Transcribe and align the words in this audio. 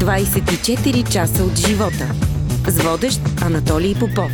24 0.00 1.12
часа 1.12 1.44
от 1.44 1.58
живота. 1.58 2.12
С 2.68 2.82
водещ 2.82 3.20
Анатолий 3.42 3.94
Попов. 3.94 4.32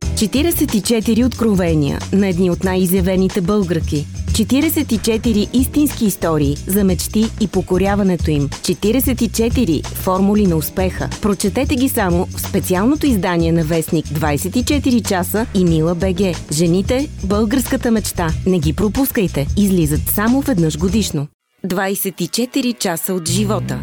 44 0.00 1.26
откровения 1.26 1.98
на 2.12 2.28
едни 2.28 2.50
от 2.50 2.64
най-изявените 2.64 3.40
българки. 3.40 4.06
44 4.32 5.56
истински 5.56 6.04
истории 6.04 6.56
за 6.66 6.84
мечти 6.84 7.24
и 7.40 7.48
покоряването 7.48 8.30
им. 8.30 8.48
44 8.48 9.86
формули 9.86 10.46
на 10.46 10.56
успеха. 10.56 11.10
Прочетете 11.22 11.74
ги 11.74 11.88
само 11.88 12.26
в 12.26 12.40
специалното 12.40 13.06
издание 13.06 13.52
на 13.52 13.64
Вестник 13.64 14.06
24 14.06 15.08
часа 15.08 15.46
и 15.54 15.64
Мила 15.64 15.94
БГ. 15.94 16.36
Жените– 16.52 17.08
българската 17.24 17.90
мечта. 17.90 18.28
Не 18.46 18.58
ги 18.58 18.72
пропускайте. 18.72 19.46
Излизат 19.56 20.00
само 20.14 20.40
веднъж 20.40 20.78
годишно. 20.78 21.26
24 21.66 22.78
часа 22.78 23.14
от 23.14 23.28
живота. 23.28 23.80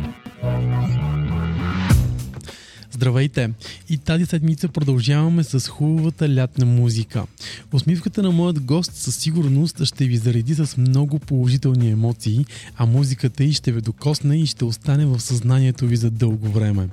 Здравейте! 2.96 3.50
И 3.90 3.98
тази 3.98 4.26
седмица 4.26 4.68
продължаваме 4.68 5.44
с 5.44 5.70
хубавата 5.70 6.36
лятна 6.36 6.66
музика. 6.66 7.24
Усмивката 7.74 8.24
на 8.24 8.32
моят 8.32 8.60
гост 8.60 8.96
със 8.96 9.16
сигурност 9.16 9.86
ще 9.86 10.06
ви 10.06 10.18
зареди 10.18 10.56
с 10.56 10.78
много 10.78 11.20
положителни 11.20 11.92
емоции, 11.92 12.46
а 12.78 12.86
музиката 12.86 13.44
й 13.44 13.54
ще 13.54 13.72
ви 13.72 13.82
докосне 13.82 14.38
и 14.38 14.46
ще 14.46 14.66
остане 14.66 15.06
в 15.06 15.20
съзнанието 15.20 15.88
ви 15.88 15.98
за 15.98 16.12
дълго 16.12 16.48
време. 16.48 16.90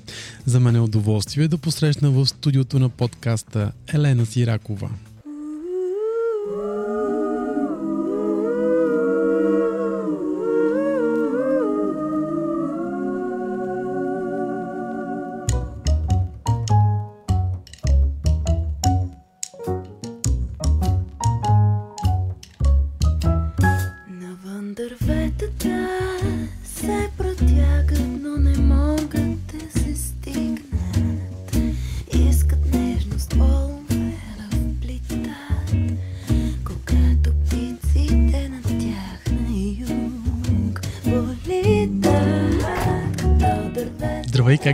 За 0.46 0.60
мен 0.60 0.76
е 0.76 0.80
удоволствие 0.80 1.48
да 1.48 1.58
посрещна 1.58 2.10
в 2.10 2.26
студиото 2.26 2.78
на 2.78 2.88
подкаста 2.88 3.72
Елена 3.94 4.26
Сиракова. 4.26 4.90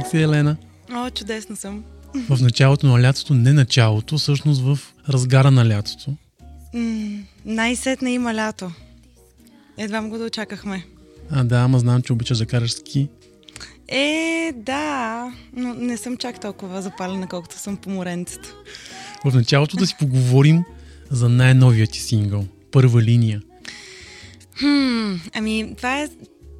Как 0.09 0.17
си, 0.17 0.23
Елена? 0.23 0.57
О, 0.93 1.11
чудесно 1.11 1.57
съм. 1.57 1.85
В 2.29 2.39
началото 2.41 2.87
на 2.87 3.03
лятото, 3.03 3.35
не 3.35 3.53
началото, 3.53 4.19
всъщност 4.19 4.61
в 4.61 4.79
разгара 5.09 5.51
на 5.51 5.69
лятото. 5.69 6.15
М- 6.75 7.23
най-сетне 7.45 8.11
има 8.11 8.35
лято. 8.35 8.71
Едва 9.79 10.03
го 10.03 10.19
да 10.19 10.25
очакахме. 10.25 10.87
А 11.31 11.45
да, 11.45 11.57
ама 11.61 11.79
знам, 11.79 12.03
че 12.03 12.13
обичаш 12.13 12.39
да 12.39 12.47
караш 12.47 12.73
ски. 12.73 13.09
Е, 13.89 14.53
да, 14.57 15.33
но 15.57 15.75
не 15.75 15.97
съм 15.97 16.17
чак 16.17 16.41
толкова 16.41 16.83
запалена, 16.83 17.27
колкото 17.27 17.59
съм 17.59 17.77
по 17.77 17.91
моренцето. 17.91 18.55
В 19.25 19.35
началото 19.35 19.77
да 19.77 19.87
си 19.87 19.95
поговорим 19.99 20.65
за 21.11 21.29
най-новия 21.29 21.87
ти 21.87 22.01
сингъл. 22.01 22.47
Първа 22.71 23.03
линия. 23.03 23.43
Хм, 24.59 25.15
ами, 25.35 25.75
това 25.77 26.03
е 26.03 26.09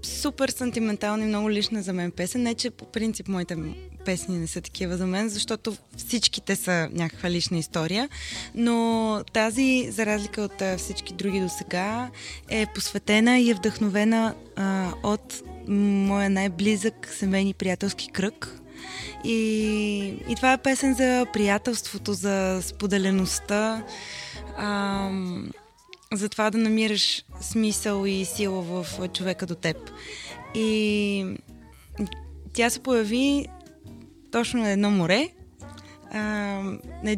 супер 0.09 0.49
сантиментална 0.49 1.25
и 1.25 1.27
много 1.27 1.51
лична 1.51 1.83
за 1.83 1.93
мен 1.93 2.11
песен. 2.11 2.43
Не, 2.43 2.55
че 2.55 2.71
по 2.71 2.85
принцип 2.85 3.29
моите 3.29 3.57
песни 4.05 4.39
не 4.39 4.47
са 4.47 4.61
такива 4.61 4.97
за 4.97 5.07
мен, 5.07 5.29
защото 5.29 5.77
всичките 5.97 6.57
са 6.57 6.89
някаква 6.93 7.31
лична 7.31 7.59
история, 7.59 8.09
но 8.55 9.23
тази, 9.33 9.89
за 9.91 10.07
разлика 10.07 10.43
от 10.43 10.63
всички 10.79 11.13
други 11.13 11.41
до 11.41 11.49
сега, 11.49 12.11
е 12.49 12.67
посветена 12.75 13.39
и 13.39 13.51
е 13.51 13.55
вдъхновена 13.55 14.35
а, 14.57 14.93
от 15.03 15.43
моя 15.69 16.31
най-близък 16.31 17.09
семейни 17.19 17.55
приятелски 17.55 18.09
кръг. 18.13 18.61
И, 19.25 19.39
и 20.29 20.35
това 20.37 20.53
е 20.53 20.63
песен 20.63 20.95
за 20.95 21.27
приятелството, 21.33 22.13
за 22.13 22.61
споделеността, 22.63 23.85
ам, 24.59 25.51
за 26.15 26.29
това 26.29 26.51
да 26.51 26.59
намираш 26.59 27.25
смисъл 27.41 28.07
и 28.07 28.25
сила 28.25 28.63
в 28.63 29.09
човека 29.09 29.47
до 29.47 29.55
теб. 29.55 29.77
И 30.55 31.37
тя 32.53 32.71
се 32.71 32.81
появи 32.81 33.47
точно 34.33 34.61
на 34.61 34.71
едно 34.71 34.91
море, 34.91 35.29
а, 36.13 36.19
на, 37.05 37.17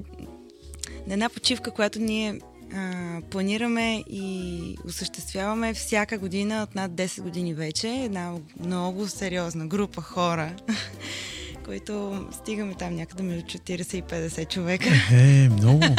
на 1.06 1.12
една 1.12 1.28
почивка, 1.28 1.70
която 1.70 1.98
ние 1.98 2.40
а, 2.74 3.20
планираме 3.30 4.04
и 4.10 4.76
осъществяваме 4.86 5.74
всяка 5.74 6.18
година 6.18 6.62
от 6.62 6.74
над 6.74 6.92
10 6.92 7.22
години 7.22 7.54
вече. 7.54 7.88
Една 7.88 8.34
много 8.60 9.08
сериозна 9.08 9.66
група 9.66 10.02
хора, 10.02 10.52
които 11.64 12.24
стигаме 12.32 12.74
там 12.74 12.94
някъде 12.94 13.22
между 13.22 13.44
40 13.58 13.94
и 13.94 14.02
50 14.02 14.48
човека. 14.48 14.88
Е, 15.12 15.48
много. 15.48 15.84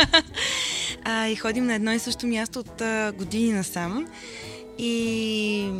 А, 1.03 1.27
и 1.27 1.35
ходим 1.35 1.65
на 1.65 1.73
едно 1.73 1.91
и 1.93 1.99
също 1.99 2.27
място 2.27 2.59
от 2.59 2.81
а, 2.81 3.11
години 3.17 3.53
насам. 3.53 4.07
И, 4.77 5.71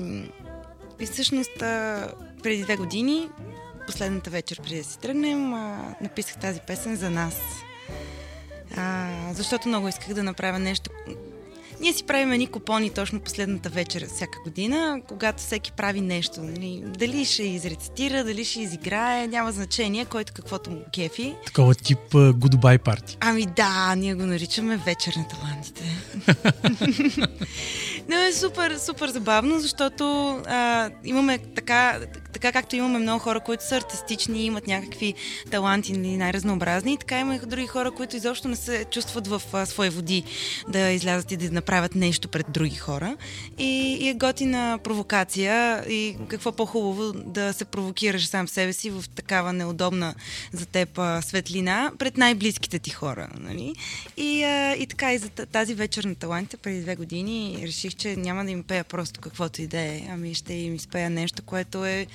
и 1.00 1.06
всъщност 1.06 1.62
а, 1.62 2.08
преди 2.44 2.64
две 2.64 2.75
години, 2.75 3.30
последната 3.88 4.30
вечер 4.30 4.62
преди 4.62 4.78
да 4.78 4.84
си 4.84 5.00
тръгнем, 5.00 5.53
а, 5.53 5.96
написах 6.02 6.38
тази 6.38 6.59
песен 6.68 6.96
за 6.96 7.09
нас. 7.09 7.41
А, 8.78 9.09
защото 9.34 9.68
много 9.68 9.88
исках 9.88 10.14
да 10.14 10.24
направя 10.24 10.59
нещо. 10.59 10.91
Ние 11.81 11.94
си 11.94 12.03
правим 12.03 12.31
едни 12.31 12.47
купони 12.47 12.90
точно 12.90 13.19
последната 13.19 13.69
вечер 13.69 14.08
всяка 14.08 14.40
година, 14.44 15.02
когато 15.08 15.44
всеки 15.44 15.72
прави 15.72 16.02
нещо. 16.02 16.42
Нали? 16.42 16.84
Дали 16.86 17.25
ще 17.25 17.44
изрецитира, 17.44 18.24
дали 18.24 18.46
ще 18.46 18.62
изиграе, 18.62 19.28
няма 19.28 19.52
значение, 19.52 20.06
който 20.06 20.34
каквото 20.34 20.72
му 20.72 20.81
кефи. 20.94 21.36
Такова 21.46 21.75
тип 21.75 22.00
uh, 22.12 22.31
goodbye 22.31 22.78
парти. 22.78 23.18
Ами 23.20 23.46
да, 23.46 23.96
ние 23.96 24.16
го 24.16 24.25
наричаме 24.25 24.78
вечер 24.78 25.14
на 25.16 25.28
талантите. 25.28 25.84
Но 28.10 28.18
е 28.18 28.34
супер, 28.34 28.78
супер 28.78 29.10
забавно, 29.10 29.60
защото 29.60 30.30
а, 30.48 30.90
имаме 31.04 31.38
така, 31.56 32.00
така 32.34 32.52
както 32.52 32.76
имаме 32.76 33.00
много 33.00 33.20
хора, 33.20 33.40
които 33.40 33.68
са 33.68 33.76
артистични, 33.76 34.46
имат 34.46 34.68
някакви 34.68 35.14
таланти 35.52 35.94
нали, 35.94 36.18
най-разнообразни, 36.18 36.98
така 36.98 37.20
има 37.20 37.40
други 37.40 37.68
хора, 37.68 37.92
които 37.92 38.16
изобщо 38.16 38.48
не 38.48 38.56
се 38.56 38.86
чувстват 38.92 39.28
в 39.28 39.42
а, 39.54 39.66
свои 39.66 39.90
води 39.90 40.24
да 40.70 40.92
излязат 40.92 41.32
и 41.32 41.38
да 41.38 41.52
направят 41.52 41.96
нещо 41.96 42.28
пред 42.28 42.46
други 42.50 42.76
хора. 42.76 43.18
И, 43.58 43.98
и 44.02 44.10
е 44.10 44.14
готина 44.14 44.80
провокация 44.84 45.84
и 45.90 46.18
какво 46.28 46.52
по-хубаво 46.52 47.14
да 47.14 47.54
се 47.54 47.66
провокираш 47.66 48.28
сам 48.28 48.48
себе 48.48 48.74
си 48.74 48.90
в 48.90 49.04
такава 49.16 49.54
неудобна 49.54 50.16
за 50.54 50.66
теб 50.66 50.98
а, 50.98 51.22
светлина 51.22 51.92
пред 52.00 52.18
най-близките 52.18 52.80
ти 52.80 52.90
хора. 52.90 53.28
Нали? 53.40 53.76
И, 54.18 54.44
а, 54.44 54.76
и 54.76 54.88
така 54.88 55.14
и 55.14 55.18
за 55.18 55.30
тази 55.30 55.74
вечер 55.74 56.04
на 56.04 56.16
талантите 56.16 56.58
преди 56.58 56.82
две 56.82 56.96
години 56.96 57.60
реших, 57.64 57.91
че 57.94 58.16
няма 58.16 58.46
да 58.46 58.52
им 58.52 58.63
пея 58.63 58.84
просто 58.84 59.22
каквото 59.22 59.62
и 59.62 59.68
да 59.68 59.79
е, 59.79 60.07
ами 60.09 60.34
ще 60.34 60.53
им 60.53 60.75
изпея 60.75 61.09
нещо, 61.09 61.44
което 61.44 61.85
е 61.85 62.07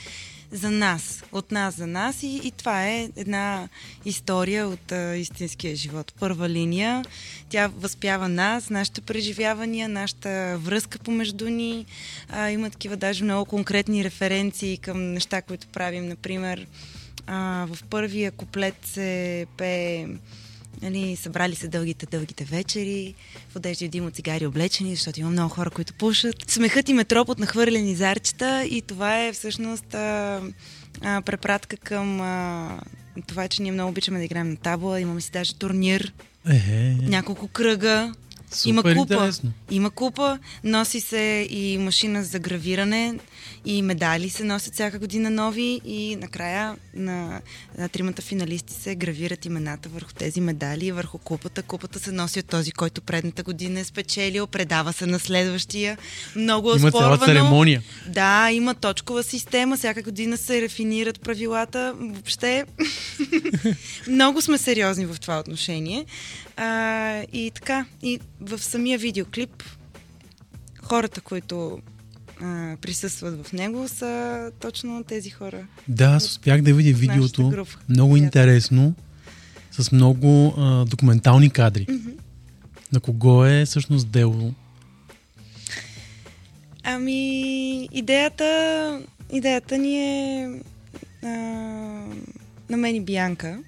за 0.50 0.70
нас, 0.70 1.24
от 1.32 1.52
нас 1.52 1.76
за 1.76 1.86
нас 1.86 2.22
и, 2.22 2.40
и 2.44 2.50
това 2.50 2.86
е 2.86 3.10
една 3.16 3.68
история 4.04 4.68
от 4.68 4.92
а, 4.92 5.16
истинския 5.16 5.76
живот. 5.76 6.12
Първа 6.20 6.48
линия, 6.48 7.04
тя 7.48 7.68
възпява 7.68 8.28
нас, 8.28 8.70
нашите 8.70 9.00
преживявания, 9.00 9.88
нашата 9.88 10.58
връзка 10.60 10.98
помежду 10.98 11.48
ни. 11.48 11.86
А, 12.28 12.50
има 12.50 12.70
такива 12.70 12.96
даже 12.96 13.24
много 13.24 13.44
конкретни 13.44 14.04
референции 14.04 14.78
към 14.78 15.12
неща, 15.12 15.42
които 15.42 15.66
правим. 15.66 16.08
Например, 16.08 16.66
а, 17.26 17.66
в 17.72 17.84
първия 17.90 18.30
куплет 18.30 18.76
се 18.84 19.46
пее 19.56 20.06
Нали, 20.82 21.16
събрали 21.16 21.54
се 21.54 21.68
дългите, 21.68 22.06
дългите 22.06 22.44
вечери, 22.44 23.14
в 23.48 23.56
одежда 23.56 23.84
и 23.84 23.88
дим 23.88 24.06
от 24.06 24.14
цигари 24.14 24.46
облечени, 24.46 24.94
защото 24.94 25.20
има 25.20 25.30
много 25.30 25.54
хора, 25.54 25.70
които 25.70 25.94
пушат. 25.94 26.34
Смехът 26.48 26.88
им 26.88 26.98
е 26.98 27.04
троп 27.04 27.28
от 27.28 27.38
нахвърлени 27.38 27.94
зарчета 27.94 28.64
и 28.70 28.82
това 28.82 29.24
е 29.24 29.32
всъщност 29.32 29.94
а, 29.94 30.40
а, 31.02 31.22
препратка 31.22 31.76
към 31.76 32.20
а, 32.20 32.80
това, 33.26 33.48
че 33.48 33.62
ние 33.62 33.72
много 33.72 33.90
обичаме 33.90 34.18
да 34.18 34.24
играем 34.24 34.50
на 34.50 34.56
табла. 34.56 35.00
Имаме 35.00 35.20
си 35.20 35.30
даже 35.30 35.54
турнир, 35.54 36.12
Е, 36.48 36.96
няколко 37.02 37.48
кръга. 37.48 38.14
Супер 38.56 38.70
Има 38.70 38.82
купа. 38.82 39.14
интересно. 39.14 39.52
Има 39.70 39.90
купа, 39.90 40.38
носи 40.64 41.00
се 41.00 41.46
и 41.50 41.78
машина 41.78 42.24
за 42.24 42.38
гравиране, 42.38 43.14
и 43.64 43.82
медали 43.82 44.30
се 44.30 44.44
носят 44.44 44.74
всяка 44.74 44.98
година 44.98 45.30
нови 45.30 45.80
и 45.84 46.16
накрая 46.16 46.76
на, 46.94 47.40
на 47.78 47.88
тримата 47.88 48.22
финалисти 48.22 48.72
се 48.74 48.94
гравират 48.94 49.44
имената 49.44 49.88
върху 49.88 50.12
тези 50.12 50.40
медали 50.40 50.86
и 50.86 50.92
върху 50.92 51.18
купата. 51.18 51.62
Купата 51.62 51.98
се 52.00 52.12
носи 52.12 52.38
от 52.38 52.46
този, 52.46 52.72
който 52.72 53.00
предната 53.00 53.42
година 53.42 53.80
е 53.80 53.84
спечелил, 53.84 54.46
предава 54.46 54.92
се 54.92 55.06
на 55.06 55.18
следващия. 55.18 55.98
Много 56.36 56.68
Има 56.68 56.78
цяла 56.78 56.88
оспорвано. 56.88 57.24
церемония. 57.24 57.82
Да, 58.08 58.50
има 58.52 58.74
точкова 58.74 59.22
система, 59.22 59.76
всяка 59.76 60.02
година 60.02 60.36
се 60.36 60.62
рефинират 60.62 61.20
правилата. 61.20 61.94
Въобще 61.96 62.64
много 64.08 64.42
сме 64.42 64.58
сериозни 64.58 65.06
в 65.06 65.16
това 65.20 65.38
отношение. 65.38 66.04
А, 66.56 67.22
и 67.32 67.50
така, 67.54 67.84
и 68.02 68.20
в 68.48 68.58
самия 68.58 68.98
видеоклип 68.98 69.62
хората, 70.82 71.20
които 71.20 71.78
а, 72.42 72.76
присъстват 72.80 73.46
в 73.46 73.52
него, 73.52 73.88
са 73.88 74.50
точно 74.60 75.04
тези 75.04 75.30
хора. 75.30 75.66
Да, 75.88 76.04
аз 76.04 76.24
успях 76.26 76.62
да 76.62 76.74
видя 76.74 76.98
видеото. 76.98 77.48
група. 77.48 77.78
Много 77.88 78.12
Приятно. 78.12 78.26
интересно. 78.26 78.94
С 79.70 79.92
много 79.92 80.54
а, 80.58 80.84
документални 80.84 81.50
кадри. 81.50 81.86
На 82.92 83.00
кого 83.00 83.44
е 83.44 83.64
всъщност 83.64 84.08
дело? 84.08 84.54
Ами, 86.82 87.88
идеята, 87.92 89.00
идеята 89.32 89.78
ни 89.78 89.96
е 89.98 90.50
а, 91.22 91.28
на 92.70 92.76
мен 92.76 92.94
и 92.96 93.00
Бианка. 93.00 93.58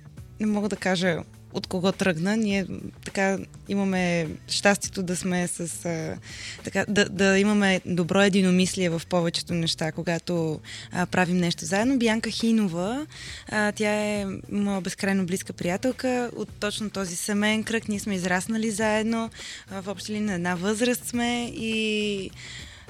Не 0.40 0.46
мога 0.46 0.69
да 0.69 0.76
кажа 0.76 1.19
от 1.58 1.66
кого 1.66 1.93
тръгна. 1.93 2.37
Ние 2.37 2.66
така 3.05 3.38
имаме 3.69 4.28
щастието 4.49 5.02
да 5.02 5.16
сме 5.16 5.49
с... 5.49 5.84
А, 5.84 6.16
така, 6.64 6.84
да, 6.88 7.08
да 7.08 7.38
имаме 7.38 7.81
добро 7.87 8.22
единомислие 8.22 8.90
в 8.90 9.02
повечето 9.08 9.55
неща, 9.55 9.93
когато 9.93 10.60
а, 10.93 11.06
правим 11.06 11.37
нещо 11.37 11.64
заедно. 11.64 11.99
Бианка 11.99 12.31
Хинова, 12.31 13.06
а, 13.49 13.72
тя 13.72 13.90
е 13.90 14.26
моя 14.52 14.81
безкрайно 14.81 15.26
близка 15.26 15.52
приятелка 15.52 16.31
от 16.37 16.49
точно 16.60 16.90
този 16.90 17.16
семейен 17.16 17.64
кръг. 17.64 17.88
Ние 17.88 18.00
сме 18.00 18.14
израснали 18.14 18.70
заедно. 18.70 19.31
А, 19.70 19.82
в 19.82 19.88
общи 19.88 20.12
линии 20.12 20.26
на 20.26 20.34
една 20.34 20.54
възраст 20.54 21.06
сме 21.06 21.52
и 21.54 22.31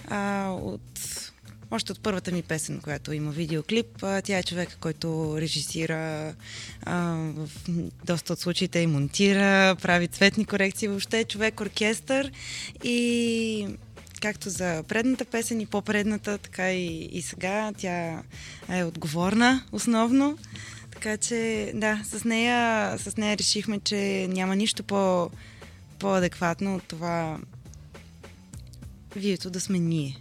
а, 0.09 0.51
от 0.51 0.81
още 1.71 1.93
от 1.93 2.01
първата 2.01 2.33
ми 2.33 2.43
песен, 2.43 2.81
която 2.81 3.13
има 3.13 3.31
видеоклип. 3.31 3.87
Тя 4.25 4.39
е 4.39 4.43
човека, 4.43 4.77
който 4.81 5.37
режисира 5.41 6.35
а, 6.83 6.97
в 7.37 7.49
доста 8.05 8.33
от 8.33 8.39
случаите 8.39 8.79
и 8.79 8.87
монтира, 8.87 9.77
прави 9.83 10.09
цветни 10.09 10.45
корекции. 10.45 10.89
Въобще 10.89 11.21
е 11.21 11.25
човек-оркестър 11.25 12.33
и 12.85 13.67
както 14.21 14.51
за 14.51 14.83
предната 14.89 15.25
песен 15.25 15.61
и 15.61 15.67
по-предната, 15.67 16.39
така 16.39 16.73
и, 16.73 17.09
и 17.13 17.23
сега 17.23 17.73
тя 17.79 18.23
е 18.69 18.85
отговорна 18.85 19.65
основно. 19.73 20.39
Така 20.91 21.17
че, 21.17 21.73
да, 21.75 22.03
с 22.05 22.25
нея, 22.25 22.95
с 22.99 23.17
нея 23.17 23.39
решихме, 23.39 23.81
че 23.81 24.29
няма 24.31 24.57
нищо 24.57 24.83
по, 24.83 25.31
по-адекватно 25.99 26.77
от 26.77 26.83
това 26.83 27.39
видеото 29.17 29.51
да 29.51 29.61
сме 29.61 29.79
ние. 29.79 30.17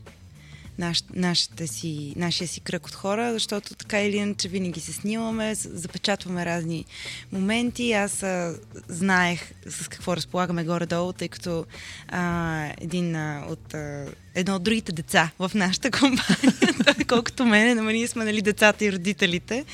Наш, 0.77 1.03
нашата 1.13 1.67
си, 1.67 2.13
нашия 2.15 2.47
си 2.47 2.59
кръг 2.59 2.87
от 2.87 2.93
хора, 2.93 3.33
защото 3.33 3.75
така 3.75 4.01
или 4.01 4.17
иначе 4.17 4.47
винаги 4.47 4.79
се 4.79 4.93
снимаме, 4.93 5.55
запечатваме 5.55 6.45
разни 6.45 6.85
моменти. 7.31 7.93
Аз 7.93 8.23
а, 8.23 8.55
знаех 8.87 9.51
с 9.67 9.87
какво 9.87 10.15
разполагаме 10.15 10.63
горе-долу, 10.63 11.13
тъй 11.13 11.27
като 11.27 11.65
а, 12.07 12.63
един 12.81 13.15
а, 13.15 13.45
от 13.49 13.73
а, 13.73 14.05
едно 14.35 14.55
от 14.55 14.63
другите 14.63 14.91
деца 14.91 15.31
в 15.39 15.51
нашата 15.55 15.91
компания, 15.91 16.53
колкото 17.07 17.45
мене, 17.45 17.75
но 17.75 17.83
ние 17.83 18.07
сме 18.07 18.25
нали, 18.25 18.41
децата 18.41 18.85
и 18.85 18.91
родителите. 18.91 19.65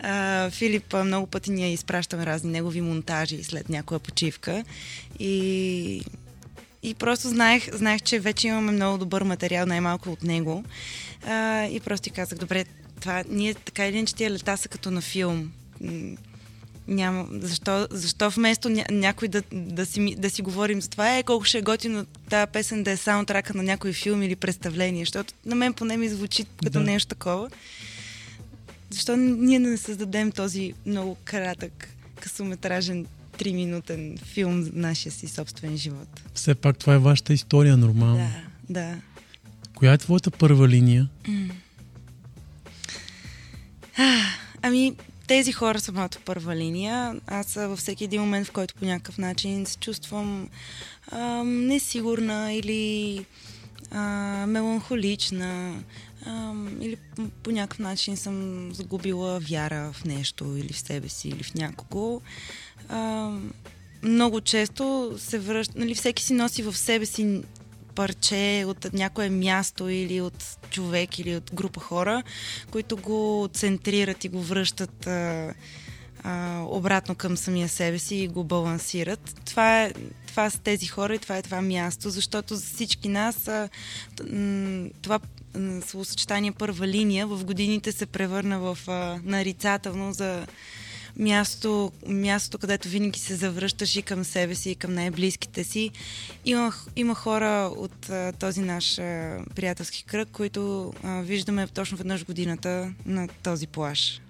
А, 0.00 0.50
Филип 0.50 0.94
много 1.04 1.26
пъти 1.26 1.50
ние 1.50 1.72
изпращаме 1.72 2.26
разни 2.26 2.50
негови 2.50 2.80
монтажи 2.80 3.44
след 3.44 3.68
някоя 3.68 4.00
почивка 4.00 4.64
и 5.18 6.02
и 6.82 6.94
просто 6.94 7.28
знаех, 7.28 7.74
знаех, 7.74 8.02
че 8.02 8.18
вече 8.18 8.48
имаме 8.48 8.72
много 8.72 8.98
добър 8.98 9.22
материал, 9.22 9.66
най-малко 9.66 10.10
от 10.10 10.22
него. 10.22 10.64
А, 11.26 11.64
и 11.64 11.80
просто 11.80 12.04
ти 12.04 12.10
казах, 12.10 12.38
добре, 12.38 12.64
това, 13.00 13.24
ние 13.28 13.54
така 13.54 13.86
или 13.86 13.96
иначе 13.96 14.14
тия 14.14 14.30
лета 14.30 14.56
са 14.56 14.68
като 14.68 14.90
на 14.90 15.00
филм. 15.00 15.52
Няма, 16.88 17.26
защо, 17.30 17.88
защо 17.90 18.30
вместо 18.30 18.68
ня, 18.68 18.84
някой 18.90 19.28
да, 19.28 19.42
да, 19.52 19.86
си, 19.86 20.14
да 20.18 20.30
си 20.30 20.42
говорим 20.42 20.82
за 20.82 20.88
това, 20.88 21.16
е 21.16 21.22
колко 21.22 21.44
ще 21.44 21.58
е 21.58 21.62
готино 21.62 22.06
тази 22.30 22.50
песен 22.52 22.82
да 22.82 22.90
е 22.90 22.96
саундтрака 22.96 23.54
на 23.54 23.62
някой 23.62 23.92
филм 23.92 24.22
или 24.22 24.36
представление, 24.36 25.02
защото 25.02 25.34
на 25.46 25.54
мен 25.54 25.72
поне 25.72 25.96
ми 25.96 26.08
звучи 26.08 26.44
като 26.44 26.78
Да. 26.78 26.80
нещо 26.80 27.08
такова. 27.08 27.50
Защо 28.90 29.16
ние 29.16 29.58
не 29.58 29.76
създадем 29.76 30.32
този 30.32 30.72
много 30.86 31.16
кратък, 31.24 31.88
късометражен, 32.20 33.06
триминутен 33.38 34.18
филм 34.18 34.62
за 34.62 34.70
нашия 34.74 35.12
си 35.12 35.28
собствен 35.28 35.76
живот? 35.76 36.08
Все 36.34 36.54
пак 36.54 36.78
това 36.78 36.94
е 36.94 36.98
вашата 36.98 37.32
история, 37.32 37.76
нормално. 37.76 38.16
Да, 38.16 38.30
да. 38.68 38.96
Коя 39.74 39.92
е 39.92 39.98
твоята 39.98 40.30
първа 40.30 40.68
линия? 40.68 41.08
Ами, 44.62 44.96
тези 45.26 45.52
хора 45.52 45.80
са 45.80 45.92
моята 45.92 46.18
първа 46.24 46.56
линия. 46.56 47.20
Аз 47.26 47.56
а, 47.56 47.68
във 47.68 47.78
всеки 47.78 48.04
един 48.04 48.20
момент, 48.20 48.46
в 48.46 48.52
който 48.52 48.74
по 48.74 48.84
някакъв 48.84 49.18
начин 49.18 49.66
се 49.66 49.78
чувствам 49.78 50.48
ам, 51.12 51.66
несигурна 51.66 52.52
или 52.52 53.24
а, 53.90 54.00
меланхолична 54.48 55.82
ам, 56.26 56.78
или 56.80 56.96
по 57.42 57.50
някакъв 57.50 57.78
начин 57.78 58.16
съм 58.16 58.68
загубила 58.74 59.40
вяра 59.40 59.92
в 59.92 60.04
нещо 60.04 60.56
или 60.56 60.72
в 60.72 60.78
себе 60.78 61.08
си, 61.08 61.28
или 61.28 61.42
в 61.42 61.54
някого. 61.54 62.20
Много 64.02 64.40
често 64.40 65.14
се 65.18 65.38
връща, 65.38 65.74
нали, 65.76 65.94
всеки 65.94 66.22
си 66.22 66.34
носи 66.34 66.62
в 66.62 66.76
себе 66.76 67.06
си 67.06 67.42
парче 67.94 68.64
от 68.66 68.92
някое 68.92 69.28
място 69.28 69.88
или 69.88 70.20
от 70.20 70.44
човек 70.70 71.18
или 71.18 71.36
от 71.36 71.50
група 71.54 71.80
хора, 71.80 72.22
които 72.70 72.96
го 72.96 73.48
центрират 73.52 74.24
и 74.24 74.28
го 74.28 74.42
връщат 74.42 75.06
а, 75.06 75.54
а, 76.22 76.62
обратно 76.68 77.14
към 77.14 77.36
самия 77.36 77.68
себе 77.68 77.98
си 77.98 78.16
и 78.16 78.28
го 78.28 78.44
балансират. 78.44 79.40
Това, 79.44 79.82
е, 79.82 79.92
това 80.26 80.50
са 80.50 80.58
тези 80.58 80.86
хора 80.86 81.14
и 81.14 81.18
това 81.18 81.36
е 81.36 81.42
това 81.42 81.62
място, 81.62 82.10
защото 82.10 82.56
за 82.56 82.66
всички 82.66 83.08
нас 83.08 83.48
а, 83.48 83.68
това 85.02 85.20
словосъчетание 85.86 86.52
първа 86.52 86.86
линия 86.88 87.26
в 87.26 87.44
годините 87.44 87.92
се 87.92 88.06
превърна 88.06 88.58
в 88.58 88.78
а, 88.88 89.20
нарицателно 89.24 90.12
за 90.12 90.46
място, 91.16 91.92
място, 92.06 92.58
където 92.58 92.88
винаги 92.88 93.18
се 93.18 93.34
завръщаш 93.34 93.96
и 93.96 94.02
към 94.02 94.24
себе 94.24 94.54
си, 94.54 94.70
и 94.70 94.74
към 94.74 94.94
най-близките 94.94 95.64
си. 95.64 95.90
Има, 96.44 96.72
има 96.96 97.14
хора 97.14 97.70
от 97.76 98.10
а, 98.10 98.32
този 98.32 98.60
наш 98.60 98.98
а, 98.98 99.38
приятелски 99.54 100.04
кръг, 100.04 100.28
които 100.32 100.92
а, 101.02 101.20
виждаме 101.20 101.66
точно 101.66 101.98
веднъж 101.98 102.24
годината 102.24 102.92
на 103.06 103.28
този 103.42 103.66
плаш. 103.66 104.20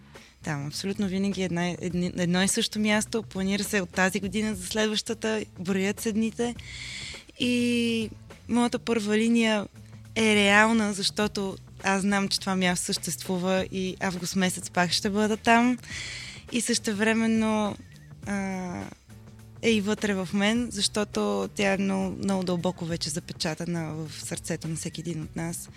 Там 0.42 0.66
абсолютно 0.66 1.08
винаги 1.08 1.42
една, 1.42 1.68
едни, 1.68 2.12
едно 2.16 2.42
и 2.42 2.49
също 2.49 2.78
място. 2.78 3.22
Планира 3.22 3.64
се 3.64 3.80
от 3.80 3.90
тази 3.90 4.20
година 4.20 4.54
за 4.54 4.66
следващата, 4.66 5.44
броят 5.61 6.00
се 6.00 6.12
дните. 6.12 6.54
И 7.38 8.11
моята 8.49 8.78
първа 8.78 9.18
линия 9.18 9.66
е 10.16 10.34
реална, 10.34 10.92
защото 10.92 11.56
аз 11.82 12.00
знам, 12.00 12.28
че 12.28 12.40
това 12.40 12.56
място 12.56 12.87
съществува 12.87 13.66
и 13.72 13.96
август 14.00 14.37
месец 14.37 14.70
пак 14.70 14.92
ще 14.92 15.11
бъда 15.11 15.37
там. 15.37 15.78
И 16.52 16.60
същевременно 16.60 17.76
а, 18.26 18.82
е 19.62 19.70
и 19.70 19.80
вътре 19.80 20.14
в 20.14 20.28
мен, 20.32 20.68
защото 20.70 21.48
тя 21.54 21.72
е 21.72 21.78
много, 21.78 22.16
много 22.22 22.44
дълбоко 22.44 22.84
вече 22.84 23.10
запечатана 23.10 23.94
в 23.94 24.12
сърцето 24.22 24.68
на 24.68 24.76
всеки 24.76 25.00
един 25.00 25.22
от 25.22 25.36
нас. 25.36 25.68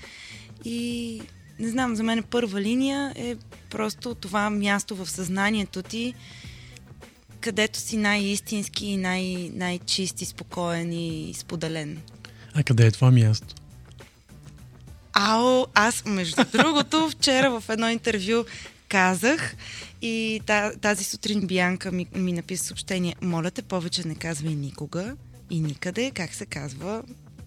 И 0.65 1.21
не 1.59 1.69
знам, 1.69 1.95
за 1.95 2.03
мен 2.03 2.23
първа 2.23 2.61
линия 2.61 3.13
е 3.15 3.35
просто 3.69 4.15
това 4.15 4.49
място 4.49 4.95
в 4.95 5.09
съзнанието 5.09 5.81
ти, 5.81 6.13
където 7.39 7.79
си 7.79 7.97
най-истински 7.97 8.85
и 8.85 8.97
най- 8.97 9.51
най-чист 9.53 10.21
и 10.21 10.25
спокоен 10.25 10.93
и 10.93 11.33
споделен. 11.38 12.01
А 12.53 12.63
къде 12.63 12.88
е 12.88 12.91
това 12.91 13.11
място? 13.11 13.55
Ао, 15.13 15.65
аз, 15.73 16.05
между 16.05 16.43
другото, 16.51 17.09
вчера 17.09 17.59
в 17.59 17.69
едно 17.69 17.89
интервю 17.89 18.45
казах 18.89 19.55
и 20.01 20.41
та, 20.46 20.72
тази 20.81 21.03
сутрин 21.03 21.48
Бианка 21.48 21.91
ми, 21.91 22.08
ми 22.15 22.34
написа 22.34 22.63
съобщение. 22.63 23.15
Моля 23.22 23.51
те, 23.51 23.62
повече 23.62 24.08
не 24.08 24.15
казвай 24.15 24.55
никога 24.55 25.15
и 25.50 25.60
никъде 25.60 26.12
как 26.12 26.34
се 26.34 26.46
казва 26.46 27.03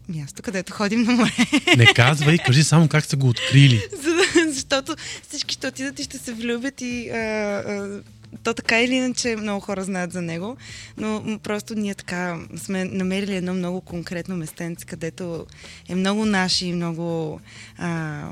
място, 0.09 0.43
където 0.43 0.73
ходим 0.73 1.03
на 1.03 1.13
море. 1.13 1.33
Не 1.77 1.87
казвай, 1.87 2.39
кажи 2.39 2.65
само 2.65 2.89
как 2.89 3.05
сте 3.05 3.17
го 3.17 3.29
открили. 3.29 3.83
За 4.03 4.23
Защото 4.53 4.95
всички 5.29 5.55
ще 5.55 5.67
отидат 5.67 5.99
и 5.99 6.05
ще 6.05 6.19
се 6.19 6.33
влюбят 6.33 6.81
и 6.81 7.11
а, 7.11 7.17
а, 7.17 8.03
то 8.43 8.55
така 8.55 8.81
или 8.81 8.95
иначе 8.95 9.37
много 9.37 9.61
хора 9.61 9.85
знаят 9.85 10.13
за 10.13 10.23
него, 10.23 10.57
но 10.97 11.39
просто 11.43 11.75
ние 11.75 11.95
така 11.95 12.39
сме 12.57 12.85
намерили 12.85 13.37
едно 13.37 13.55
много 13.55 13.81
конкретно 13.81 14.37
местенце, 14.37 14.87
където 14.87 15.47
е 15.89 15.95
много 15.95 16.25
наше 16.25 16.67
и 16.67 16.73
много 16.73 17.41
а, 17.79 18.23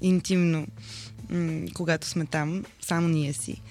интимно, 0.00 0.66
м, 1.30 1.64
когато 1.74 2.06
сме 2.06 2.26
там, 2.26 2.64
само 2.80 3.08
ние 3.08 3.32
си. 3.32 3.62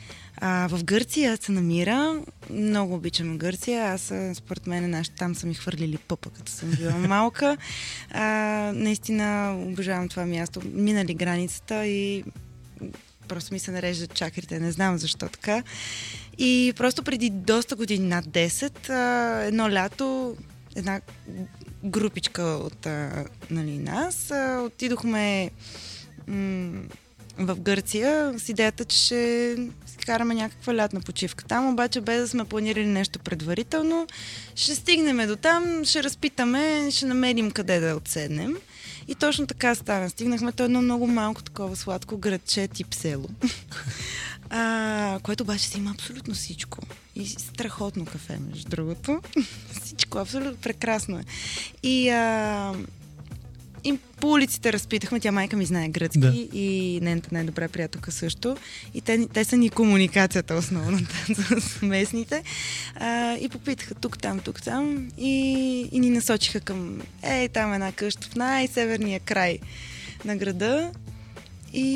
А, 0.42 0.68
в 0.68 0.84
Гърция 0.84 1.38
се 1.42 1.52
намира, 1.52 2.22
много 2.50 2.96
обичам 2.96 3.38
Гърция, 3.38 3.86
аз 3.86 4.14
според 4.34 4.68
мен 4.68 4.90
наш, 4.90 5.10
там 5.10 5.36
са 5.36 5.48
ми 5.48 5.54
хвърлили 5.54 5.98
пъпа, 5.98 6.30
като 6.30 6.52
съм 6.52 6.70
била 6.70 6.92
малка. 7.08 7.58
А, 8.12 8.24
наистина 8.76 9.58
обожавам 9.68 10.10
това 10.10 10.26
място. 10.26 10.62
Минали 10.74 11.14
границата 11.14 11.86
и 11.86 12.24
просто 13.28 13.54
ми 13.54 13.60
се 13.60 13.72
нареждат 13.72 14.14
чакрите, 14.14 14.60
не 14.60 14.72
знам 14.72 14.98
защо 14.98 15.28
така. 15.30 15.64
И 16.38 16.74
просто 16.78 17.04
преди 17.04 17.30
доста 17.30 17.76
години, 17.76 18.08
над 18.08 18.26
10, 18.26 18.90
а, 18.90 19.42
едно 19.44 19.70
лято, 19.70 20.36
една 20.76 21.02
групичка 21.84 22.42
от 22.44 22.86
а, 22.86 23.26
нали, 23.50 23.78
нас, 23.78 24.32
а, 24.32 24.62
отидохме 24.62 25.52
м- 26.28 26.84
в 27.40 27.60
Гърция 27.60 28.34
с 28.40 28.50
идеята, 28.50 28.86
че 28.86 28.98
ще 28.98 29.56
си 29.88 29.98
караме 30.06 30.36
някаква 30.36 30.76
лятна 30.76 31.02
почивка. 31.02 31.46
Там 31.46 31.70
обаче 31.70 32.02
без 32.02 32.22
да 32.22 32.28
сме 32.28 32.46
планирали 32.46 32.86
нещо 32.86 33.20
предварително, 33.20 34.08
ще 34.56 34.76
стигнем 34.76 35.28
до 35.28 35.36
там, 35.36 35.86
ще 35.86 36.04
разпитаме, 36.04 36.92
ще 36.92 37.06
намерим 37.06 37.52
къде 37.52 37.80
да 37.80 37.96
отседнем. 37.96 38.56
И 39.08 39.16
точно 39.16 39.48
така 39.48 39.76
стана. 39.76 40.10
Стигнахме 40.10 40.52
то 40.52 40.64
едно 40.64 40.82
много 40.82 41.08
малко 41.08 41.44
такова 41.44 41.76
сладко 41.76 42.18
градче 42.18 42.68
тип 42.68 42.94
село. 42.94 43.30
а, 44.50 45.20
което 45.24 45.44
обаче 45.44 45.68
си 45.68 45.78
има 45.78 45.92
абсолютно 45.92 46.34
всичко. 46.34 46.80
И 47.16 47.28
страхотно 47.28 48.06
кафе, 48.06 48.38
между 48.50 48.70
другото. 48.70 49.22
всичко, 49.84 50.18
абсолютно 50.18 50.56
прекрасно 50.56 51.20
е. 51.20 51.24
И, 51.84 52.10
а, 52.10 52.74
и 53.84 53.98
по 54.22 54.32
улиците 54.32 54.74
разпитахме, 54.74 55.20
тя 55.20 55.32
майка 55.32 55.58
ми 55.58 55.66
знае 55.66 55.90
гръцки 55.90 56.20
Да. 56.20 56.34
и 56.54 57.00
нейната 57.02 57.30
най-добра 57.32 57.68
приятелка 57.68 58.12
също. 58.12 58.58
И 58.94 59.02
те, 59.02 59.28
те 59.34 59.44
са 59.44 59.58
ни 59.58 59.70
комуникацията 59.70 60.56
основно 60.56 61.00
с 61.60 61.82
местните. 61.82 62.44
А, 62.96 63.38
и 63.38 63.50
попитаха 63.50 63.96
тук, 63.96 64.18
там, 64.18 64.40
тук, 64.40 64.62
там 64.62 65.08
и, 65.18 65.32
и 65.92 66.00
ни 66.00 66.10
насочиха 66.10 66.60
към 66.60 67.02
ей, 67.24 67.50
там 67.50 67.74
една 67.74 67.92
къща 67.92 68.28
в 68.32 68.36
най-северния 68.36 69.20
край 69.20 69.60
на 70.26 70.36
града. 70.36 70.92
И, 71.74 71.90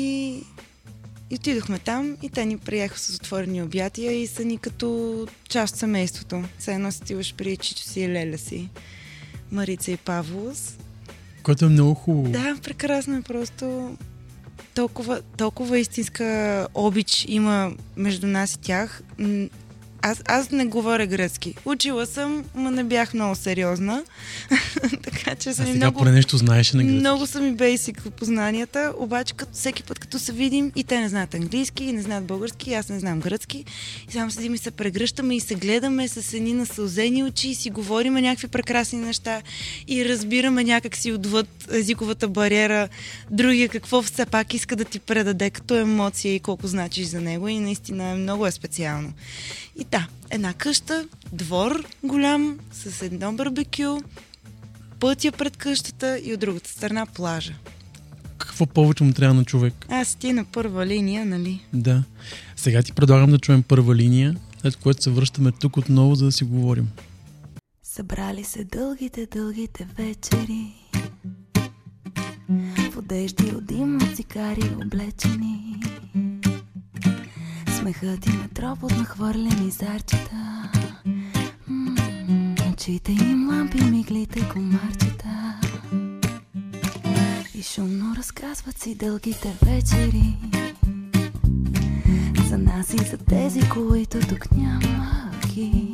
и 1.30 1.34
отидохме 1.34 1.78
там 1.78 2.16
и 2.22 2.30
те 2.30 2.44
ни 2.44 2.58
приеха 2.58 2.98
с 2.98 3.16
отворени 3.16 3.62
обятия 3.62 4.12
и 4.12 4.26
са 4.26 4.44
ни 4.44 4.58
като 4.58 5.26
част 5.48 5.74
от 5.74 5.80
семейството. 5.80 6.44
Все 6.58 6.72
едно 6.74 6.92
си 6.92 7.02
при 7.36 7.56
чичо 7.56 7.82
си 7.82 8.00
и 8.00 8.08
леля 8.08 8.38
си. 8.38 8.68
Марица 9.52 9.90
и 9.90 9.96
Павлос. 9.96 10.76
Което 11.44 11.64
е 11.64 11.68
много 11.68 11.94
хубаво. 11.94 12.32
Да, 12.32 12.56
прекрасно 12.62 13.16
е 13.16 13.22
просто. 13.22 13.96
Толкова, 14.74 15.20
толкова 15.36 15.78
истинска 15.78 16.68
обич 16.74 17.24
има 17.28 17.72
между 17.96 18.26
нас 18.26 18.54
и 18.54 18.58
тях. 18.58 19.02
Аз, 20.06 20.22
аз 20.26 20.50
не 20.50 20.66
говоря 20.66 21.06
гръцки. 21.06 21.54
Учила 21.64 22.06
съм, 22.06 22.44
но 22.54 22.70
не 22.70 22.84
бях 22.84 23.14
много 23.14 23.34
сериозна. 23.34 24.04
така 25.02 25.34
че 25.34 25.48
А 25.48 25.54
съм 25.54 25.64
и 25.64 25.68
сега 25.68 25.86
много... 25.86 25.98
поне 25.98 26.12
нещо 26.12 26.36
знаеш 26.36 26.72
на 26.72 26.82
гръцки. 26.82 26.98
Много 26.98 27.26
са 27.26 27.40
ми 27.40 27.52
бейсик 27.52 28.02
познанията, 28.16 28.92
обаче 28.98 29.34
като, 29.34 29.52
всеки 29.52 29.82
път 29.82 29.98
като 29.98 30.18
се 30.18 30.32
видим 30.32 30.72
и 30.76 30.84
те 30.84 31.00
не 31.00 31.08
знаят 31.08 31.34
английски, 31.34 31.84
и 31.84 31.92
не 31.92 32.02
знаят 32.02 32.24
български, 32.24 32.70
и 32.70 32.74
аз 32.74 32.88
не 32.88 32.98
знам 32.98 33.20
гръцки. 33.20 33.64
И 34.08 34.12
само 34.12 34.30
седим 34.30 34.54
и 34.54 34.58
се 34.58 34.70
прегръщаме 34.70 35.36
и 35.36 35.40
се 35.40 35.54
гледаме 35.54 36.08
с 36.08 36.34
едни 36.34 36.52
насълзени 36.52 37.24
очи 37.24 37.48
и 37.48 37.54
си 37.54 37.70
говориме 37.70 38.22
някакви 38.22 38.48
прекрасни 38.48 38.98
неща 38.98 39.42
и 39.88 40.04
разбираме 40.08 40.64
някак 40.64 40.96
си 40.96 41.12
отвъд 41.12 41.48
езиковата 41.72 42.28
бариера 42.28 42.88
другия 43.30 43.68
какво 43.68 44.02
все 44.02 44.26
пак 44.26 44.54
иска 44.54 44.76
да 44.76 44.84
ти 44.84 44.98
предаде 44.98 45.50
като 45.50 45.74
емоция 45.74 46.34
и 46.34 46.40
колко 46.40 46.66
значиш 46.66 47.06
за 47.06 47.20
него 47.20 47.48
и 47.48 47.58
наистина 47.58 48.04
е 48.04 48.14
много 48.14 48.46
е 48.46 48.50
специално. 48.50 49.12
И 49.78 49.84
да, 49.94 50.06
една 50.30 50.52
къща, 50.54 51.08
двор 51.32 51.84
голям, 52.02 52.58
с 52.72 53.02
едно 53.02 53.32
барбекю, 53.32 54.00
пътя 55.00 55.32
пред 55.32 55.56
къщата 55.56 56.18
и 56.24 56.34
от 56.34 56.40
другата 56.40 56.70
страна 56.70 57.06
плажа. 57.06 57.54
Какво 58.38 58.66
повече 58.66 59.04
му 59.04 59.12
трябва 59.12 59.34
на 59.34 59.44
човек? 59.44 59.74
Аз 59.88 60.14
ти 60.14 60.32
на 60.32 60.44
първа 60.44 60.86
линия, 60.86 61.24
нали? 61.24 61.60
Да. 61.72 62.02
Сега 62.56 62.82
ти 62.82 62.92
предлагам 62.92 63.30
да 63.30 63.38
чуем 63.38 63.62
първа 63.62 63.94
линия, 63.94 64.36
след 64.60 64.76
което 64.76 65.02
се 65.02 65.10
връщаме 65.10 65.52
тук 65.52 65.76
отново, 65.76 66.14
за 66.14 66.24
да 66.24 66.32
си 66.32 66.44
говорим. 66.44 66.88
Събрали 67.82 68.44
се 68.44 68.64
дългите, 68.64 69.26
дългите 69.26 69.86
вечери 69.96 70.74
В 72.92 72.96
одежди 72.96 73.44
от 73.44 73.66
дим, 73.66 73.96
от 73.96 74.16
цигари 74.16 74.70
облечени 74.84 75.80
Смехът 77.84 78.26
им 78.26 78.42
е 78.44 78.48
троп 78.48 78.82
от 78.82 78.98
нахвърлени 78.98 79.70
зарчета 79.70 80.70
Очите 82.72 83.12
им 83.12 83.48
лампи, 83.48 83.84
миглите 83.84 84.48
комарчета. 84.48 85.60
И 87.54 87.62
шумно 87.62 88.14
разказват 88.16 88.78
си 88.78 88.94
дългите 88.94 89.56
вечери. 89.62 90.36
За 92.48 92.58
нас 92.58 92.94
и 92.94 92.98
за 92.98 93.18
тези, 93.18 93.68
които 93.68 94.20
тук 94.20 94.52
няма 94.52 95.30
ги 95.54 95.93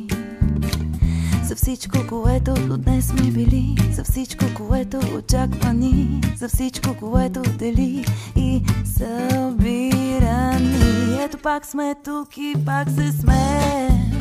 за 1.51 1.55
всичко, 1.55 1.97
което 2.07 2.53
до 2.53 2.77
днес 2.77 3.07
сме 3.07 3.31
били, 3.31 3.75
за 3.93 4.03
всичко, 4.03 4.45
което 4.57 4.97
очаква 5.17 5.73
ни, 5.73 6.21
за 6.37 6.49
всичко, 6.49 6.95
което 6.99 7.41
дели 7.41 8.05
и 8.35 8.63
събира 8.97 10.59
ни. 10.59 11.23
Ето 11.23 11.37
пак 11.37 11.65
сме 11.65 11.95
тук 12.03 12.37
и 12.37 12.55
пак 12.65 12.89
се 12.89 13.11
смеем. 13.11 14.11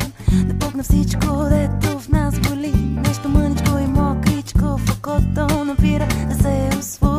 Да 0.44 0.58
пукна 0.58 0.82
всичко, 0.82 1.44
дето 1.50 1.98
в 1.98 2.08
нас 2.08 2.40
боли. 2.40 2.72
Нещо 3.06 3.28
мъничко 3.28 3.78
и 3.78 3.86
мокричко 3.86 4.78
в 4.78 4.98
окото 4.98 5.64
напира 5.64 6.08
да 6.28 6.34
се 6.34 6.78
освободи. 6.78 7.09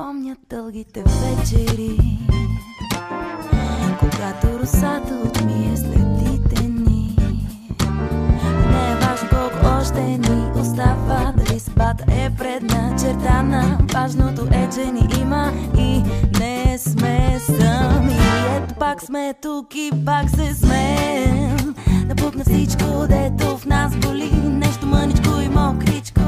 Помнят 0.00 0.38
дългите 0.50 1.02
вечери? 1.02 2.18
Когато 4.00 4.58
русата 4.58 5.14
отмие 5.24 5.76
следите 5.76 6.62
ни. 6.62 7.16
Не 8.70 8.92
е 8.92 8.96
важно 8.96 9.28
колко 9.30 9.76
още 9.80 10.00
ни 10.00 10.60
остава 10.60 11.32
Дали 11.36 11.60
съдбата 11.60 12.04
е 12.08 12.30
предначертана 12.38 13.78
Важното 13.92 14.46
е, 14.52 14.68
че 14.74 14.92
ни 14.92 15.08
има 15.20 15.52
и 15.78 16.02
не 16.40 16.78
сме 16.78 17.38
сами. 17.46 18.18
Ето 18.56 18.74
пак 18.74 19.02
сме 19.02 19.34
тук 19.42 19.74
и 19.74 19.90
пак 20.06 20.30
се 20.30 20.54
смеем. 20.54 21.74
Да 22.04 22.14
пукна 22.14 22.44
всичко, 22.44 23.06
дето 23.08 23.56
в 23.56 23.66
нас 23.66 23.96
боли 23.96 24.30
Нещо 24.32 24.86
мъничко 24.86 25.40
и 25.40 25.48
мокричко 25.48 26.20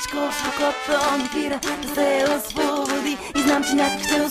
мокричко 0.00 0.16
В 0.16 0.48
окото 0.48 1.16
ми 1.18 1.28
пира 1.32 1.60
да 1.82 1.94
се 1.94 2.24
освободи. 2.36 3.18
И 3.36 3.40
знам, 3.40 3.64
че 3.64 3.74
някак 3.74 4.00
ще 4.04 4.22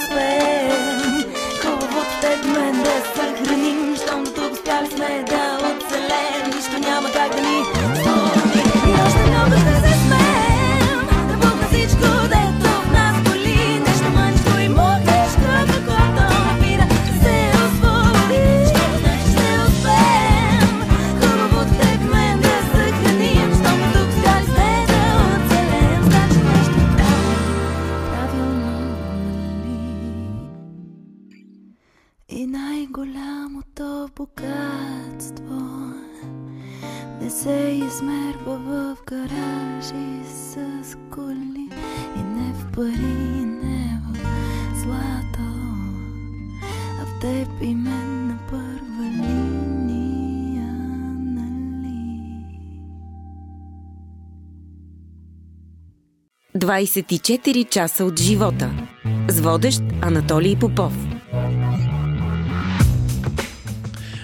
24 56.58 57.70
часа 57.70 58.06
от 58.06 58.20
живота. 58.20 58.88
С 59.28 59.40
водещ 59.40 59.82
Анатолий 60.02 60.56
Попов. 60.56 60.94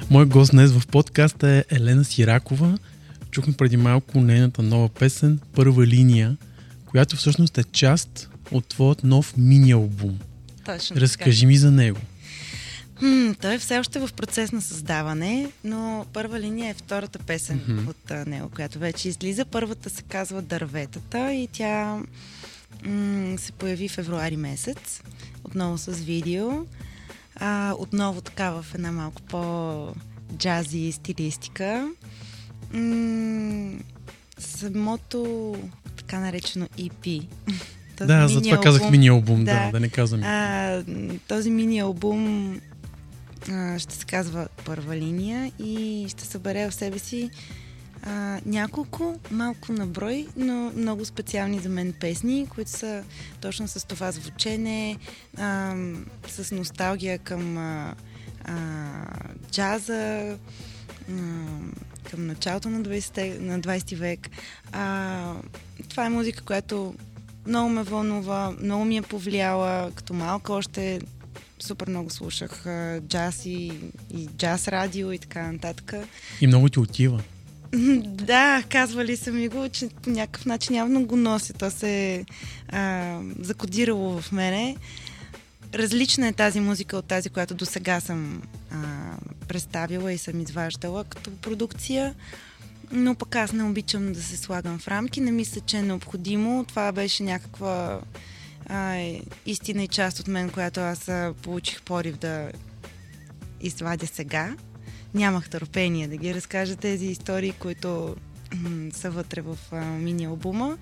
Мой 0.10 0.26
гост 0.26 0.52
днес 0.52 0.72
в 0.72 0.88
подкаста 0.88 1.50
е 1.50 1.64
Елена 1.70 2.04
Сиракова. 2.04 2.78
Чухме 3.32 3.54
преди 3.54 3.78
малко 3.78 4.22
нейната 4.22 4.62
нова 4.62 4.90
песен 4.90 5.40
Първа 5.56 5.88
линия, 5.88 6.38
която 6.86 7.16
всъщност 7.16 7.58
е 7.58 7.64
част 7.64 8.30
от 8.52 8.68
твоят 8.68 9.04
нов 9.04 9.34
мини-албум. 9.38 10.20
Точно 10.66 10.96
Разкажи 10.96 11.46
ми 11.46 11.58
за 11.58 11.72
него. 11.72 12.00
Хм, 13.00 13.32
той 13.34 13.54
е 13.54 13.60
все 13.60 13.80
още 13.80 14.00
в 14.00 14.10
процес 14.14 14.52
на 14.52 14.62
създаване, 14.62 15.52
но 15.64 16.06
първа 16.14 16.40
линия 16.40 16.70
е 16.70 16.74
втората 16.74 17.20
песен 17.20 17.62
Мгм. 17.68 17.88
от 17.88 18.12
а, 18.12 18.26
него, 18.26 18.50
която 18.50 18.80
вече 18.80 19.10
излиза. 19.10 19.46
Първата 19.46 19.90
се 19.90 20.02
казва 20.02 20.42
Дърветата 20.42 21.34
и 21.34 21.48
тя 21.48 22.00
м- 22.86 23.38
се 23.38 23.52
появи 23.52 23.90
февруари 23.90 24.38
месец, 24.38 25.02
отново 25.44 25.78
с 25.78 25.92
видео. 25.92 26.50
А, 27.36 27.74
отново 27.80 28.22
така 28.22 28.52
в 28.52 28.66
една 28.76 28.92
малко 28.92 29.22
по-джази 29.22 30.92
стилистика. 30.92 31.92
М- 32.74 33.74
самото 34.40 35.56
така 35.98 36.20
наречено 36.20 36.68
EP. 36.78 37.28
този 37.98 38.08
да, 38.08 38.28
затова 38.28 38.62
казах 38.62 38.82
мини-албум, 38.82 38.92
мини-албум, 38.92 39.46
да, 39.46 39.66
Да. 39.66 39.72
да 39.72 39.80
не 39.80 39.90
казвам. 39.90 40.22
а, 40.24 40.84
този 41.28 41.50
мини 41.50 41.80
албум 41.80 42.62
ще 43.78 43.96
се 43.96 44.06
казва 44.06 44.48
Първа 44.66 44.96
линия 44.96 45.52
и 45.60 46.06
ще 46.10 46.26
събере 46.26 46.70
в 46.70 46.74
себе 46.74 47.00
си 47.00 47.30
а, 48.06 48.40
няколко, 48.46 49.20
малко 49.32 49.74
на 49.74 49.88
брой, 49.88 50.28
но 50.38 50.72
много 50.76 51.06
специални 51.06 51.60
за 51.60 51.70
мен 51.70 51.94
песни, 52.00 52.48
които 52.56 52.72
са 52.72 53.04
точно 53.42 53.68
с 53.68 53.88
това 53.88 54.12
звучене, 54.12 54.98
а, 55.38 55.76
с 56.28 56.56
носталгия 56.56 57.20
към 57.20 57.58
а, 57.58 57.96
а, 58.44 58.56
джаза, 59.52 60.38
а, 61.10 61.18
към 62.10 62.28
началото 62.28 62.70
на 62.70 62.82
20, 62.82 63.40
на 63.40 63.60
20 63.60 63.96
век. 63.96 64.30
А, 64.72 65.34
това 65.90 66.06
е 66.06 66.10
музика, 66.10 66.44
която 66.44 66.96
много 67.48 67.70
ме 67.70 67.84
вълнува, 67.84 68.54
много 68.62 68.86
ми 68.86 68.98
е 68.98 69.02
повлияла. 69.02 69.92
Като 69.96 70.14
малка 70.14 70.54
още 70.54 71.02
супер 71.60 71.88
много 71.90 72.10
слушах 72.10 72.66
а, 72.66 73.02
джаз 73.08 73.46
и, 73.46 73.72
и 74.14 74.28
джаз 74.38 74.68
радио 74.68 75.12
и 75.12 75.20
така 75.20 75.52
нататък. 75.52 75.94
И 76.42 76.48
много 76.48 76.70
ти 76.70 76.80
отива. 76.80 77.24
Да, 78.06 78.64
казвали 78.70 79.18
са 79.18 79.32
ми 79.32 79.48
го, 79.48 79.70
че 79.70 79.90
по 79.90 80.10
някакъв 80.10 80.46
начин 80.46 80.76
явно 80.76 81.06
го 81.06 81.16
носи. 81.16 81.54
То 81.54 81.72
се 81.72 82.14
е 82.14 82.26
закодирало 83.40 84.22
в 84.22 84.32
мене. 84.32 84.78
Различна 85.74 86.28
е 86.28 86.34
тази 86.34 86.60
музика 86.60 86.98
от 86.98 87.06
тази, 87.06 87.30
която 87.30 87.56
до 87.56 87.66
сега 87.66 88.00
съм 88.00 88.42
а, 88.72 88.78
представила 89.48 90.14
и 90.14 90.18
съм 90.18 90.42
изваждала 90.42 91.04
като 91.04 91.32
продукция. 91.32 92.16
Но 92.92 93.16
пък 93.16 93.36
аз 93.36 93.52
не 93.52 93.64
обичам 93.64 94.14
да 94.14 94.24
се 94.24 94.38
слагам 94.38 94.80
в 94.80 94.88
рамки. 94.88 95.22
Не 95.22 95.32
мисля, 95.32 95.62
че 95.62 95.78
е 95.78 95.82
необходимо. 95.82 96.66
Това 96.68 96.92
беше 96.92 97.24
някаква 97.24 98.02
а, 98.70 99.14
истина 99.46 99.84
и 99.84 99.88
част 99.88 100.20
от 100.20 100.28
мен, 100.28 100.50
която 100.50 100.80
аз 100.80 101.10
а, 101.10 101.34
получих 101.42 101.82
порив 101.82 102.18
да 102.18 102.52
извадя 103.62 104.08
сега. 104.08 104.56
Нямах 105.14 105.50
търпение 105.50 106.08
да 106.08 106.18
ги 106.18 106.34
разкажа 106.34 106.76
тези 106.76 107.06
истории, 107.06 107.52
които 107.52 108.16
са 108.94 109.10
вътре 109.12 109.42
в 109.42 109.58
а, 109.72 109.76
мини-албума. 109.86 110.78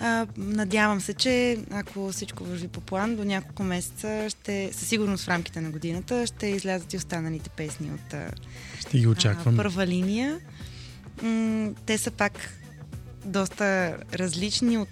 А, 0.00 0.26
надявам 0.36 1.00
се, 1.00 1.14
че 1.14 1.58
ако 1.70 2.12
всичко 2.12 2.44
върви 2.44 2.68
по 2.68 2.80
план, 2.80 3.16
до 3.16 3.24
няколко 3.24 3.62
месеца 3.62 4.26
ще, 4.30 4.70
със 4.72 4.88
сигурност 4.88 5.24
в 5.24 5.28
рамките 5.28 5.60
на 5.60 5.70
годината, 5.70 6.26
ще 6.26 6.46
излязат 6.46 6.92
и 6.92 6.96
останалите 6.96 7.50
песни 7.50 7.90
от 7.90 8.14
а, 8.14 8.30
Ще 8.80 8.98
ги 8.98 9.06
очаквам. 9.06 9.54
а, 9.54 9.56
първа 9.56 9.86
линия. 9.86 10.38
М, 11.22 11.70
те 11.86 11.98
са 11.98 12.10
пак 12.10 12.32
доста 13.24 13.96
различни 14.14 14.78
от 14.78 14.88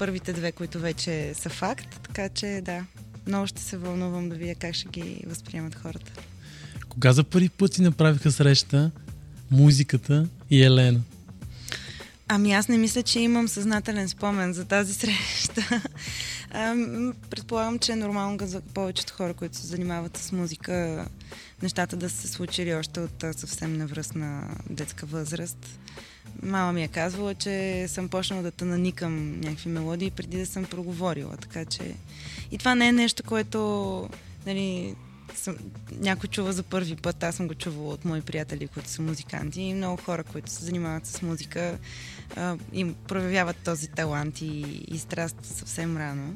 първите 0.00 0.32
две, 0.32 0.52
които 0.52 0.78
вече 0.78 1.34
са 1.34 1.48
факт, 1.48 2.00
така 2.02 2.28
че 2.28 2.60
да, 2.64 2.84
много 3.26 3.46
ще 3.46 3.62
се 3.62 3.76
вълнувам 3.76 4.28
да 4.28 4.34
видя 4.34 4.54
как 4.54 4.74
ще 4.74 4.88
ги 4.88 5.22
възприемат 5.26 5.74
хората. 5.74 6.12
Кога 6.88 7.12
за 7.12 7.24
първи 7.24 7.48
път 7.48 7.74
си 7.74 7.82
направиха 7.82 8.32
среща 8.32 8.90
музиката 9.50 10.28
и 10.50 10.62
Елена? 10.62 11.00
Ами 12.28 12.52
аз 12.52 12.68
не 12.68 12.78
мисля, 12.78 13.02
че 13.02 13.20
имам 13.20 13.48
съзнателен 13.48 14.08
спомен 14.08 14.52
за 14.52 14.64
тази 14.64 14.94
среща. 15.00 15.82
Ам, 16.50 17.14
Предполагам, 17.30 17.78
че 17.78 17.92
е 17.92 17.96
нормално 17.96 18.38
за 18.42 18.60
повечето 18.60 19.14
хора, 19.14 19.34
които 19.34 19.56
се 19.56 19.66
занимават 19.66 20.16
с 20.16 20.32
музика, 20.32 21.06
нещата 21.62 21.96
да 21.96 22.10
са 22.10 22.16
се 22.16 22.28
случили 22.28 22.74
още 22.74 23.00
от 23.00 23.24
съвсем 23.36 23.76
невръстна 23.76 24.56
детска 24.70 25.06
възраст. 25.06 25.66
Мама 26.42 26.72
ми 26.72 26.82
е 26.82 26.88
казвала, 26.88 27.34
че 27.34 27.86
съм 27.88 28.08
почнала 28.08 28.42
да 28.42 28.64
наникам 28.64 29.40
някакви 29.40 29.70
мелодии 29.70 30.10
преди 30.10 30.38
да 30.38 30.46
съм 30.46 30.64
проговорила, 30.64 31.36
така 31.36 31.64
че... 31.64 31.94
И 32.50 32.58
това 32.58 32.74
не 32.74 32.88
е 32.88 32.92
нещо, 32.92 33.22
което 33.22 34.08
нали, 34.46 34.94
съм, 35.34 35.56
някой 36.00 36.28
чува 36.28 36.52
за 36.52 36.62
първи 36.62 36.96
път. 36.96 37.22
Аз 37.22 37.36
съм 37.36 37.48
го 37.48 37.54
чувала 37.54 37.92
от 37.92 38.04
мои 38.04 38.20
приятели, 38.20 38.68
които 38.68 38.90
са 38.90 39.02
музиканти 39.02 39.60
и 39.60 39.74
много 39.74 40.02
хора, 40.02 40.24
които 40.24 40.50
се 40.50 40.64
занимават 40.64 41.06
с 41.06 41.22
музика, 41.22 41.78
а, 42.36 42.56
им 42.72 42.94
проявяват 43.08 43.56
този 43.64 43.88
талант 43.88 44.40
и, 44.40 44.84
и 44.88 44.98
страст 44.98 45.36
съвсем 45.42 45.96
рано. 45.96 46.34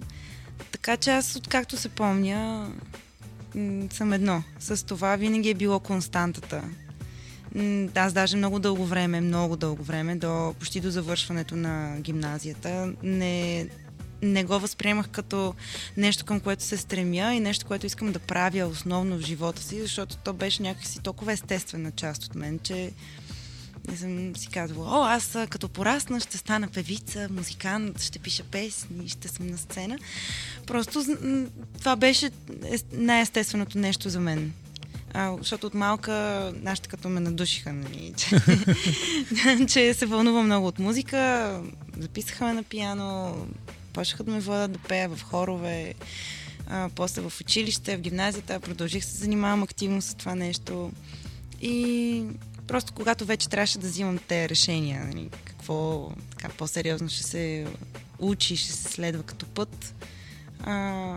Така 0.73 0.97
че 0.97 1.11
аз, 1.11 1.37
откакто 1.37 1.77
се 1.77 1.89
помня, 1.89 2.71
съм 3.93 4.13
едно. 4.13 4.43
С 4.59 4.87
това 4.87 5.17
винаги 5.17 5.51
е 5.51 5.55
било 5.55 5.81
константата. 5.81 6.63
Аз 7.95 8.13
даже 8.13 8.37
много 8.37 8.59
дълго 8.59 8.87
време, 8.87 9.21
много 9.21 9.57
дълго 9.57 9.83
време, 9.83 10.17
до, 10.17 10.55
почти 10.59 10.81
до 10.81 10.91
завършването 10.91 11.57
на 11.57 11.97
гимназията, 12.01 12.93
не, 13.03 13.69
не 14.23 14.45
го 14.45 14.59
възприемах 14.59 15.09
като 15.09 15.55
нещо 15.97 16.25
към 16.25 16.41
което 16.41 16.63
се 16.63 16.77
стремя 16.77 17.35
и 17.35 17.41
нещо, 17.41 17.67
което 17.67 17.87
искам 17.87 18.13
да 18.13 18.19
правя 18.19 18.67
основно 18.67 19.17
в 19.17 19.21
живота 19.21 19.63
си, 19.63 19.81
защото 19.81 20.17
то 20.17 20.33
беше 20.33 20.63
някакси 20.63 21.03
толкова 21.03 21.33
естествена 21.33 21.91
част 21.91 22.25
от 22.25 22.35
мен, 22.35 22.59
че 22.63 22.91
не 23.89 23.97
съм 23.97 24.37
си 24.37 24.49
казвала, 24.49 24.89
о, 24.91 25.05
аз 25.05 25.39
като 25.51 25.69
порасна 25.69 26.21
ще 26.21 26.39
стана 26.39 26.69
певица, 26.69 27.29
музикант, 27.31 28.03
ще 28.03 28.19
пиша 28.19 28.45
песни, 28.45 29.09
ще 29.09 29.29
съм 29.29 29.47
на 29.47 29.59
сцена. 29.59 29.99
Просто 30.67 31.05
това 31.79 31.97
беше 31.97 32.31
ес- 32.65 32.85
най-естественото 32.93 33.79
нещо 33.79 34.11
за 34.11 34.21
мен. 34.21 34.53
А, 35.15 35.37
защото 35.39 35.67
от 35.67 35.75
малка 35.75 36.13
нашите 36.57 36.89
като 36.89 37.09
ме 37.09 37.21
надушиха, 37.21 37.73
нали, 37.73 38.15
че, 38.17 38.41
че 39.69 39.95
се 39.95 40.07
вълнувам 40.07 40.47
много 40.47 40.67
от 40.67 40.79
музика, 40.79 41.61
записаха 41.99 42.45
ме 42.45 42.53
на 42.53 42.63
пиано, 42.63 43.37
почнаха 43.93 44.25
да 44.25 44.31
ме 44.31 44.41
водят 44.41 44.73
да 44.73 44.79
пея 44.79 45.09
в 45.09 45.23
хорове. 45.23 45.95
А, 46.67 46.89
после 46.95 47.23
в 47.23 47.41
училище, 47.41 47.97
в 47.97 48.01
гимназията 48.01 48.61
продължих 48.61 49.05
се 49.05 49.17
занимавам 49.17 49.63
активно 49.63 50.03
с 50.03 50.15
това 50.15 50.35
нещо. 50.35 50.93
И 51.63 52.25
просто 52.67 52.93
когато 52.93 53.25
вече 53.25 53.49
трябваше 53.49 53.79
да 53.79 53.87
взимам 53.87 54.19
те 54.29 54.49
решения, 54.49 55.05
нали, 55.05 55.29
какво 55.45 56.11
така 56.31 56.49
по-сериозно 56.49 57.09
ще 57.09 57.23
се 57.23 57.67
учи, 58.19 58.57
ще 58.57 58.73
се 58.73 58.93
следва 58.93 59.23
като 59.23 59.47
път, 59.47 59.95
а, 60.61 61.17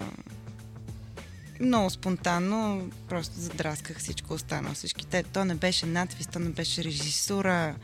много 1.62 1.90
спонтанно, 1.90 2.90
просто 3.10 3.40
задрасках 3.40 4.00
всичко 4.00 4.34
останало. 4.34 4.76
Всички 4.76 5.08
те, 5.08 5.24
то 5.24 5.46
не 5.46 5.56
беше 5.56 5.86
надпис, 5.86 6.28
то 6.28 6.40
не 6.40 6.50
беше 6.50 6.84
режисура, 6.84 7.76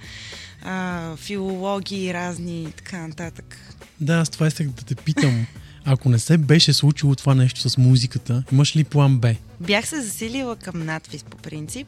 а, 0.63 1.15
филологии 1.15 2.13
разни 2.13 2.63
и 2.63 2.71
така 2.71 3.07
нататък. 3.07 3.57
Да, 4.01 4.13
аз 4.13 4.29
това 4.29 4.47
исках 4.47 4.67
да 4.67 4.83
те 4.83 4.95
питам. 4.95 5.45
Ако 5.85 6.09
не 6.09 6.19
се 6.19 6.37
беше 6.37 6.73
случило 6.73 7.15
това 7.15 7.35
нещо 7.35 7.69
с 7.69 7.77
музиката, 7.77 8.43
имаш 8.51 8.75
ли 8.75 8.83
план 8.83 9.17
Б? 9.17 9.35
Бях 9.59 9.87
се 9.87 10.01
засилила 10.01 10.55
към 10.55 10.85
надпис 10.85 11.23
по 11.23 11.37
принцип, 11.37 11.87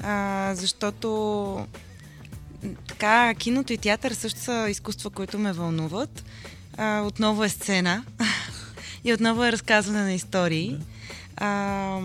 а, 0.00 0.52
защото 0.54 1.66
така, 2.88 3.34
киното 3.34 3.72
и 3.72 3.78
театър 3.78 4.12
също 4.12 4.40
са 4.40 4.66
изкуства, 4.70 5.10
които 5.10 5.38
ме 5.38 5.52
вълнуват. 5.52 6.24
А, 6.76 7.00
отново 7.00 7.44
е 7.44 7.48
сцена 7.48 8.04
и 9.04 9.12
отново 9.12 9.44
е 9.44 9.52
разказване 9.52 10.02
на 10.02 10.12
истории. 10.12 10.70
Да. 10.70 10.84
А, 11.40 12.00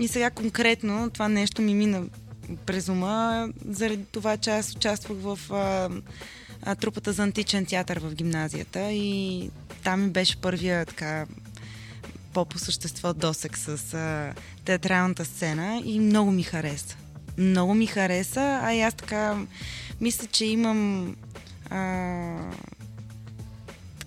и 0.00 0.08
сега 0.08 0.30
конкретно 0.30 1.10
това 1.10 1.28
нещо 1.28 1.62
ми 1.62 1.74
мина 1.74 2.02
през 2.66 2.88
ума, 2.88 3.48
заради 3.68 4.04
това, 4.12 4.36
че 4.36 4.50
аз 4.50 4.74
участвах 4.74 5.18
в 5.20 5.38
а, 5.52 5.90
а, 6.62 6.74
трупата 6.74 7.12
за 7.12 7.22
античен 7.22 7.66
театър 7.66 7.98
в 7.98 8.14
гимназията 8.14 8.92
и 8.92 9.50
там 9.84 10.02
ми 10.02 10.10
беше 10.10 10.36
първия 10.36 10.86
така 10.86 11.26
по-по 12.32 12.58
същество 12.58 13.14
досек 13.14 13.58
с 13.58 13.94
а, 13.94 14.32
театралната 14.64 15.24
сцена 15.24 15.82
и 15.84 16.00
много 16.00 16.30
ми 16.30 16.42
хареса. 16.42 16.96
Много 17.38 17.74
ми 17.74 17.86
хареса, 17.86 18.60
а 18.62 18.72
и 18.72 18.80
аз 18.80 18.94
така 18.94 19.46
мисля, 20.00 20.26
че 20.26 20.44
имам 20.44 21.14
а, 21.70 21.80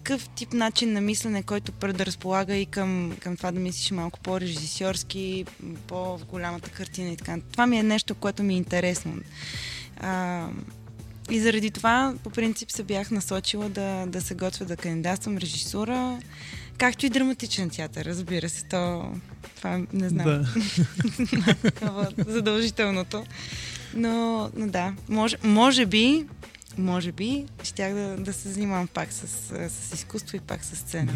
такъв 0.08 0.30
тип 0.30 0.54
начин 0.54 0.93
на 0.93 1.02
мислене, 1.02 1.43
който 1.43 1.72
предразполага 1.72 2.56
и 2.56 2.65
към, 2.65 3.17
към 3.20 3.38
това 3.38 3.52
да 3.52 3.60
мислиш 3.60 3.91
малко 3.91 4.20
по-режисьорски, 4.20 5.46
по 5.88 6.20
голямата 6.30 6.70
картина 6.70 7.10
и 7.10 7.17
така. 7.17 7.38
Това 7.52 7.67
ми 7.67 7.80
е 7.80 7.84
нещо, 7.84 8.15
което 8.15 8.43
ми 8.43 8.54
е 8.54 8.58
интересно. 8.58 9.13
А, 10.00 10.48
и 11.30 11.39
заради 11.39 11.72
това, 11.72 12.13
по 12.24 12.30
принцип, 12.30 12.72
се 12.72 12.84
бях 12.84 13.12
насочила 13.12 13.70
да, 13.70 14.06
да 14.08 14.22
се 14.22 14.36
готвя 14.36 14.65
да 14.65 14.78
кандидатствам 14.78 15.38
режисура, 15.38 16.20
както 16.78 17.06
и 17.06 17.10
драматичен 17.10 17.70
театър, 17.70 18.06
разбира 18.06 18.50
се. 18.50 18.63
То, 18.63 19.12
това 19.56 19.82
не 19.93 20.10
знам. 20.10 20.26
Да. 20.26 20.48
задължителното. 22.28 23.26
Но, 23.93 24.50
но 24.56 24.67
да, 24.67 24.93
може, 25.10 25.38
може 25.43 25.86
би 25.86 26.26
може 26.78 27.12
би, 27.12 27.46
щях 27.63 27.94
да, 27.94 28.18
да 28.18 28.34
се 28.34 28.50
занимавам 28.50 28.88
пак 28.88 29.13
с, 29.13 29.28
с 29.70 29.94
изкуство 29.94 30.38
и 30.38 30.40
пак 30.40 30.63
с 30.63 30.76
сцена. 30.76 31.13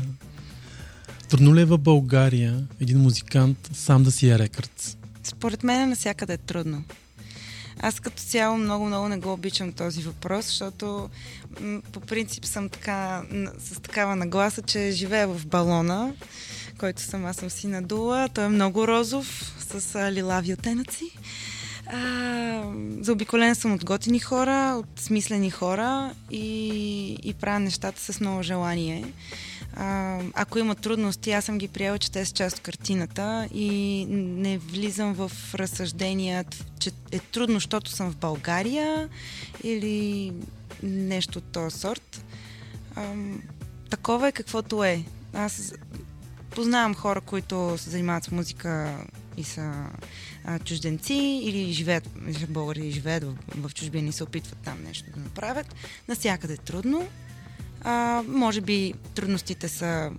Трудно 1.29 1.55
ли 1.55 1.61
е 1.61 1.65
в 1.65 1.77
България 1.77 2.63
един 2.81 2.99
музикант 2.99 3.69
сам 3.73 4.03
да 4.03 4.11
си 4.11 4.29
е 4.29 4.39
рекърд? 4.39 4.97
Според 5.23 5.63
мен 5.63 5.89
насякъде 5.89 6.33
е 6.33 6.37
трудно. 6.37 6.83
Аз 7.79 7.99
като 7.99 8.23
цяло 8.23 8.57
много-много 8.57 9.07
не 9.07 9.17
го 9.17 9.33
обичам 9.33 9.73
този 9.73 10.01
въпрос, 10.01 10.45
защото 10.45 11.09
м- 11.61 11.81
по 11.91 11.99
принцип 11.99 12.45
съм 12.45 12.69
така, 12.69 13.23
с 13.59 13.81
такава 13.81 14.15
нагласа, 14.15 14.61
че 14.61 14.91
живея 14.91 15.27
в 15.27 15.45
балона, 15.45 16.13
който 16.77 17.01
съм, 17.01 17.25
аз 17.25 17.35
съм 17.35 17.49
си 17.49 17.67
надула. 17.67 18.29
Той 18.33 18.45
е 18.45 18.49
много 18.49 18.87
розов, 18.87 19.55
с 19.59 19.95
а, 19.95 20.11
лилави 20.11 20.53
оттенъци. 20.53 21.11
А, 21.87 22.73
заобиколен 23.01 23.55
съм 23.55 23.73
от 23.73 23.85
готини 23.85 24.19
хора, 24.19 24.75
от 24.77 24.99
смислени 24.99 25.51
хора 25.51 26.13
и, 26.31 27.13
и 27.23 27.33
правя 27.33 27.59
нещата 27.59 28.01
с 28.01 28.19
много 28.19 28.43
желание. 28.43 29.13
А, 29.75 30.19
ако 30.33 30.59
има 30.59 30.75
трудности, 30.75 31.31
аз 31.31 31.45
съм 31.45 31.57
ги 31.57 31.67
приела, 31.67 31.99
че 31.99 32.11
те 32.11 32.25
са 32.25 32.33
част 32.33 32.57
от 32.57 32.63
картината 32.63 33.47
и 33.53 34.05
не 34.09 34.57
влизам 34.57 35.13
в 35.13 35.31
разсъждения, 35.55 36.45
че 36.79 36.91
е 37.11 37.19
трудно, 37.19 37.55
защото 37.55 37.91
съм 37.91 38.11
в 38.11 38.17
България 38.17 39.09
или 39.63 40.33
нещо 40.83 41.39
от 41.39 41.45
този 41.45 41.79
сорт. 41.79 42.25
А, 42.95 43.13
такова 43.89 44.27
е 44.27 44.31
каквото 44.31 44.83
е. 44.83 45.03
Аз 45.33 45.73
познавам 46.49 46.95
хора, 46.95 47.21
които 47.21 47.77
се 47.77 47.89
занимават 47.89 48.23
с 48.23 48.31
музика 48.31 48.97
и 49.37 49.43
са 49.43 49.85
а, 50.45 50.59
чужденци 50.59 51.41
или 51.43 51.73
живеят, 51.73 52.09
българи 52.49 52.91
живеят 52.91 53.23
в, 53.23 53.35
в 53.55 53.73
чужбина 53.73 54.09
и 54.09 54.11
се 54.11 54.23
опитват 54.23 54.57
там 54.63 54.83
нещо 54.83 55.09
да 55.15 55.19
направят. 55.19 55.75
Насякъде 56.07 56.53
е 56.53 56.57
трудно. 56.57 57.07
А, 57.81 58.23
може 58.27 58.61
би 58.61 58.93
трудностите 59.15 59.69
са 59.69 60.11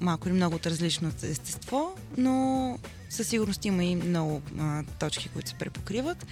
малко 0.00 0.28
или 0.28 0.34
много 0.34 0.56
от 0.56 0.66
различно 0.66 1.12
естество, 1.22 1.94
но 2.18 2.78
със 3.10 3.28
сигурност 3.28 3.64
има 3.64 3.84
и 3.84 3.96
много 3.96 4.42
а, 4.58 4.82
точки, 4.98 5.28
които 5.28 5.48
се 5.48 5.54
препокриват. 5.54 6.26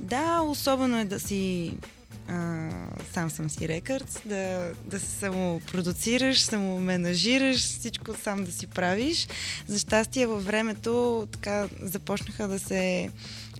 Да, 0.00 0.40
особено 0.40 0.98
е 0.98 1.04
да 1.04 1.20
си 1.20 1.72
сам 3.12 3.30
съм 3.30 3.50
си 3.50 3.68
рекърдс, 3.68 4.18
да, 4.24 4.72
да 4.84 5.00
се 5.00 5.06
самопродуцираш, 5.06 6.42
самоменажираш, 6.42 7.56
всичко 7.56 8.14
сам 8.22 8.44
да 8.44 8.52
си 8.52 8.66
правиш. 8.66 9.28
За 9.66 9.78
щастие 9.78 10.26
във 10.26 10.44
времето 10.44 11.28
така 11.32 11.68
започнаха 11.82 12.48
да 12.48 12.58
се 12.58 13.10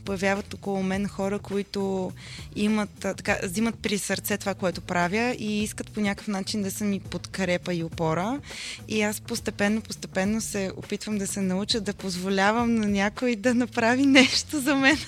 появяват 0.04 0.54
около 0.54 0.82
мен 0.82 1.08
хора, 1.08 1.38
които 1.38 2.12
имат, 2.56 2.90
така, 3.00 3.38
взимат 3.42 3.74
при 3.82 3.98
сърце 3.98 4.36
това, 4.36 4.54
което 4.54 4.80
правя 4.80 5.36
и 5.38 5.62
искат 5.62 5.90
по 5.90 6.00
някакъв 6.00 6.28
начин 6.28 6.62
да 6.62 6.70
са 6.70 6.84
ми 6.84 7.00
подкрепа 7.00 7.74
и 7.74 7.84
опора. 7.84 8.40
И 8.88 9.02
аз 9.02 9.20
постепенно, 9.20 9.80
постепенно 9.80 10.40
се 10.40 10.70
опитвам 10.76 11.18
да 11.18 11.26
се 11.26 11.40
науча 11.40 11.80
да 11.80 11.94
позволявам 11.94 12.74
на 12.74 12.88
някой 12.88 13.36
да 13.36 13.54
направи 13.54 14.06
нещо 14.06 14.60
за 14.60 14.76
мен. 14.76 14.98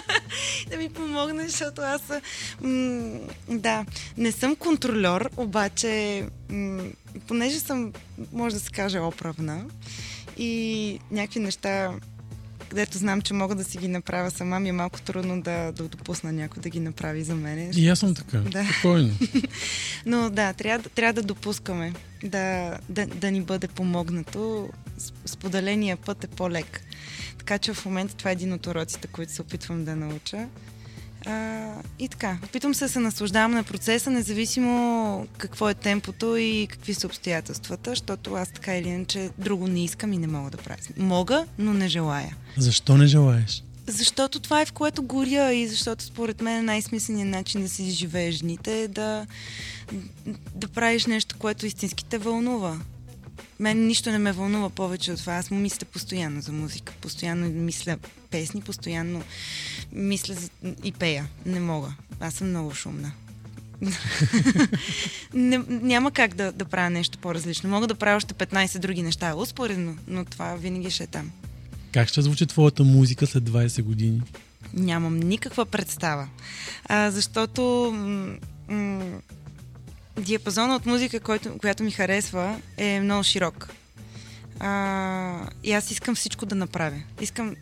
да 0.70 0.76
ми 0.76 0.88
помогне, 0.88 1.48
защото 1.48 1.80
аз 1.80 2.02
м- 2.60 3.18
да, 3.48 3.84
не 4.16 4.32
съм 4.32 4.56
контролер, 4.56 5.28
обаче 5.36 6.24
м- 6.50 6.82
понеже 7.26 7.60
съм, 7.60 7.92
може 8.32 8.54
да 8.54 8.60
се 8.60 8.70
каже, 8.70 8.98
оправна 8.98 9.64
и 10.36 10.98
някакви 11.10 11.40
неща 11.40 11.92
където 12.72 12.98
знам, 12.98 13.22
че 13.22 13.34
мога 13.34 13.54
да 13.54 13.64
си 13.64 13.78
ги 13.78 13.88
направя 13.88 14.30
сама, 14.30 14.60
ми 14.60 14.68
е 14.68 14.72
малко 14.72 15.00
трудно 15.00 15.42
да, 15.42 15.72
да 15.72 15.88
допусна 15.88 16.32
някой 16.32 16.62
да 16.62 16.68
ги 16.68 16.80
направи 16.80 17.24
за 17.24 17.34
мен. 17.34 17.70
И 17.76 17.88
аз 17.88 17.98
съм 17.98 18.14
така. 18.14 18.38
Да. 18.38 18.64
Спокойно. 18.64 19.14
Но 20.06 20.30
да, 20.30 20.52
трябва, 20.52 20.88
трябва 20.88 21.12
да 21.12 21.22
допускаме 21.22 21.92
да, 22.24 22.78
да, 22.88 23.06
да 23.06 23.30
ни 23.30 23.40
бъде 23.40 23.68
помогнато. 23.68 24.70
Споделения 25.26 25.96
път 25.96 26.24
е 26.24 26.26
по-лек. 26.26 26.80
Така 27.38 27.58
че 27.58 27.74
в 27.74 27.84
момента 27.84 28.14
това 28.14 28.30
е 28.30 28.32
един 28.32 28.52
от 28.52 28.66
уроците, 28.66 29.08
които 29.08 29.32
се 29.32 29.42
опитвам 29.42 29.84
да 29.84 29.96
науча. 29.96 30.48
А, 31.26 31.62
и 31.98 32.08
така, 32.08 32.38
опитвам 32.44 32.74
се 32.74 32.84
да 32.84 32.88
се 32.88 32.98
наслаждавам 32.98 33.52
на 33.52 33.64
процеса, 33.64 34.10
независимо 34.10 35.26
какво 35.38 35.68
е 35.68 35.74
темпото 35.74 36.36
и 36.36 36.66
какви 36.70 36.94
са 36.94 37.06
обстоятелствата, 37.06 37.90
защото 37.90 38.34
аз 38.34 38.52
така 38.52 38.76
или 38.76 38.88
иначе 38.88 39.30
друго 39.38 39.68
не 39.68 39.84
искам 39.84 40.12
и 40.12 40.18
не 40.18 40.26
мога 40.26 40.50
да 40.50 40.56
правя. 40.56 40.78
Мога, 40.96 41.46
но 41.58 41.74
не 41.74 41.88
желая. 41.88 42.36
Защо 42.56 42.96
не 42.96 43.06
желаеш? 43.06 43.62
Защото 43.86 44.40
това 44.40 44.60
е 44.60 44.66
в 44.66 44.72
което 44.72 45.02
горя 45.02 45.52
и 45.52 45.68
защото 45.68 46.04
според 46.04 46.40
мен 46.40 46.64
най-смисленият 46.64 47.28
начин 47.28 47.62
да 47.62 47.68
си 47.68 47.90
живееш 47.90 48.38
дните 48.38 48.82
е 48.82 48.88
да, 48.88 49.26
да 50.54 50.68
правиш 50.68 51.06
нещо, 51.06 51.36
което 51.38 51.66
истински 51.66 52.04
те 52.04 52.18
вълнува. 52.18 52.78
Мен 53.62 53.86
нищо 53.86 54.10
не 54.10 54.18
ме 54.18 54.32
вълнува 54.32 54.70
повече 54.70 55.12
от 55.12 55.18
това. 55.18 55.32
Аз 55.32 55.50
му 55.50 55.58
мисля 55.58 55.86
постоянно 55.86 56.40
за 56.40 56.52
музика. 56.52 56.92
Постоянно 57.00 57.48
мисля 57.48 57.96
песни, 58.30 58.60
постоянно 58.60 59.22
мисля 59.92 60.34
за... 60.34 60.50
и 60.84 60.92
пея. 60.92 61.26
Не 61.46 61.60
мога. 61.60 61.94
Аз 62.20 62.34
съм 62.34 62.48
много 62.48 62.74
шумна. 62.74 63.12
не, 65.34 65.58
няма 65.68 66.10
как 66.10 66.34
да, 66.34 66.52
да 66.52 66.64
правя 66.64 66.90
нещо 66.90 67.18
по-различно. 67.18 67.70
Мога 67.70 67.86
да 67.86 67.94
правя 67.94 68.16
още 68.16 68.34
15 68.34 68.78
други 68.78 69.02
неща, 69.02 69.34
успоредно, 69.34 69.96
но 70.08 70.24
това 70.24 70.54
винаги 70.54 70.90
ще 70.90 71.04
е 71.04 71.06
там. 71.06 71.30
Как 71.92 72.08
ще 72.08 72.22
звучи 72.22 72.46
твоята 72.46 72.84
музика 72.84 73.26
след 73.26 73.44
20 73.44 73.82
години? 73.82 74.22
Нямам 74.74 75.18
никаква 75.18 75.66
представа. 75.66 76.28
А, 76.84 77.10
защото 77.10 77.92
м- 77.94 78.36
м- 78.68 79.20
диапазона 80.16 80.76
от 80.76 80.86
музика, 80.86 81.20
който, 81.20 81.58
която 81.58 81.82
ми 81.82 81.90
харесва, 81.90 82.60
е 82.76 83.00
много 83.00 83.22
широк. 83.22 83.68
А, 84.60 85.48
и 85.64 85.72
аз 85.72 85.90
искам 85.90 86.14
всичко 86.14 86.46
да 86.46 86.54
направя. 86.54 87.02
Искам. 87.20 87.56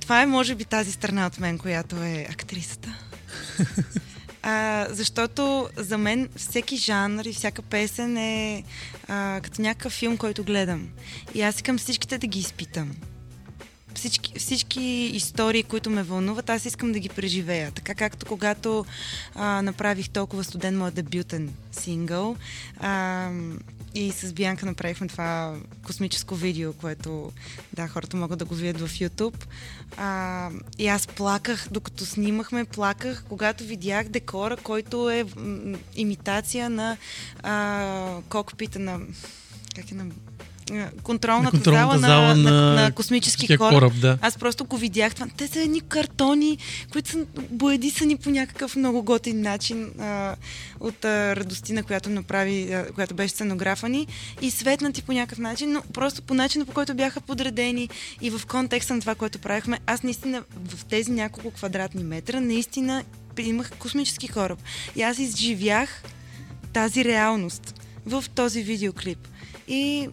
Това 0.00 0.22
е, 0.22 0.26
може 0.26 0.54
би, 0.54 0.64
тази 0.64 0.92
страна 0.92 1.26
от 1.26 1.40
мен, 1.40 1.58
която 1.58 1.96
е 1.96 2.26
актрисата. 2.30 2.88
А, 4.42 4.86
защото 4.90 5.68
за 5.76 5.98
мен 5.98 6.28
всеки 6.36 6.76
жанр 6.76 7.24
и 7.24 7.32
всяка 7.32 7.62
песен 7.62 8.16
е 8.16 8.64
а, 9.08 9.40
като 9.42 9.62
някакъв 9.62 9.92
филм, 9.92 10.16
който 10.16 10.44
гледам. 10.44 10.88
И 11.34 11.42
аз 11.42 11.56
искам 11.56 11.78
всичките 11.78 12.18
да 12.18 12.26
ги 12.26 12.38
изпитам 12.38 12.90
всички, 13.94 14.38
всички 14.38 14.82
истории, 15.14 15.62
които 15.62 15.90
ме 15.90 16.02
вълнуват, 16.02 16.50
аз 16.50 16.64
искам 16.64 16.92
да 16.92 16.98
ги 16.98 17.08
преживея. 17.08 17.70
Така 17.70 17.94
както 17.94 18.26
когато 18.26 18.84
а, 19.34 19.62
направих 19.62 20.10
толкова 20.10 20.44
студен 20.44 20.78
моят 20.78 20.94
дебютен 20.94 21.50
сингъл 21.72 22.36
а, 22.80 23.30
и 23.94 24.12
с 24.12 24.32
Бианка 24.32 24.66
направихме 24.66 25.08
това 25.08 25.56
космическо 25.86 26.34
видео, 26.34 26.72
което 26.72 27.32
да, 27.72 27.88
хората 27.88 28.16
могат 28.16 28.38
да 28.38 28.44
го 28.44 28.54
видят 28.54 28.80
в 28.80 28.88
YouTube. 28.88 29.44
А, 29.96 30.50
и 30.78 30.88
аз 30.88 31.06
плаках, 31.06 31.68
докато 31.70 32.06
снимахме, 32.06 32.64
плаках, 32.64 33.24
когато 33.28 33.64
видях 33.64 34.08
декора, 34.08 34.56
който 34.56 35.10
е 35.10 35.24
м- 35.36 35.78
имитация 35.96 36.70
на 36.70 36.96
а, 37.42 38.22
кокпита 38.28 38.78
на 38.78 39.00
как 39.74 39.90
е 39.90 39.94
на 39.94 40.06
контролната, 41.02 41.56
на 41.56 41.62
зала, 41.62 41.98
зала 41.98 42.36
на, 42.36 42.50
на, 42.50 42.50
на, 42.50 42.82
на 42.82 42.92
космически 42.92 43.56
кораб. 43.56 43.72
кораб 43.72 43.92
да. 44.00 44.18
Аз 44.20 44.36
просто 44.36 44.64
го 44.64 44.76
видях 44.76 45.14
това. 45.14 45.26
Те 45.36 45.48
са 45.48 45.60
едни 45.60 45.80
картони, 45.80 46.58
които 46.92 47.10
са 47.10 47.18
боядисани 47.50 48.16
по 48.16 48.30
някакъв 48.30 48.76
много 48.76 49.02
готин 49.02 49.40
начин 49.40 49.90
а, 50.00 50.36
от 50.80 51.04
а, 51.04 51.36
радостина, 51.36 51.82
която 51.82 52.10
направи, 52.10 52.72
а, 52.72 52.86
която 52.94 53.14
беше 53.14 53.34
сценографа 53.34 53.88
ни 53.88 54.06
и 54.42 54.50
светнати 54.50 55.02
по 55.02 55.12
някакъв 55.12 55.38
начин, 55.38 55.72
но 55.72 55.82
просто 55.92 56.22
по 56.22 56.34
начина, 56.34 56.66
по 56.66 56.72
който 56.72 56.94
бяха 56.94 57.20
подредени 57.20 57.88
и 58.20 58.30
в 58.30 58.46
контекста 58.46 58.94
на 58.94 59.00
това, 59.00 59.14
което 59.14 59.38
правихме, 59.38 59.78
аз 59.86 60.02
наистина 60.02 60.42
в 60.68 60.84
тези 60.84 61.10
няколко 61.10 61.50
квадратни 61.50 62.04
метра 62.04 62.40
наистина 62.40 63.04
имах 63.38 63.72
космически 63.78 64.28
кораб. 64.28 64.58
И 64.96 65.02
аз 65.02 65.18
изживях 65.18 66.02
тази 66.72 67.04
реалност 67.04 67.74
в 68.06 68.24
този 68.34 68.62
видеоклип. 68.62 69.28
И 69.68 70.08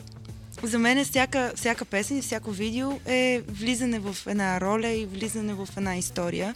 за 0.63 0.79
мен 0.79 1.05
всяка, 1.05 1.51
всяка 1.55 1.85
песен 1.85 2.17
и 2.17 2.21
всяко 2.21 2.51
видео 2.51 2.91
е 3.05 3.41
влизане 3.47 3.99
в 3.99 4.17
една 4.27 4.61
роля 4.61 4.89
и 4.89 5.05
влизане 5.05 5.53
в 5.53 5.67
една 5.77 5.97
история. 5.97 6.55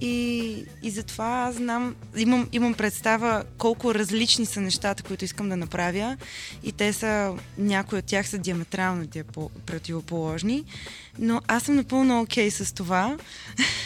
И, 0.00 0.64
и 0.82 0.90
затова 0.90 1.44
аз 1.48 1.54
знам, 1.54 1.94
имам, 2.16 2.48
имам 2.52 2.74
представа 2.74 3.44
колко 3.58 3.94
различни 3.94 4.46
са 4.46 4.60
нещата, 4.60 5.02
които 5.02 5.24
искам 5.24 5.48
да 5.48 5.56
направя. 5.56 6.16
И 6.62 6.72
те 6.72 6.92
са, 6.92 7.34
някои 7.58 7.98
от 7.98 8.04
тях 8.04 8.28
са 8.28 8.38
диаметрално 8.38 9.06
противоположни. 9.66 10.64
Но 11.18 11.40
аз 11.48 11.62
съм 11.62 11.74
напълно 11.74 12.20
окей 12.20 12.50
okay 12.50 12.64
с 12.64 12.72
това. 12.72 13.16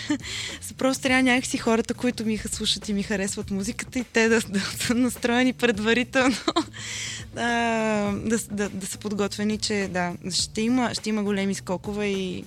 Просто 0.78 1.02
трябва 1.02 1.22
някакси 1.22 1.58
хората, 1.58 1.94
които 1.94 2.26
ми 2.26 2.38
слушат 2.38 2.88
и 2.88 2.92
ми 2.92 3.02
харесват 3.02 3.50
музиката 3.50 3.98
и 3.98 4.04
те 4.04 4.28
да, 4.28 4.40
да 4.40 4.60
са 4.60 4.94
настроени 4.94 5.52
предварително 5.52 6.36
да, 7.34 8.14
да, 8.24 8.38
да, 8.50 8.68
да 8.68 8.86
са 8.86 8.98
подготвени, 8.98 9.58
че 9.58 9.88
да, 9.92 10.12
ще 10.30 10.60
има, 10.62 10.94
ще 10.94 11.08
има 11.08 11.22
големи 11.22 11.54
скокове 11.54 12.06
и 12.06 12.44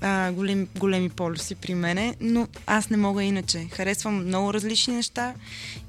а, 0.00 0.32
големи, 0.32 0.66
големи 0.78 1.08
полюси 1.08 1.54
при 1.54 1.74
мене, 1.74 2.14
но 2.20 2.48
аз 2.66 2.90
не 2.90 2.96
мога 2.96 3.22
иначе. 3.22 3.68
Харесвам 3.72 4.26
много 4.26 4.54
различни 4.54 4.94
неща 4.94 5.34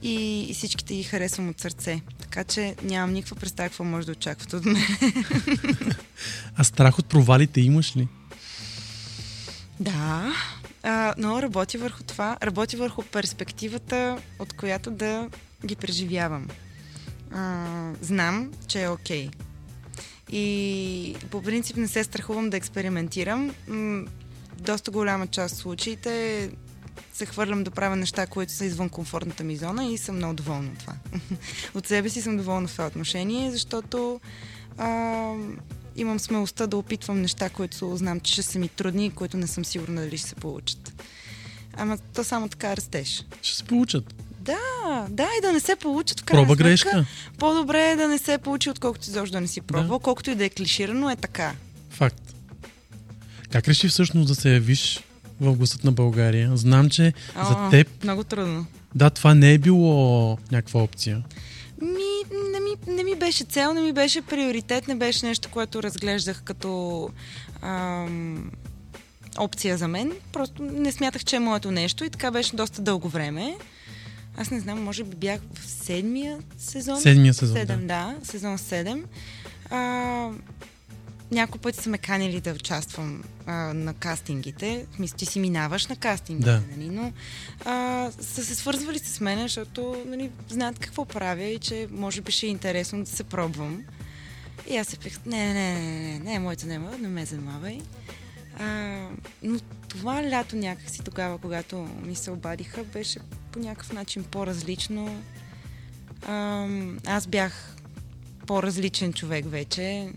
и, 0.02 0.42
и 0.50 0.54
всичките 0.54 0.94
ги 0.94 1.04
харесвам 1.04 1.50
от 1.50 1.60
сърце. 1.60 2.02
Така 2.20 2.44
че 2.44 2.76
нямам 2.84 3.14
никаква 3.14 3.36
представа 3.36 3.70
какво 3.70 3.84
може 3.84 4.06
да 4.06 4.12
очакват 4.12 4.54
от 4.54 4.66
мен. 4.66 4.84
а 6.56 6.64
страх 6.64 7.00
от 7.00 7.06
провалите 7.06 7.62
имаш 7.62 7.98
ли? 7.98 8.08
Да, 9.80 10.34
а, 10.84 11.14
но 11.18 11.42
работи 11.42 11.78
върху 11.78 12.04
това, 12.04 12.38
работи 12.44 12.76
върху 12.76 13.04
перспективата, 13.04 14.18
от 14.40 14.54
която 14.54 14.92
да 14.92 15.30
ги 15.66 15.76
преживявам. 15.76 16.48
А, 17.32 17.66
знам, 18.02 18.52
че 18.68 18.84
е 18.84 18.90
окей. 18.90 19.28
Okay. 19.28 19.47
И 20.32 21.16
по 21.32 21.42
принцип 21.42 21.78
не 21.78 21.88
се 21.88 22.04
страхувам 22.04 22.50
да 22.50 22.58
експериментирам. 22.58 23.56
Доста 24.60 24.92
голяма 24.92 25.28
част 25.28 25.56
от 25.56 25.62
случаите 25.62 26.50
се 27.14 27.26
хвърлям 27.26 27.64
да 27.64 27.72
правя 27.72 27.96
неща, 27.96 28.28
които 28.28 28.54
са 28.54 28.66
извън 28.66 28.90
комфортната 28.90 29.44
ми 29.44 29.58
зона 29.58 29.86
и 29.86 29.98
съм 29.98 30.16
много 30.16 30.34
доволна 30.34 30.70
от 30.72 30.80
това. 30.80 30.94
от 31.74 31.88
себе 31.88 32.10
си 32.10 32.22
съм 32.22 32.38
доволна 32.38 32.68
в 32.68 32.72
това 32.72 32.88
отношение, 32.88 33.52
защото 33.52 34.20
а, 34.78 35.34
имам 35.96 36.20
смелостта 36.20 36.68
да 36.68 36.78
опитвам 36.78 37.22
неща, 37.22 37.50
които 37.50 37.98
знам, 37.98 38.20
че 38.20 38.34
ще 38.34 38.44
са 38.44 38.60
ми 38.60 38.70
трудни 38.70 39.06
и 39.06 39.10
които 39.10 39.38
не 39.38 39.48
съм 39.48 39.66
сигурна 39.66 40.02
дали 40.02 40.18
ще 40.18 40.30
се 40.30 40.36
получат. 40.36 41.04
Ама 41.74 41.98
то 41.98 42.24
само 42.24 42.50
така 42.50 42.78
растеш. 42.78 43.26
Ще 43.42 43.58
се 43.58 43.64
получат. 43.64 44.16
Да, 44.48 45.06
да, 45.10 45.28
и 45.40 45.42
да 45.42 45.54
не 45.54 45.60
се 45.60 45.76
получат 45.76 46.20
в 46.20 46.24
крайна 46.24 46.48
Проба 46.48 46.56
грешка. 46.56 47.06
По-добре 47.38 47.92
е 47.92 47.96
да 47.96 48.08
не 48.08 48.18
се 48.18 48.38
получи, 48.38 48.70
отколкото 48.70 49.10
изобщо 49.10 49.34
да 49.34 49.42
не 49.42 49.48
си 49.48 49.62
пробвал. 49.62 49.98
Да. 49.98 50.04
Колкото 50.04 50.30
и 50.30 50.36
да 50.36 50.46
е 50.46 50.50
клиширано, 50.50 51.10
е 51.10 51.16
така. 51.16 51.54
Факт. 51.90 52.22
Как 53.52 53.68
реши 53.68 53.88
всъщност 53.88 54.28
да 54.28 54.36
се 54.36 54.54
явиш 54.54 55.04
в 55.42 55.56
гласът 55.56 55.84
на 55.84 55.92
България? 55.92 56.58
Знам, 56.58 56.90
че 56.90 57.14
О, 57.36 57.46
за 57.46 57.70
теб... 57.72 58.04
Много 58.04 58.24
трудно. 58.24 58.66
Да, 58.96 59.10
това 59.10 59.34
не 59.34 59.54
е 59.54 59.58
било 59.58 60.38
някаква 60.52 60.84
опция. 60.84 61.24
Ми, 61.82 62.38
не, 62.52 62.60
ми, 62.60 62.96
не 62.96 63.04
ми 63.04 63.16
беше 63.16 63.44
цел, 63.44 63.74
не 63.74 63.82
ми 63.82 63.94
беше 63.94 64.22
приоритет, 64.22 64.88
не 64.88 64.96
беше 64.96 65.26
нещо, 65.26 65.50
което 65.50 65.84
разглеждах 65.84 66.42
като 66.44 67.10
ам, 67.62 68.52
опция 69.38 69.78
за 69.78 69.88
мен. 69.88 70.12
Просто 70.34 70.64
не 70.64 70.92
смятах, 70.92 71.24
че 71.24 71.36
е 71.36 71.40
моето 71.40 71.72
нещо 71.72 72.06
и 72.06 72.10
така 72.10 72.32
беше 72.32 72.56
доста 72.56 72.82
дълго 72.82 73.10
време. 73.10 73.58
Аз 74.38 74.52
не 74.52 74.60
знам, 74.60 74.84
може 74.84 75.04
би 75.04 75.16
бях 75.16 75.42
в 75.54 75.66
седмия 75.66 76.40
сезон. 76.58 77.02
Седмия 77.02 77.34
сезон. 77.34 77.58
Седем, 77.58 77.82
да. 77.82 78.16
да 78.20 78.26
сезон 78.26 78.58
7. 78.58 79.04
А, 79.70 80.32
няколко 81.32 81.58
пъти 81.58 81.84
са 81.84 81.90
ме 81.90 81.98
канили 81.98 82.42
да 82.42 82.52
участвам 82.52 83.24
а, 83.46 83.54
на 83.74 83.94
кастингите. 83.94 84.86
Мисля, 85.00 85.18
че 85.18 85.26
си 85.26 85.40
минаваш 85.40 85.88
на 85.88 85.96
кастингите, 85.96 86.52
да. 86.52 86.62
нали? 86.72 86.90
но 86.90 87.12
а, 87.66 88.12
са 88.22 88.46
се 88.46 88.56
свързвали 88.56 89.00
с 89.00 89.20
мен, 89.20 89.42
защото 89.42 90.04
нали, 90.06 90.32
знаят 90.50 90.80
какво 90.80 91.06
правя 91.06 91.44
и 91.44 91.60
че 91.60 91.88
може 91.92 92.22
би 92.22 92.32
ще 92.32 92.46
е 92.46 92.50
интересно 92.50 93.04
да 93.04 93.10
се 93.10 93.24
пробвам. 93.24 93.84
И 94.70 94.78
аз 94.78 94.88
се 94.88 94.98
пих, 94.98 95.26
не, 95.26 95.54
не, 95.54 95.54
не, 95.54 95.82
не, 95.82 96.20
не, 96.20 96.20
не, 96.20 96.40
моето 96.40 96.68
не, 96.68 96.80
не 96.80 97.08
ме 97.08 97.26
занимавай. 97.26 97.80
А, 98.60 98.98
но 99.44 99.60
това 99.88 100.30
лято 100.30 100.56
някакси 100.56 101.02
тогава, 101.04 101.38
когато 101.38 101.88
ми 102.04 102.16
се 102.16 102.32
обадиха, 102.32 102.84
беше 102.84 103.20
по 103.58 103.64
някакъв 103.64 103.94
начин 103.94 104.24
по-различно. 104.24 105.24
А, 106.28 106.68
аз 107.06 107.28
бях 107.28 107.76
по-различен 108.48 109.14
човек 109.14 109.46
вече. 109.50 110.10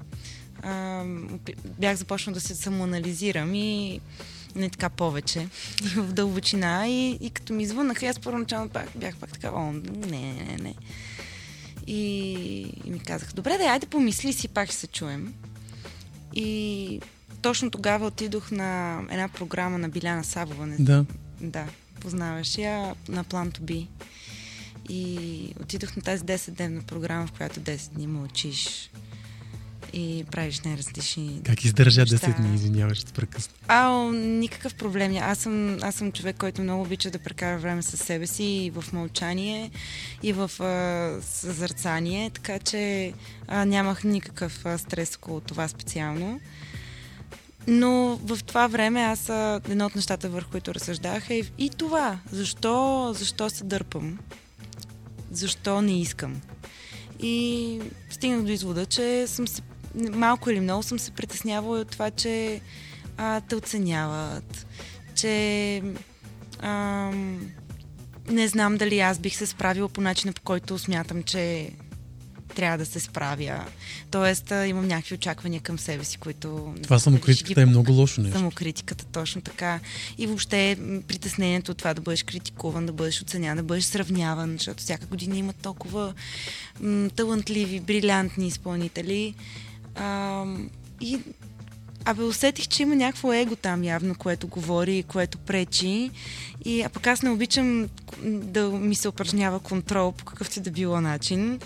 А, 0.62 1.04
бях 1.64 1.96
започнал 1.96 2.34
да 2.34 2.40
се 2.40 2.54
самоанализирам 2.54 3.54
и 3.54 4.00
не 4.54 4.70
така 4.70 4.88
повече, 4.88 5.48
и 5.84 5.88
в 5.88 6.12
дълбочина. 6.12 6.88
И, 6.88 7.18
и 7.20 7.30
като 7.30 7.52
ми 7.52 7.66
звънаха, 7.66 8.06
аз 8.06 8.20
първоначално 8.20 8.68
пак, 8.68 8.88
бях 8.94 9.16
пак 9.16 9.32
така, 9.32 9.50
о, 9.52 9.72
не, 9.72 10.32
не, 10.32 10.56
не. 10.62 10.74
И, 11.86 12.32
и 12.84 12.90
ми 12.90 13.00
казаха, 13.00 13.32
добре, 13.32 13.58
да, 13.58 13.64
айде 13.64 13.86
помисли 13.86 14.32
си, 14.32 14.48
пак 14.48 14.68
ще 14.68 14.76
се 14.76 14.86
чуем. 14.86 15.34
И 16.34 17.00
точно 17.42 17.70
тогава 17.70 18.06
отидох 18.06 18.50
на 18.50 19.00
една 19.10 19.28
програма 19.28 19.78
на 19.78 19.88
Биляна 19.88 20.24
Савова. 20.24 20.66
Не, 20.66 20.76
да. 20.76 21.04
Да, 21.40 21.66
познаваш 22.00 22.58
я 22.58 22.94
на 23.08 23.24
Plan 23.24 23.58
to 23.58 23.60
Be. 23.60 23.86
И 24.88 25.54
отидох 25.60 25.96
на 25.96 26.02
тази 26.02 26.22
10-дневна 26.22 26.82
програма, 26.82 27.26
в 27.26 27.32
която 27.32 27.60
10 27.60 27.94
дни 27.94 28.06
мълчиш 28.06 28.90
и 29.92 30.24
правиш 30.30 30.60
най-различни 30.60 31.40
Как 31.44 31.64
издържа 31.64 32.06
10 32.06 32.36
дни, 32.36 32.54
извиняваш, 32.54 32.98
ще 32.98 33.12
прекъсна? 33.12 33.54
А, 33.68 34.12
никакъв 34.12 34.74
проблем. 34.74 35.16
Аз 35.20 35.38
съм, 35.38 35.78
аз 35.82 35.94
съм 35.94 36.12
човек, 36.12 36.36
който 36.36 36.62
много 36.62 36.82
обича 36.82 37.10
да 37.10 37.18
прекара 37.18 37.58
време 37.58 37.82
с 37.82 37.96
себе 37.96 38.26
си 38.26 38.44
и 38.44 38.70
в 38.70 38.84
мълчание, 38.92 39.70
и 40.22 40.32
в 40.32 40.50
а, 40.60 41.22
съзърцание, 41.22 42.30
така 42.30 42.58
че 42.58 43.12
а, 43.48 43.64
нямах 43.64 44.04
никакъв 44.04 44.66
а, 44.66 44.78
стрес 44.78 45.16
около 45.16 45.40
това 45.40 45.68
специално. 45.68 46.40
Но 47.66 48.18
в 48.22 48.38
това 48.46 48.66
време 48.66 49.00
аз 49.00 49.28
едно 49.68 49.86
от 49.86 49.96
нещата, 49.96 50.28
върху 50.28 50.50
които 50.50 50.74
разсъждах 50.74 51.30
е 51.30 51.42
и 51.58 51.70
това. 51.70 52.18
Защо, 52.32 53.10
защо 53.14 53.50
се 53.50 53.64
дърпам? 53.64 54.18
Защо 55.30 55.82
не 55.82 56.00
искам? 56.00 56.40
И 57.20 57.80
стигнах 58.10 58.42
до 58.42 58.52
извода, 58.52 58.86
че 58.86 59.26
съм 59.26 59.48
се, 59.48 59.62
малко 60.12 60.50
или 60.50 60.60
много 60.60 60.82
съм 60.82 60.98
се 60.98 61.10
притеснявала 61.10 61.80
от 61.80 61.90
това, 61.90 62.10
че 62.10 62.60
а, 63.16 63.40
те 63.40 63.56
оценяват, 63.56 64.66
че 65.14 65.82
а, 66.60 67.10
не 68.30 68.48
знам 68.48 68.76
дали 68.76 69.00
аз 69.00 69.18
бих 69.18 69.36
се 69.36 69.46
справила 69.46 69.88
по 69.88 70.00
начина, 70.00 70.32
по 70.32 70.42
който 70.42 70.78
смятам, 70.78 71.22
че 71.22 71.70
трябва 72.54 72.78
да 72.78 72.86
се 72.86 73.00
справя. 73.00 73.64
Тоест, 74.10 74.52
имам 74.66 74.88
някакви 74.88 75.14
очаквания 75.14 75.60
към 75.60 75.78
себе 75.78 76.04
си, 76.04 76.18
които... 76.18 76.74
Това 76.82 76.98
самокритиката 76.98 77.62
е 77.62 77.66
много 77.66 77.92
лошо 77.92 78.20
нещо. 78.20 78.38
Самокритиката, 78.38 79.04
точно 79.04 79.42
така. 79.42 79.80
И 80.18 80.26
въобще 80.26 80.76
притеснението 81.08 81.72
от 81.72 81.78
това 81.78 81.94
да 81.94 82.00
бъдеш 82.00 82.22
критикуван, 82.22 82.86
да 82.86 82.92
бъдеш 82.92 83.22
оценяван, 83.22 83.56
да 83.56 83.62
бъдеш 83.62 83.84
сравняван, 83.84 84.52
защото 84.52 84.82
всяка 84.82 85.06
година 85.06 85.36
има 85.36 85.52
толкова 85.52 86.14
м, 86.80 87.10
талантливи, 87.10 87.80
брилянтни 87.80 88.46
изпълнители. 88.46 89.34
А, 89.94 90.44
и 91.00 91.18
Абе, 92.04 92.22
усетих, 92.22 92.68
че 92.68 92.82
има 92.82 92.96
някакво 92.96 93.32
его 93.32 93.56
там 93.56 93.84
явно, 93.84 94.14
което 94.14 94.46
говори 94.46 94.98
и 94.98 95.02
което 95.02 95.38
пречи. 95.38 96.10
И, 96.64 96.82
а 96.82 96.88
пък 96.88 97.06
аз 97.06 97.22
не 97.22 97.30
обичам 97.30 97.88
да 98.24 98.70
ми 98.70 98.94
се 98.94 99.08
упражнява 99.08 99.60
контрол 99.60 100.12
по 100.12 100.24
какъвто 100.24 100.58
и 100.58 100.62
да 100.62 100.70
било 100.70 101.00
начин. 101.00 101.60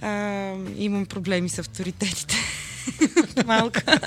А, 0.00 0.52
имам 0.76 1.06
проблеми 1.06 1.48
с 1.48 1.58
авторитетите. 1.58 2.36
Малка. 3.46 4.00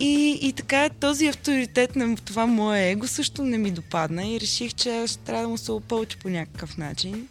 И, 0.00 0.38
и 0.42 0.52
така 0.52 0.88
този 1.00 1.26
авторитет 1.26 1.96
на 1.96 2.16
това 2.16 2.46
мое 2.46 2.90
его 2.90 3.06
също 3.06 3.44
не 3.44 3.58
ми 3.58 3.70
допадна 3.70 4.26
и 4.26 4.40
реших, 4.40 4.74
че 4.74 5.04
ще 5.06 5.18
трябва 5.18 5.42
да 5.42 5.48
му 5.48 5.58
се 5.58 5.72
опълча 5.72 6.18
по 6.18 6.28
някакъв 6.28 6.76
начин. 6.76 7.28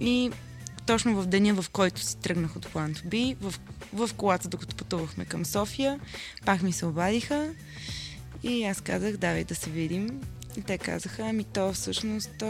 И 0.00 0.30
точно 0.86 1.22
в 1.22 1.26
деня, 1.26 1.62
в 1.62 1.70
който 1.70 2.00
си 2.00 2.16
тръгнах 2.16 2.56
от 2.56 2.66
Plan 2.66 2.94
to 2.94 3.04
Be, 3.04 3.36
в, 3.40 3.54
в 3.92 4.10
колата, 4.16 4.48
докато 4.48 4.76
пътувахме 4.76 5.24
към 5.24 5.44
София, 5.44 6.00
пак 6.44 6.62
ми 6.62 6.72
се 6.72 6.86
обадиха 6.86 7.50
и 8.42 8.64
аз 8.64 8.80
казах, 8.80 9.16
давай 9.16 9.44
да 9.44 9.54
се 9.54 9.70
видим. 9.70 10.20
И 10.56 10.62
те 10.62 10.78
казаха, 10.78 11.22
ами 11.22 11.44
то 11.44 11.72
всъщност 11.72 12.42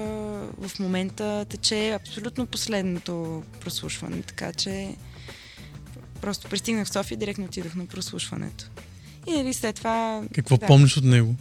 в 0.58 0.70
момента 0.80 1.46
тече 1.48 1.92
абсолютно 1.92 2.46
последното 2.46 3.42
прослушване, 3.60 4.22
така 4.22 4.52
че 4.52 4.94
просто 6.20 6.48
пристигнах 6.48 6.86
в 6.86 6.92
София 6.92 7.16
и 7.16 7.18
директно 7.18 7.44
отидох 7.44 7.74
на 7.74 7.86
прослушването. 7.86 8.64
И 9.26 9.32
нали, 9.32 9.54
след 9.54 9.76
това... 9.76 10.22
Какво 10.34 10.56
да. 10.56 10.66
помниш 10.66 10.96
от 10.96 11.04
него? 11.04 11.34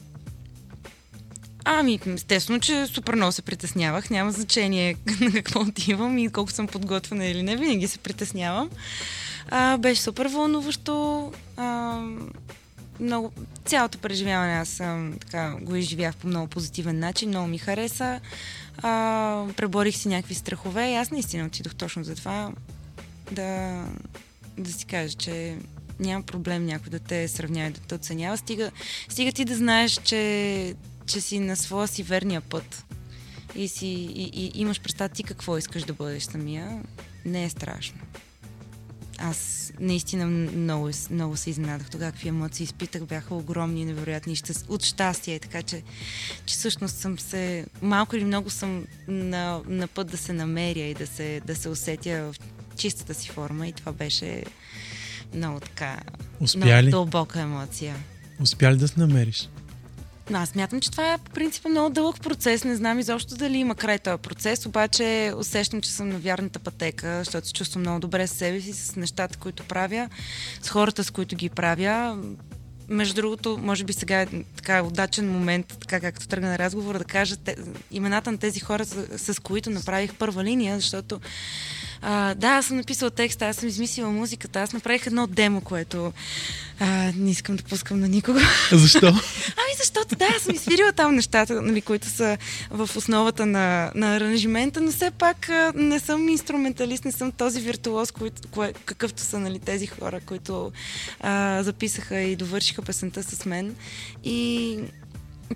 Ами, 1.65 1.99
естествено, 2.05 2.59
че 2.59 2.87
супер 2.87 3.15
много 3.15 3.31
се 3.31 3.41
притеснявах. 3.41 4.09
Няма 4.09 4.31
значение 4.31 4.95
на 5.21 5.31
какво 5.31 5.59
отивам 5.59 6.17
и 6.17 6.29
колко 6.29 6.51
съм 6.51 6.67
подготвена 6.67 7.25
или 7.25 7.43
не. 7.43 7.55
Винаги 7.55 7.87
се 7.87 7.97
притеснявам. 7.97 8.69
А, 9.51 9.77
беше 9.77 10.01
супер 10.01 10.25
вълнуващо. 10.25 11.31
А, 11.57 11.99
много, 12.99 13.31
цялото 13.65 13.97
преживяване 13.97 14.53
аз 14.53 14.69
съм, 14.69 15.13
така, 15.21 15.55
го 15.61 15.75
изживях 15.75 16.15
по 16.15 16.27
много 16.27 16.47
позитивен 16.47 16.99
начин. 16.99 17.29
Много 17.29 17.47
ми 17.47 17.57
хареса. 17.57 18.19
А, 18.77 19.45
преборих 19.57 19.95
си 19.95 20.07
някакви 20.07 20.35
страхове 20.35 20.91
и 20.91 20.95
аз 20.95 21.11
наистина 21.11 21.45
отидох 21.45 21.75
точно 21.75 22.03
за 22.03 22.15
това 22.15 22.51
да, 23.31 23.83
да 24.57 24.73
си 24.73 24.85
кажа, 24.85 25.13
че 25.13 25.57
няма 25.99 26.23
проблем 26.23 26.65
някой 26.65 26.89
да 26.89 26.99
те 26.99 27.27
сравнява 27.27 27.67
и 27.67 27.71
да 27.71 27.79
те 27.79 27.95
оценява. 27.95 28.37
Стига, 28.37 28.71
стига 29.09 29.31
ти 29.31 29.45
да 29.45 29.55
знаеш, 29.55 29.91
че 29.91 30.75
че 31.09 31.21
си 31.21 31.39
на 31.39 31.55
своя 31.55 31.87
си 31.87 32.03
верния 32.03 32.41
път 32.41 32.85
и, 33.55 33.67
си, 33.67 33.87
и, 33.87 34.29
и 34.33 34.51
имаш 34.61 34.81
представа 34.81 35.09
ти 35.09 35.23
какво 35.23 35.57
искаш 35.57 35.83
да 35.83 35.93
бъдеш 35.93 36.23
самия, 36.23 36.81
не 37.25 37.43
е 37.43 37.49
страшно. 37.49 37.99
Аз 39.21 39.71
наистина 39.79 40.25
много, 40.25 40.89
много 41.09 41.37
се 41.37 41.49
изненадах 41.49 41.89
тогава, 41.89 42.11
какви 42.11 42.29
емоции 42.29 42.63
изпитах, 42.63 43.05
бяха 43.05 43.35
огромни, 43.35 43.85
невероятни 43.85 44.35
от 44.67 44.83
щастие, 44.83 45.39
така 45.39 45.61
че, 45.61 45.81
че 46.45 46.55
всъщност 46.55 46.95
съм 46.95 47.19
се, 47.19 47.65
малко 47.81 48.15
или 48.15 48.23
много 48.25 48.49
съм 48.49 48.85
на, 49.07 49.61
на 49.67 49.87
път 49.87 50.07
да 50.07 50.17
се 50.17 50.33
намеря 50.33 50.79
и 50.79 50.93
да 50.93 51.07
се, 51.07 51.41
да 51.45 51.55
се 51.55 51.69
усетя 51.69 52.31
в 52.33 52.35
чистата 52.77 53.13
си 53.13 53.29
форма 53.29 53.67
и 53.67 53.73
това 53.73 53.91
беше 53.91 54.43
много 55.35 55.59
така, 55.59 55.99
Успя 56.39 56.65
много 56.65 56.89
дълбока 56.89 57.39
емоция. 57.39 57.95
Успя 58.39 58.71
ли 58.71 58.77
да 58.77 58.87
се 58.87 58.99
намериш? 58.99 59.49
Но 60.29 60.37
аз 60.37 60.49
смятам, 60.49 60.81
че 60.81 60.91
това 60.91 61.13
е 61.13 61.17
по 61.17 61.31
принцип 61.31 61.65
много 61.69 61.89
дълъг 61.89 62.21
процес. 62.21 62.63
Не 62.63 62.75
знам 62.75 62.99
изобщо 62.99 63.35
дали 63.35 63.57
има 63.57 63.75
край 63.75 63.99
този 63.99 64.21
процес, 64.21 64.65
обаче 64.65 65.33
усещам, 65.37 65.81
че 65.81 65.91
съм 65.91 66.09
на 66.09 66.19
вярната 66.19 66.59
пътека, 66.59 67.17
защото 67.23 67.47
се 67.47 67.53
чувствам 67.53 67.81
много 67.81 67.99
добре 67.99 68.27
с 68.27 68.35
себе 68.35 68.61
си, 68.61 68.73
с 68.73 68.95
нещата, 68.95 69.37
които 69.37 69.63
правя, 69.63 70.09
с 70.61 70.69
хората, 70.69 71.03
с 71.03 71.11
които 71.11 71.35
ги 71.35 71.49
правя. 71.49 72.17
Между 72.89 73.13
другото, 73.13 73.59
може 73.61 73.83
би 73.83 73.93
сега 73.93 74.21
е 74.21 74.27
така 74.55 74.83
удачен 74.83 75.31
момент, 75.31 75.77
така 75.79 75.99
както 75.99 76.27
тръгна 76.27 76.49
на 76.49 76.57
разговора, 76.57 76.99
да 76.99 77.05
кажа 77.05 77.37
те, 77.37 77.55
имената 77.91 78.31
на 78.31 78.37
тези 78.37 78.59
хора, 78.59 78.85
с, 78.85 79.33
с 79.33 79.39
които 79.39 79.69
направих 79.69 80.13
първа 80.13 80.43
линия, 80.43 80.75
защото 80.75 81.19
а, 82.01 82.35
да, 82.35 82.47
аз 82.47 82.65
съм 82.65 82.77
написала 82.77 83.11
текста, 83.11 83.45
аз 83.45 83.55
съм 83.55 83.69
измислила 83.69 84.09
музиката, 84.09 84.61
аз 84.61 84.73
направих 84.73 85.07
едно 85.07 85.27
демо, 85.27 85.61
което 85.61 86.13
а, 86.79 87.11
не 87.15 87.31
искам 87.31 87.55
да 87.55 87.63
пускам 87.63 87.99
на 87.99 88.07
никого. 88.07 88.39
Защо? 88.71 89.07
защото 89.79 90.15
да, 90.15 90.25
аз 90.35 90.41
съм 90.41 90.55
изфирила 90.55 90.91
там 90.91 91.15
нещата, 91.15 91.61
нали, 91.61 91.81
които 91.81 92.07
са 92.07 92.37
в 92.71 92.89
основата 92.95 93.45
на, 93.45 93.91
на 93.95 94.15
аранжимента, 94.15 94.81
но 94.81 94.91
все 94.91 95.11
пак 95.11 95.49
не 95.75 95.99
съм 95.99 96.29
инструменталист, 96.29 97.05
не 97.05 97.11
съм 97.11 97.31
този 97.31 97.61
виртуоз, 97.61 98.11
който, 98.11 98.41
кое, 98.51 98.73
какъвто 98.85 99.21
са 99.21 99.39
нали, 99.39 99.59
тези 99.59 99.87
хора, 99.87 100.19
които 100.25 100.71
а, 101.19 101.63
записаха 101.63 102.19
и 102.19 102.35
довършиха 102.35 102.81
песента 102.81 103.23
с 103.23 103.45
мен. 103.45 103.75
И 104.23 104.79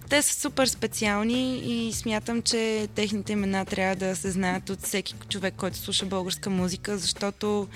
те 0.09 0.21
са 0.21 0.39
супер 0.39 0.67
специални 0.67 1.57
и 1.57 1.93
смятам, 1.93 2.41
че 2.41 2.87
техните 2.95 3.33
имена 3.33 3.65
трябва 3.65 3.95
да 3.95 4.15
се 4.15 4.31
знаят 4.31 4.69
от 4.69 4.81
всеки 4.81 5.15
човек, 5.29 5.53
който 5.57 5.77
слуша 5.77 6.05
българска 6.05 6.49
музика, 6.49 6.97
защото 6.97 7.67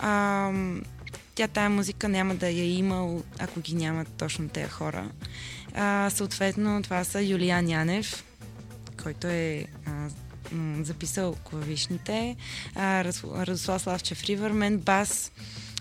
а, 0.00 0.50
тя 1.34 1.48
тая 1.48 1.70
музика 1.70 2.08
няма 2.08 2.34
да 2.34 2.50
я 2.50 2.78
има, 2.78 3.20
ако 3.38 3.60
ги 3.60 3.74
нямат 3.74 4.08
точно 4.08 4.48
тези 4.48 4.68
хора. 4.68 5.10
А, 5.80 6.10
съответно, 6.10 6.82
това 6.82 7.04
са 7.04 7.22
Юлиан 7.22 7.68
Янев, 7.68 8.24
който 9.02 9.26
е 9.26 9.64
а, 9.86 10.08
записал 10.84 11.34
клавишните, 11.34 12.36
а, 12.74 13.04
Радослав 13.24 13.82
Славчев 13.82 14.24
Ривърмен, 14.24 14.78
бас, 14.78 15.32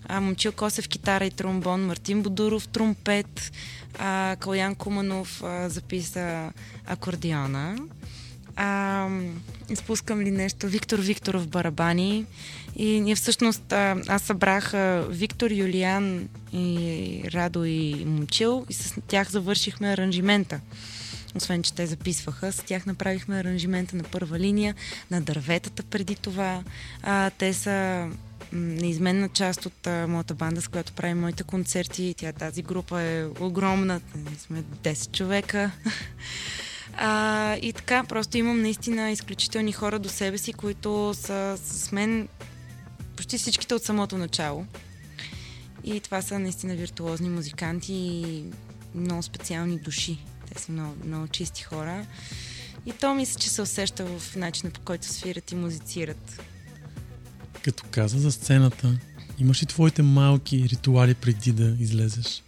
Момчил 0.10 0.52
Косев 0.52 0.88
китара 0.88 1.26
и 1.26 1.32
тромбон, 1.32 1.86
Мартин 1.86 2.24
Бодуров 2.24 2.68
тромпет, 2.68 3.52
а, 4.00 4.36
Калян 4.40 4.76
Куманов 4.76 5.44
а, 5.44 5.70
записа 5.70 6.52
акордеона. 6.86 7.78
А, 8.58 9.08
изпускам 9.70 10.22
ли 10.22 10.32
нещо? 10.32 10.68
Виктор 10.68 11.00
Викторов 11.00 11.48
барабани. 11.48 12.26
И 12.76 13.02
ние 13.02 13.16
всъщност, 13.16 13.72
а, 13.72 13.96
аз 14.08 14.22
събрах 14.22 14.74
а, 14.74 15.06
Виктор, 15.10 15.52
Юлиан 15.52 16.30
и 16.54 17.22
Радо 17.34 17.66
и 17.66 18.06
Момчил 18.06 18.66
и 18.70 18.74
с 18.74 19.02
тях 19.08 19.30
завършихме 19.32 19.88
аранжимента. 19.88 20.60
Освен, 21.36 21.64
че 21.64 21.74
те 21.74 21.88
записваха, 21.88 22.52
с 22.52 22.58
тях 22.58 22.86
направихме 22.86 23.40
аранжимента 23.40 23.96
на 23.96 24.04
първа 24.04 24.40
линия, 24.40 24.76
на 25.12 25.22
дърветата 25.22 25.84
преди 25.84 26.16
това. 26.16 26.64
А, 27.04 27.30
те 27.30 27.54
са 27.54 28.08
неизменна 28.52 29.30
част 29.30 29.66
от 29.66 29.88
а, 29.88 30.08
моята 30.08 30.34
банда, 30.34 30.62
с 30.62 30.68
която 30.68 30.94
правим 30.94 31.20
моите 31.20 31.44
концерти. 31.44 32.16
Тя 32.18 32.32
тази 32.32 32.62
група 32.62 33.02
е 33.02 33.26
огромна. 33.40 34.02
Ние 34.16 34.38
сме 34.40 34.64
10 34.64 35.12
човека. 35.12 35.72
А, 37.00 37.56
и 37.62 37.74
така, 37.74 38.04
просто 38.04 38.38
имам 38.38 38.62
наистина 38.62 39.12
изключителни 39.12 39.72
хора 39.72 40.00
до 40.00 40.10
себе 40.10 40.38
си, 40.38 40.54
които 40.54 41.14
са 41.14 41.58
с 41.64 41.92
мен 41.92 42.28
почти 43.16 43.38
всичките 43.38 43.76
от 43.76 43.84
самото 43.84 44.18
начало. 44.18 44.66
И 45.84 46.00
това 46.00 46.22
са 46.22 46.40
наистина 46.40 46.76
виртуозни 46.76 47.30
музиканти 47.30 47.94
и 47.94 48.46
много 48.96 49.24
специални 49.24 49.80
души. 49.80 50.18
Те 50.54 50.62
са 50.62 50.72
много, 50.72 50.96
много 51.06 51.28
чисти 51.28 51.64
хора. 51.64 52.06
И 52.86 52.92
то 52.92 53.14
мисля, 53.16 53.40
че 53.40 53.50
се 53.50 53.62
усеща 53.62 54.06
в 54.06 54.36
начина 54.36 54.72
по 54.72 54.80
който 54.80 55.06
свират 55.08 55.52
и 55.52 55.56
музицират. 55.56 56.42
Като 57.64 57.84
каза 57.92 58.20
за 58.20 58.32
сцената, 58.32 59.00
имаш 59.40 59.62
ли 59.62 59.66
твоите 59.66 60.02
малки 60.02 60.70
ритуали 60.70 61.14
преди 61.14 61.52
да 61.52 61.76
излезеш? 61.80 62.44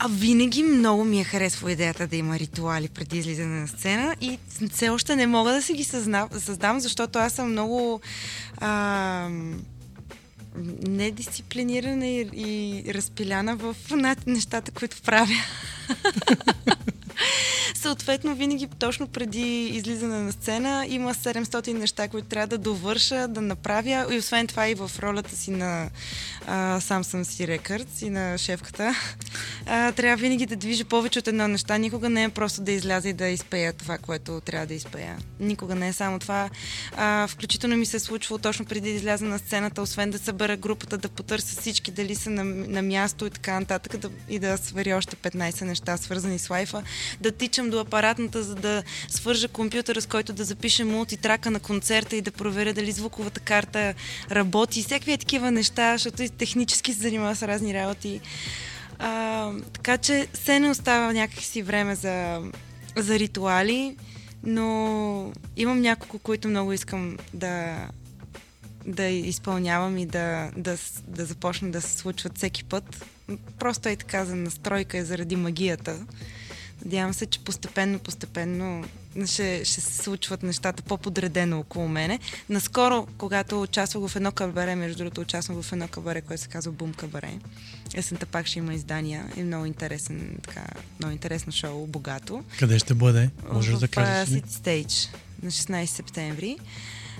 А 0.00 0.08
винаги 0.08 0.62
много 0.62 1.04
ми 1.04 1.20
е 1.20 1.24
харесва 1.24 1.72
идеята 1.72 2.06
да 2.06 2.16
има 2.16 2.38
ритуали 2.38 2.88
преди 2.88 3.18
излизане 3.18 3.60
на 3.60 3.68
сцена 3.68 4.16
и 4.20 4.38
все 4.72 4.88
още 4.88 5.16
не 5.16 5.26
мога 5.26 5.52
да 5.52 5.62
си 5.62 5.72
ги 5.72 5.84
съзна, 5.84 6.28
създам, 6.38 6.80
защото 6.80 7.18
аз 7.18 7.32
съм 7.32 7.50
много 7.50 8.00
а, 8.56 9.28
недисциплинирана 10.88 12.06
и, 12.06 12.28
и 12.34 12.94
разпиляна 12.94 13.56
в 13.56 13.76
нещата, 14.26 14.70
които 14.70 15.02
правя. 15.02 15.34
съответно 17.88 18.34
винаги 18.34 18.68
точно 18.78 19.08
преди 19.08 19.64
излизане 19.64 20.18
на 20.18 20.32
сцена 20.32 20.86
има 20.88 21.14
700 21.14 21.72
неща, 21.72 22.08
които 22.08 22.28
трябва 22.28 22.46
да 22.46 22.58
довърша, 22.58 23.28
да 23.28 23.40
направя 23.40 24.06
и 24.14 24.18
освен 24.18 24.46
това 24.46 24.68
и 24.68 24.74
в 24.74 24.90
ролята 24.98 25.36
си 25.36 25.50
на 25.50 25.90
а, 26.46 26.80
Samsung 26.80 27.22
си 27.22 27.46
Records 27.46 28.06
и 28.06 28.10
на 28.10 28.38
шефката, 28.38 28.94
а, 29.66 29.92
трябва 29.92 30.16
винаги 30.16 30.46
да 30.46 30.56
движа 30.56 30.84
повече 30.84 31.18
от 31.18 31.28
едно 31.28 31.48
неща. 31.48 31.78
Никога 31.78 32.08
не 32.08 32.24
е 32.24 32.28
просто 32.28 32.62
да 32.62 32.72
изляза 32.72 33.08
и 33.08 33.12
да 33.12 33.28
изпея 33.28 33.72
това, 33.72 33.98
което 33.98 34.40
трябва 34.40 34.66
да 34.66 34.74
изпея. 34.74 35.16
Никога 35.40 35.74
не 35.74 35.88
е 35.88 35.92
само 35.92 36.18
това. 36.18 36.50
А, 36.96 37.26
включително 37.26 37.76
ми 37.76 37.86
се 37.86 37.96
е 37.96 38.00
случвало 38.00 38.38
точно 38.38 38.64
преди 38.64 38.80
да 38.80 38.96
изляза 38.96 39.24
на 39.24 39.38
сцената, 39.38 39.82
освен 39.82 40.10
да 40.10 40.18
събера 40.18 40.56
групата, 40.56 40.98
да 40.98 41.08
потърся 41.08 41.60
всички 41.60 41.90
дали 41.90 42.14
са 42.14 42.30
на, 42.30 42.44
на 42.44 42.82
място 42.82 43.26
и 43.26 43.30
така 43.30 43.60
нататък, 43.60 43.96
да, 43.96 44.10
и 44.28 44.38
да 44.38 44.58
свари 44.58 44.94
още 44.94 45.16
15 45.16 45.62
неща, 45.62 45.96
свързани 45.96 46.38
с 46.38 46.50
лайфа, 46.50 46.82
да 47.20 47.32
тичам 47.32 47.70
до 47.70 47.77
апаратната, 47.80 48.42
за 48.42 48.54
да 48.54 48.82
свържа 49.08 49.48
компютъра, 49.48 50.00
с 50.00 50.06
който 50.06 50.32
да 50.32 50.44
запиша 50.44 50.84
мултитрака 50.84 51.50
на 51.50 51.60
концерта 51.60 52.16
и 52.16 52.20
да 52.20 52.30
проверя 52.30 52.72
дали 52.72 52.92
звуковата 52.92 53.40
карта 53.40 53.94
работи. 54.30 54.82
Всякакви 54.82 55.18
такива 55.18 55.50
неща, 55.50 55.92
защото 55.92 56.22
и 56.22 56.28
технически 56.28 56.92
се 56.92 57.00
занимава 57.00 57.36
с 57.36 57.42
разни 57.42 57.74
работи. 57.74 58.20
А, 58.98 59.52
така 59.72 59.98
че 59.98 60.26
се 60.34 60.60
не 60.60 60.70
остава 60.70 61.12
някакси 61.12 61.62
време 61.62 61.94
за, 61.94 62.42
за 62.96 63.18
ритуали, 63.18 63.96
но 64.42 65.32
имам 65.56 65.80
няколко, 65.80 66.18
които 66.18 66.48
много 66.48 66.72
искам 66.72 67.16
да, 67.34 67.76
да 68.86 69.04
изпълнявам 69.04 69.98
и 69.98 70.06
да, 70.06 70.50
да, 70.56 70.76
да 71.06 71.24
започна 71.24 71.70
да 71.70 71.80
се 71.80 71.98
случват 71.98 72.36
всеки 72.36 72.64
път. 72.64 73.04
Просто 73.58 73.88
е 73.88 73.96
така 73.96 74.24
за 74.24 74.36
настройка 74.36 74.98
и 74.98 75.04
заради 75.04 75.36
магията. 75.36 76.06
Надявам 76.84 77.14
се, 77.14 77.26
че 77.26 77.40
постепенно, 77.40 77.98
постепенно 77.98 78.84
ще, 79.26 79.64
ще 79.64 79.80
се 79.80 80.02
случват 80.02 80.42
нещата 80.42 80.82
по-подредено 80.82 81.58
около 81.58 81.88
мене. 81.88 82.18
Наскоро, 82.48 83.06
когато 83.18 83.62
участвах 83.62 84.10
в 84.10 84.16
едно 84.16 84.32
кабаре, 84.32 84.74
между 84.74 84.98
другото 84.98 85.20
участвах 85.20 85.62
в 85.62 85.72
едно 85.72 85.88
кабаре, 85.88 86.20
което 86.20 86.42
се 86.42 86.48
казва 86.48 86.72
Бум 86.72 86.94
кабаре. 86.94 87.38
Есента 87.94 88.26
пак 88.26 88.46
ще 88.46 88.58
има 88.58 88.74
издания 88.74 89.32
и 89.36 89.42
много 89.42 89.64
интересен, 89.64 90.38
така, 90.42 90.64
много 90.98 91.12
интересно 91.12 91.52
шоу, 91.52 91.86
богато. 91.86 92.44
Къде 92.58 92.78
ще 92.78 92.94
бъде? 92.94 93.30
Можеш 93.52 93.74
в, 93.74 93.78
да 93.78 93.88
кажеш 93.88 94.28
City 94.28 94.48
Stage 94.48 95.08
на 95.42 95.50
16 95.50 95.84
септември. 95.84 96.58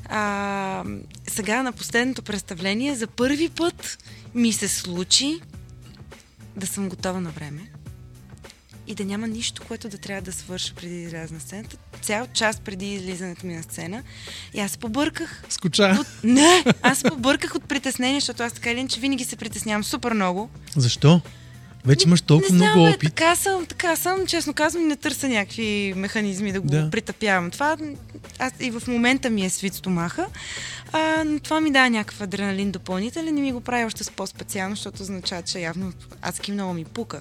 А, 0.04 0.84
сега 1.26 1.62
на 1.62 1.72
последното 1.72 2.22
представление 2.22 2.94
за 2.94 3.06
първи 3.06 3.48
път 3.48 3.98
ми 4.34 4.52
се 4.52 4.68
случи 4.68 5.40
да 6.56 6.66
съм 6.66 6.88
готова 6.88 7.20
на 7.20 7.30
време 7.30 7.70
и 8.88 8.94
да 8.94 9.04
няма 9.04 9.28
нищо, 9.28 9.62
което 9.68 9.88
да 9.88 9.98
трябва 9.98 10.22
да 10.22 10.32
свърша 10.32 10.74
преди 10.74 10.94
да 10.94 11.00
изляза 11.00 11.34
на 11.34 11.40
сцената. 11.40 11.76
Цял 12.02 12.26
час 12.32 12.60
преди 12.60 12.94
излизането 12.94 13.46
ми 13.46 13.56
на 13.56 13.62
сцена. 13.62 14.02
И 14.54 14.60
аз 14.60 14.70
се 14.70 14.78
побърках. 14.78 15.42
Скуча. 15.48 15.96
От... 16.00 16.06
Не! 16.24 16.64
Аз 16.82 16.98
се 16.98 17.04
побърках 17.10 17.54
от 17.54 17.64
притеснение, 17.64 18.20
защото 18.20 18.42
аз 18.42 18.52
така 18.52 18.70
или 18.70 18.88
че 18.88 19.00
винаги 19.00 19.24
се 19.24 19.36
притеснявам 19.36 19.84
супер 19.84 20.12
много. 20.12 20.50
Защо? 20.76 21.20
Вече 21.84 22.06
имаш 22.08 22.20
толкова 22.22 22.52
не 22.52 22.58
знам, 22.58 22.70
много 22.78 22.94
опит. 22.94 23.14
Така 23.14 23.36
съм, 23.36 23.66
така 23.66 23.96
съм. 23.96 24.26
Честно 24.26 24.54
казвам, 24.54 24.88
не 24.88 24.96
търся 24.96 25.28
някакви 25.28 25.94
механизми 25.96 26.52
да 26.52 26.60
го 26.60 26.68
Да. 26.68 26.90
притъпявам. 26.90 27.50
Това 27.50 27.76
аз 28.38 28.52
и 28.60 28.70
в 28.70 28.82
момента 28.88 29.30
ми 29.30 29.44
е 29.44 29.50
свит 29.50 29.74
стомаха. 29.74 30.26
А, 30.92 31.24
но 31.26 31.40
това 31.40 31.60
ми 31.60 31.70
дава 31.72 31.90
някакъв 31.90 32.20
адреналин 32.20 32.70
допълнителен 32.70 33.38
и 33.38 33.42
ми 33.42 33.52
го 33.52 33.60
прави 33.60 33.84
още 33.84 34.04
с 34.04 34.10
по-специално, 34.10 34.76
защото 34.76 35.02
означава, 35.02 35.42
че 35.42 35.58
явно 35.58 35.92
адски 36.22 36.52
много 36.52 36.74
ми 36.74 36.84
пука. 36.84 37.20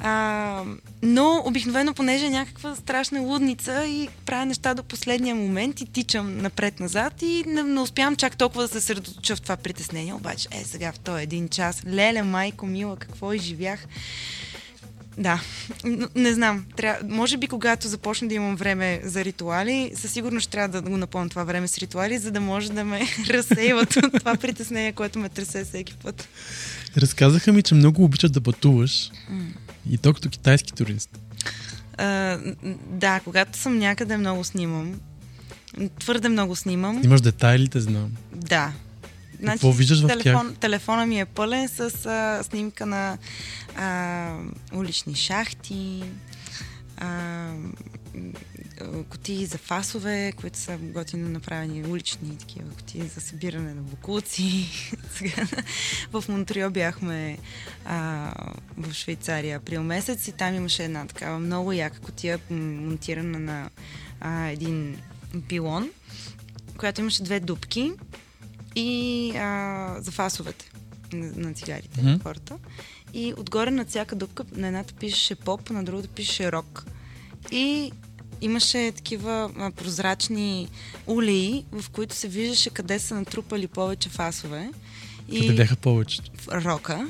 А, 0.00 0.62
но 1.02 1.42
обикновено, 1.44 1.94
понеже 1.94 2.26
е 2.26 2.30
някаква 2.30 2.76
страшна 2.76 3.20
лудница 3.20 3.86
и 3.86 4.08
правя 4.26 4.46
неща 4.46 4.74
до 4.74 4.82
последния 4.82 5.34
момент 5.34 5.80
и 5.80 5.86
тичам 5.86 6.38
напред-назад 6.38 7.22
и 7.22 7.44
не, 7.46 7.62
не 7.62 7.80
успявам 7.80 8.16
чак 8.16 8.36
толкова 8.36 8.62
да 8.62 8.68
се 8.68 8.80
съсредоточа 8.80 9.36
в 9.36 9.40
това 9.40 9.56
притеснение. 9.56 10.14
Обаче, 10.14 10.48
е, 10.52 10.64
сега 10.64 10.92
в 10.92 10.98
този 10.98 11.22
един 11.22 11.48
час, 11.48 11.82
леле, 11.86 12.22
майко, 12.22 12.66
мила, 12.66 12.96
какво 12.96 13.32
изживях. 13.32 13.86
Да, 15.18 15.40
не 16.14 16.32
знам. 16.32 16.64
Тря... 16.76 16.98
Може 17.08 17.36
би, 17.36 17.46
когато 17.46 17.88
започна 17.88 18.28
да 18.28 18.34
имам 18.34 18.56
време 18.56 19.00
за 19.04 19.24
ритуали, 19.24 19.92
със 19.94 20.12
сигурност 20.12 20.44
ще 20.44 20.50
трябва 20.50 20.80
да 20.80 20.90
го 20.90 20.96
напълня 20.96 21.28
това 21.28 21.44
време 21.44 21.68
с 21.68 21.78
ритуали, 21.78 22.18
за 22.18 22.30
да 22.30 22.40
може 22.40 22.72
да 22.72 22.84
ме 22.84 23.00
разсейват 23.28 23.96
от 23.96 24.12
това 24.18 24.36
притеснение, 24.36 24.92
което 24.92 25.18
ме 25.18 25.28
тресе 25.28 25.64
всеки 25.64 25.94
път. 25.94 26.28
Разказаха 26.96 27.52
ми, 27.52 27.62
че 27.62 27.74
много 27.74 28.04
обичаш 28.04 28.30
да 28.30 28.40
пътуваш. 28.40 29.10
И 29.90 29.98
то 29.98 30.14
като 30.14 30.28
китайски 30.28 30.72
турист. 30.72 31.18
А, 31.98 32.38
да, 32.86 33.20
когато 33.20 33.58
съм 33.58 33.78
някъде, 33.78 34.16
много 34.16 34.44
снимам. 34.44 35.00
Твърде 35.98 36.28
много 36.28 36.56
снимам. 36.56 37.00
Имаш 37.04 37.20
детайлите, 37.20 37.80
знам. 37.80 38.12
Да. 38.32 38.72
Значи, 39.40 39.52
Какво 39.52 39.72
виждаш 39.72 40.00
в 40.00 40.06
телефон, 40.06 40.54
Телефона 40.60 41.06
ми 41.06 41.20
е 41.20 41.24
пълен 41.24 41.68
с 41.68 42.06
а, 42.06 42.42
снимка 42.42 42.86
на 42.86 43.18
а, 43.76 44.36
улични 44.74 45.14
шахти, 45.14 46.02
а, 46.96 47.48
м, 48.80 49.00
а, 49.00 49.04
кутии 49.04 49.46
за 49.46 49.58
фасове, 49.58 50.32
които 50.36 50.58
са 50.58 50.78
готино 50.78 51.28
направени, 51.28 51.88
улични 51.88 52.38
такива 52.38 52.70
кутии 52.70 53.02
за 53.02 53.20
събиране 53.20 53.74
на 53.74 53.82
букуци. 53.82 54.68
Сега 55.14 55.46
в 56.12 56.24
Монтрео 56.28 56.70
бяхме 56.70 57.38
а, 57.84 58.32
в 58.76 58.92
Швейцария 58.92 59.56
април 59.56 59.82
месец 59.82 60.28
и 60.28 60.32
там 60.32 60.54
имаше 60.54 60.84
една 60.84 61.06
такава 61.06 61.38
много 61.38 61.72
яка 61.72 62.00
кутия, 62.00 62.38
м, 62.50 62.56
монтирана 62.58 63.38
на 63.38 63.70
а, 64.20 64.46
един 64.46 64.96
пилон, 65.48 65.90
която 66.76 67.00
имаше 67.00 67.22
две 67.22 67.40
дупки 67.40 67.92
и 68.74 69.32
а, 69.36 69.96
за 69.98 70.10
фасовете 70.10 70.70
на, 71.12 71.32
на 71.36 71.54
цигарите 71.54 72.02
на 72.02 72.18
хората. 72.18 72.58
И 73.14 73.34
отгоре 73.36 73.70
на 73.70 73.84
всяка 73.84 74.16
дупка 74.16 74.44
на 74.52 74.66
едната 74.66 74.94
пишеше 74.94 75.34
поп, 75.34 75.70
на 75.70 75.84
другата 75.84 76.08
пишеше 76.08 76.52
рок. 76.52 76.84
И 77.50 77.92
имаше 78.40 78.92
такива 78.96 79.50
а, 79.58 79.70
прозрачни 79.70 80.68
улеи, 81.06 81.64
в 81.72 81.90
които 81.90 82.14
се 82.14 82.28
виждаше 82.28 82.70
къде 82.70 82.98
са 82.98 83.14
натрупали 83.14 83.66
повече 83.66 84.08
фасове. 84.08 84.70
Къде 85.32 85.52
бяха 85.52 85.76
повечето. 85.76 86.30
в 86.36 86.48
рока. 86.48 87.06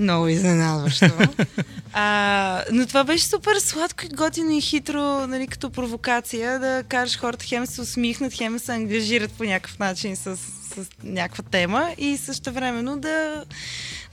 Много 0.00 0.28
изненадващо. 0.28 1.10
а, 1.92 2.64
но 2.72 2.86
това 2.86 3.04
беше 3.04 3.24
супер 3.24 3.56
сладко 3.58 4.06
и 4.06 4.08
готино 4.08 4.50
и 4.50 4.60
хитро, 4.60 5.26
нали, 5.26 5.46
като 5.46 5.70
провокация, 5.70 6.58
да 6.58 6.84
кажеш 6.88 7.18
хората 7.18 7.44
хем 7.44 7.66
се 7.66 7.80
усмихнат, 7.80 8.34
хем 8.34 8.58
се 8.58 8.72
ангажират 8.72 9.32
по 9.32 9.44
някакъв 9.44 9.78
начин 9.78 10.16
с, 10.16 10.36
с 10.36 10.86
някаква 11.04 11.44
тема 11.44 11.94
и 11.98 12.16
също 12.16 12.52
времено 12.52 12.96
да 12.96 13.44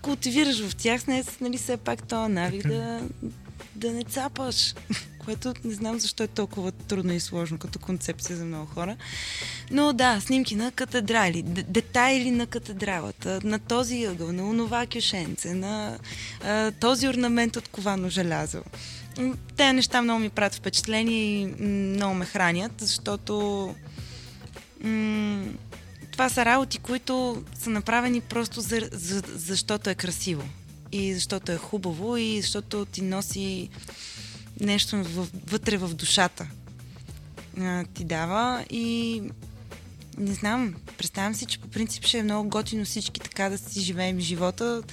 култивираш 0.01 0.67
в 0.67 0.75
тях 0.75 1.01
с 1.01 1.07
нея, 1.07 1.23
нали, 1.41 1.57
все 1.57 1.77
пак 1.77 2.07
този 2.07 2.31
навик 2.31 2.63
Така. 2.63 2.75
да, 2.75 3.01
да 3.75 3.91
не 3.91 4.03
цапаш. 4.03 4.73
Което 5.25 5.53
не 5.63 5.73
знам 5.73 5.99
защо 5.99 6.23
е 6.23 6.27
толкова 6.27 6.71
трудно 6.71 7.13
и 7.13 7.19
сложно 7.19 7.57
като 7.57 7.79
концепция 7.79 8.37
за 8.37 8.45
много 8.45 8.65
хора. 8.65 8.95
Но 9.71 9.93
да, 9.93 10.21
снимки 10.21 10.55
на 10.55 10.71
катедрали, 10.71 11.41
детайли 11.41 12.31
на 12.31 12.47
катедралата, 12.47 13.39
на 13.43 13.59
този 13.59 14.05
ъгъл, 14.05 14.31
на 14.31 14.49
онова 14.49 14.85
кюшенце, 14.87 15.53
на 15.53 15.97
а, 16.43 16.71
този 16.71 17.07
орнамент 17.07 17.55
от 17.55 17.67
ковано 17.67 18.09
желязо. 18.09 18.61
Те 19.57 19.73
неща 19.73 20.01
много 20.01 20.19
ми 20.19 20.29
правят 20.29 20.55
впечатление 20.55 21.41
и 21.41 21.45
много 21.65 22.15
ме 22.15 22.25
хранят, 22.25 22.71
защото 22.77 23.75
м- 24.83 25.45
това 26.11 26.29
са 26.29 26.45
работи, 26.45 26.77
които 26.77 27.43
са 27.59 27.69
направени 27.69 28.21
просто 28.21 28.61
за, 28.61 28.89
за, 28.91 29.23
защото 29.35 29.89
е 29.89 29.95
красиво. 29.95 30.43
И 30.91 31.13
защото 31.13 31.51
е 31.51 31.57
хубаво, 31.57 32.17
и 32.17 32.41
защото 32.41 32.85
ти 32.85 33.01
носи 33.01 33.69
нещо 34.61 35.03
вътре 35.47 35.77
в 35.77 35.93
душата. 35.93 36.47
А, 37.59 37.83
ти 37.93 38.03
дава 38.03 38.65
и 38.69 39.21
не 40.17 40.33
знам, 40.33 40.75
представям 40.97 41.35
си, 41.35 41.45
че 41.45 41.59
по 41.59 41.67
принцип 41.67 42.05
ще 42.05 42.17
е 42.17 42.23
много 42.23 42.49
готино 42.49 42.85
всички 42.85 43.19
така 43.19 43.49
да 43.49 43.57
си 43.57 43.81
живеем 43.81 44.19
живота. 44.19 44.83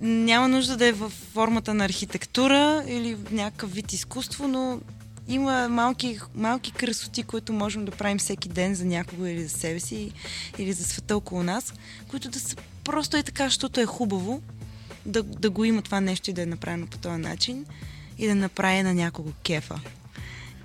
Няма 0.00 0.48
нужда 0.48 0.76
да 0.76 0.86
е 0.86 0.92
в 0.92 1.08
формата 1.08 1.74
на 1.74 1.84
архитектура 1.84 2.84
или 2.88 3.16
някакъв 3.30 3.72
вид 3.72 3.92
изкуство, 3.92 4.48
но 4.48 4.80
има 5.28 5.68
малки, 5.68 6.18
малки 6.34 6.72
красоти, 6.72 7.22
които 7.22 7.52
можем 7.52 7.84
да 7.84 7.92
правим 7.92 8.18
всеки 8.18 8.48
ден 8.48 8.74
за 8.74 8.84
някого 8.84 9.26
или 9.26 9.42
за 9.42 9.58
себе 9.58 9.80
си, 9.80 10.12
или 10.58 10.72
за 10.72 10.84
света 10.84 11.16
около 11.16 11.42
нас, 11.42 11.74
които 12.08 12.28
да 12.28 12.40
са 12.40 12.56
просто 12.84 13.16
е 13.16 13.22
така, 13.22 13.44
защото 13.44 13.80
е 13.80 13.86
хубаво 13.86 14.42
да, 15.06 15.22
да 15.22 15.50
го 15.50 15.64
има 15.64 15.82
това 15.82 16.00
нещо 16.00 16.30
и 16.30 16.32
да 16.32 16.42
е 16.42 16.46
направено 16.46 16.86
по 16.86 16.98
този 16.98 17.20
начин 17.20 17.66
и 18.18 18.26
да 18.26 18.34
направи 18.34 18.82
на 18.82 18.94
някого 18.94 19.32
кефа. 19.44 19.80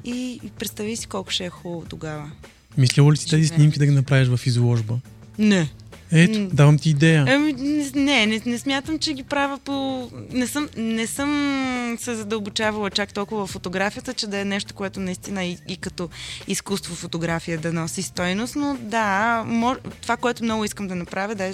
И, 0.05 0.39
и 0.43 0.49
представи 0.59 0.95
си 0.95 1.07
колко 1.07 1.31
ще 1.31 1.45
е 1.45 1.49
хубаво 1.49 1.85
тогава. 1.89 2.31
Мислила 2.77 3.11
ли 3.11 3.17
си 3.17 3.29
тези 3.29 3.47
снимки 3.47 3.79
да 3.79 3.85
ги 3.85 3.91
направиш 3.91 4.27
в 4.27 4.45
изложба? 4.45 4.99
Не. 5.37 5.69
Ето, 6.15 6.55
давам 6.55 6.77
ти 6.77 6.89
идея. 6.89 7.25
Ами, 7.27 7.53
не, 7.95 8.25
не, 8.25 8.41
не, 8.45 8.59
смятам, 8.59 8.99
че 8.99 9.13
ги 9.13 9.23
правя 9.23 9.59
по... 9.65 10.09
Не 10.31 10.47
съм, 10.47 10.69
не 10.77 11.07
съм 11.07 11.97
се 11.99 12.15
задълбочавала 12.15 12.89
чак 12.89 13.13
толкова 13.13 13.47
в 13.47 13.49
фотографията, 13.49 14.13
че 14.13 14.27
да 14.27 14.39
е 14.39 14.45
нещо, 14.45 14.73
което 14.73 14.99
наистина 14.99 15.43
и, 15.43 15.57
и 15.67 15.77
като 15.77 16.09
изкуство 16.47 16.95
фотография 16.95 17.57
да 17.57 17.73
носи 17.73 18.01
стойност, 18.01 18.55
но 18.55 18.77
да, 18.81 19.43
мож... 19.47 19.77
това, 20.01 20.17
което 20.17 20.43
много 20.43 20.65
искам 20.65 20.87
да 20.87 20.95
направя, 20.95 21.35
да 21.35 21.51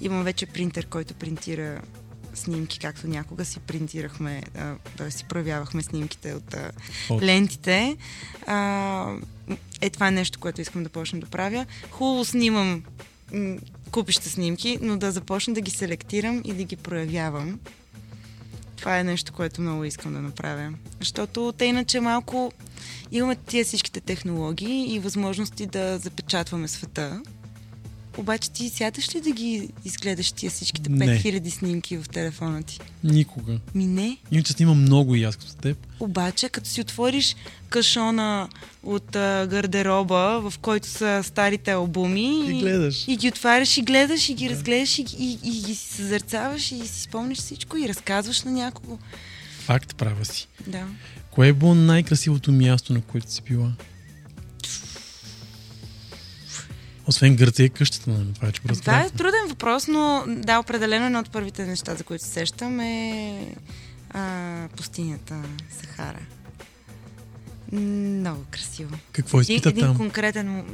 имам 0.00 0.24
вече 0.24 0.46
принтер, 0.46 0.86
който 0.86 1.14
принтира 1.14 1.80
снимки, 2.40 2.78
както 2.78 3.08
някога 3.08 3.44
си 3.44 3.60
принтирахме, 3.60 4.42
да 4.96 5.10
си 5.10 5.24
проявявахме 5.24 5.82
снимките 5.82 6.34
от 6.34 6.56
От. 7.10 7.22
лентите. 7.22 7.96
А, 8.46 9.14
е, 9.80 9.90
това 9.90 10.08
е 10.08 10.10
нещо, 10.10 10.38
което 10.38 10.60
искам 10.60 10.82
да 10.82 10.88
почна 10.88 11.20
да 11.20 11.26
правя. 11.26 11.66
Хубаво 11.90 12.24
снимам 12.24 12.82
купища 13.90 14.30
снимки, 14.30 14.78
но 14.82 14.96
да 14.96 15.12
започна 15.12 15.54
да 15.54 15.60
ги 15.60 15.70
селектирам 15.70 16.42
и 16.44 16.52
да 16.52 16.64
ги 16.64 16.76
проявявам. 16.76 17.60
Това 18.76 18.98
е 18.98 19.04
нещо, 19.04 19.32
което 19.32 19.60
много 19.60 19.84
искам 19.84 20.12
да 20.12 20.20
направя. 20.20 20.72
Защото 20.98 21.52
те 21.58 21.64
иначе 21.64 22.00
малко 22.00 22.52
имаме 23.12 23.36
тия 23.36 23.64
всичките 23.64 24.00
технологии 24.00 24.94
и 24.94 24.98
възможности 24.98 25.66
да 25.66 25.98
запечатваме 25.98 26.68
света. 26.68 27.22
Обаче 28.20 28.50
ти 28.50 28.68
сядаш 28.68 29.14
ли 29.14 29.20
да 29.20 29.30
ги 29.30 29.68
изгледаш 29.84 30.32
тия 30.32 30.50
всичките 30.50 30.90
Не. 30.90 31.06
5000 31.06 31.48
снимки 31.48 31.96
в 31.96 32.08
телефона 32.08 32.62
ти? 32.62 32.78
Никога. 33.04 33.58
Ми 33.74 33.86
не. 33.86 34.16
Иначе 34.32 34.52
снимам 34.52 34.82
много 34.82 35.14
и 35.14 35.24
аз 35.24 35.36
като 35.36 35.54
теб. 35.54 35.86
Обаче, 36.00 36.48
като 36.48 36.68
си 36.68 36.80
отвориш 36.80 37.36
кашона 37.68 38.48
от 38.82 39.16
а, 39.16 39.46
гардероба, 39.50 40.16
в 40.40 40.58
който 40.58 40.88
са 40.88 41.20
старите 41.24 41.70
албуми, 41.70 42.50
И 42.50 42.60
гледаш. 42.60 43.04
и 43.08 43.16
ги 43.16 43.28
отваряш 43.28 43.76
и 43.76 43.82
гледаш, 43.82 44.28
и 44.28 44.34
ги 44.34 44.50
разгледаш, 44.50 44.98
и, 44.98 45.06
и, 45.18 45.38
и 45.44 45.62
ги 45.62 45.74
съзерцаваш, 45.74 46.72
и 46.72 46.86
си 46.86 47.00
спомниш 47.02 47.38
всичко, 47.38 47.76
и 47.76 47.88
разказваш 47.88 48.42
на 48.42 48.50
някого. 48.50 48.98
Факт, 49.60 49.96
права 49.96 50.24
си. 50.24 50.48
Да. 50.66 50.86
Кое 51.30 51.48
е 51.48 51.52
било 51.52 51.74
най-красивото 51.74 52.52
място, 52.52 52.92
на 52.92 53.00
което 53.00 53.32
си 53.32 53.42
била? 53.42 53.72
Освен 57.10 57.36
Гърция 57.36 57.66
и 57.66 57.70
къщата, 57.70 58.10
нали? 58.10 58.32
Това 58.34 58.48
е, 58.48 58.52
че 58.52 58.60
го 58.60 58.74
Това 58.74 59.00
е 59.00 59.10
труден 59.10 59.48
въпрос, 59.48 59.88
но 59.88 60.24
да, 60.28 60.58
определено 60.58 61.06
едно 61.06 61.18
от 61.18 61.30
първите 61.30 61.66
неща, 61.66 61.94
за 61.94 62.04
които 62.04 62.24
се 62.24 62.30
сещам 62.30 62.80
е 62.80 63.46
а, 64.10 64.68
пустинята 64.76 65.42
Сахара. 65.80 66.20
Много 67.72 68.44
красиво. 68.50 68.98
Какво 69.12 69.40
изпита 69.40 69.68
един 69.68 69.84
там? 69.84 69.96
конкретен, 69.96 70.64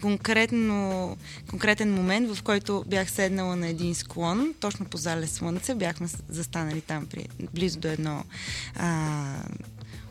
конкретно, 0.00 1.16
конкретен 1.50 1.94
момент, 1.94 2.36
в 2.36 2.42
който 2.42 2.84
бях 2.86 3.10
седнала 3.10 3.56
на 3.56 3.68
един 3.68 3.94
склон, 3.94 4.54
точно 4.60 4.86
по 4.86 4.96
зале 4.96 5.26
слънце, 5.26 5.74
бяхме 5.74 6.08
застанали 6.28 6.80
там 6.80 7.06
при, 7.06 7.28
близо 7.54 7.80
до 7.80 7.88
едно 7.88 8.24
а, 8.76 9.22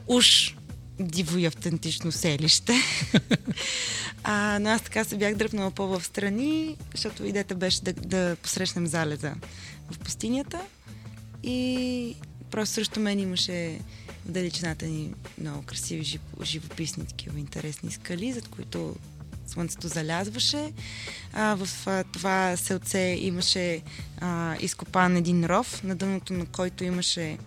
уж 0.08 0.56
диво 1.04 1.38
и 1.38 1.45
автентично 1.45 2.12
селище. 2.12 2.74
а, 4.24 4.60
но 4.62 4.70
аз 4.70 4.82
така 4.82 5.04
се 5.04 5.18
бях 5.18 5.36
дръпнала 5.36 5.72
по-в 5.72 6.04
страни, 6.04 6.78
защото 6.91 7.26
идеята 7.26 7.56
беше 7.56 7.84
да, 7.84 7.93
да 7.93 8.36
посрещнем 8.36 8.88
залеза 8.88 9.34
в 9.91 9.99
пустинята. 9.99 10.62
И 11.43 12.16
просто 12.51 12.76
срещу 12.76 12.99
мен 12.99 13.20
имаше 13.20 13.80
в 14.26 14.32
далечината 14.32 14.86
ни 14.86 15.14
много 15.38 15.62
красиви, 15.62 16.04
жив- 16.04 16.43
живописни, 16.43 17.06
такива 17.06 17.39
интересни 17.39 17.91
скали, 17.91 18.34
зад 18.34 18.47
които 18.47 18.95
слънцето 19.47 19.88
залязваше. 19.88 20.72
А, 21.34 21.56
в 21.56 21.88
а, 21.88 22.04
това 22.04 22.58
селце 22.58 23.18
имаше 23.20 23.82
а, 24.22 24.56
изкопан 24.60 25.18
един 25.18 25.45
ров, 25.45 25.84
на 25.84 25.95
дъното 25.95 26.34
на 26.34 26.45
който 26.45 26.84
имаше 26.84 27.38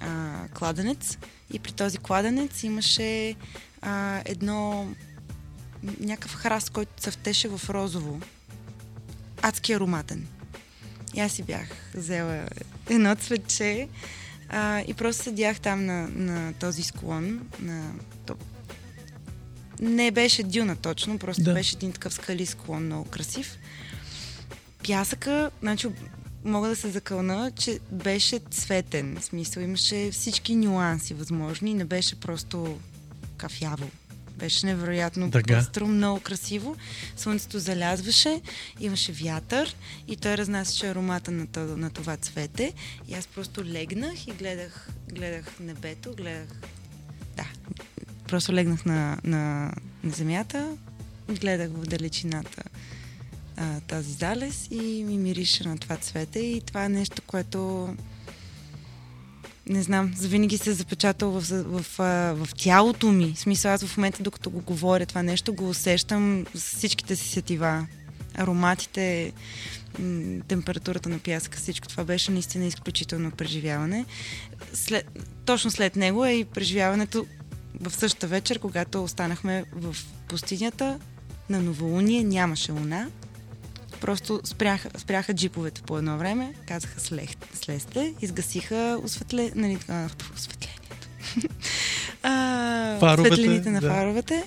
а, 0.00 0.44
кладенец. 0.54 1.18
И 1.52 1.58
при 1.58 1.72
този 1.72 1.98
кладенец 1.98 2.62
имаше 2.62 3.34
а, 3.82 4.22
едно 4.24 4.88
някакъв 6.00 6.34
храст, 6.34 6.70
който 6.70 6.92
цъфтеше 6.96 7.48
в 7.48 7.70
розово. 7.70 8.20
Адски 9.42 9.72
ароматен. 9.72 10.26
И 11.14 11.20
аз 11.20 11.32
си 11.32 11.42
бях 11.42 11.68
взела 11.94 12.48
едно 12.90 13.14
цветче 13.14 13.88
а, 14.48 14.80
и 14.86 14.94
просто 14.94 15.22
седях 15.22 15.60
там 15.60 15.86
на, 15.86 16.08
на 16.08 16.52
този 16.52 16.82
склон. 16.82 17.48
На, 17.60 17.92
не 19.80 20.10
беше 20.10 20.42
дюна 20.42 20.76
точно, 20.76 21.18
просто 21.18 21.42
да. 21.42 21.54
беше 21.54 21.76
един 21.76 21.92
такъв 21.92 22.14
скали 22.14 22.46
склон, 22.46 22.84
много 22.84 23.04
красив. 23.04 23.58
Пясъка, 24.86 25.50
значи 25.60 25.88
мога 26.44 26.68
да 26.68 26.76
се 26.76 26.90
закълна, 26.90 27.50
че 27.50 27.78
беше 27.92 28.38
цветен. 28.50 29.16
В 29.20 29.24
смисъл, 29.24 29.62
имаше 29.62 30.10
всички 30.12 30.56
нюанси 30.56 31.14
възможни, 31.14 31.74
не 31.74 31.84
беше 31.84 32.20
просто 32.20 32.78
кафяво. 33.36 33.90
Беше 34.36 34.66
невероятно 34.66 35.30
Дъга. 35.30 35.58
пъстро, 35.58 35.86
много 35.86 36.20
красиво. 36.20 36.76
Слънцето 37.16 37.58
залязваше, 37.58 38.40
имаше 38.80 39.12
вятър 39.12 39.76
и 40.08 40.16
той 40.16 40.36
разнасяше 40.36 40.86
аромата 40.86 41.30
на, 41.30 41.46
то, 41.46 41.60
на 41.60 41.90
това 41.90 42.16
цвете. 42.16 42.72
И 43.08 43.14
аз 43.14 43.26
просто 43.26 43.64
легнах 43.64 44.26
и 44.26 44.32
гледах, 44.32 44.88
гледах 45.08 45.60
небето, 45.60 46.14
гледах... 46.16 46.48
Да, 47.36 47.46
просто 48.28 48.52
легнах 48.52 48.84
на, 48.84 49.18
на, 49.24 49.72
на 50.04 50.10
земята, 50.10 50.76
гледах 51.28 51.70
в 51.70 51.86
далечината 51.86 52.62
а, 53.60 53.80
този 53.80 54.12
залез 54.12 54.68
и 54.70 55.04
ми 55.04 55.18
мирише 55.18 55.68
на 55.68 55.78
това 55.78 55.96
цвете 55.96 56.38
и 56.38 56.60
това 56.60 56.84
е 56.84 56.88
нещо, 56.88 57.22
което 57.22 57.88
не 59.66 59.82
знам, 59.82 60.12
завинаги 60.16 60.58
се 60.58 60.70
е 60.70 60.74
запечатал 60.74 61.30
в, 61.30 61.40
в, 61.40 61.84
в, 61.98 62.44
в 62.44 62.54
тялото 62.56 63.12
ми. 63.12 63.32
В 63.36 63.38
смисъл, 63.38 63.72
аз 63.72 63.84
в 63.84 63.96
момента, 63.96 64.22
докато 64.22 64.50
го 64.50 64.60
говоря 64.60 65.06
това 65.06 65.22
нещо, 65.22 65.54
го 65.54 65.68
усещам 65.68 66.46
с 66.54 66.76
всичките 66.76 67.16
си 67.16 67.28
сетива. 67.28 67.86
Ароматите, 68.34 69.32
температурата 70.48 71.08
на 71.08 71.18
пясъка, 71.18 71.58
всичко 71.58 71.88
това 71.88 72.04
беше 72.04 72.32
наистина 72.32 72.66
изключително 72.66 73.30
преживяване. 73.30 74.04
След, 74.72 75.18
точно 75.44 75.70
след 75.70 75.96
него 75.96 76.24
е 76.24 76.32
и 76.32 76.44
преживяването 76.44 77.26
в 77.80 77.92
същата 77.92 78.26
вечер, 78.26 78.58
когато 78.58 79.04
останахме 79.04 79.64
в 79.72 79.96
пустинята 80.28 80.98
на 81.50 81.60
новолуние, 81.62 82.24
нямаше 82.24 82.72
луна. 82.72 83.10
Просто 84.00 84.40
спряха, 84.44 84.90
спряха 84.98 85.34
джиповете 85.34 85.82
по 85.82 85.98
едно 85.98 86.18
време, 86.18 86.54
казаха 86.66 87.00
слех, 87.00 87.30
слезте, 87.54 88.14
изгасиха 88.20 89.00
осветле, 89.04 89.52
нали, 89.54 89.78
осветлението. 90.34 91.08
Фаровете, 93.00 93.34
светлините 93.34 93.70
на 93.70 93.80
да. 93.80 93.88
фаровете 93.88 94.44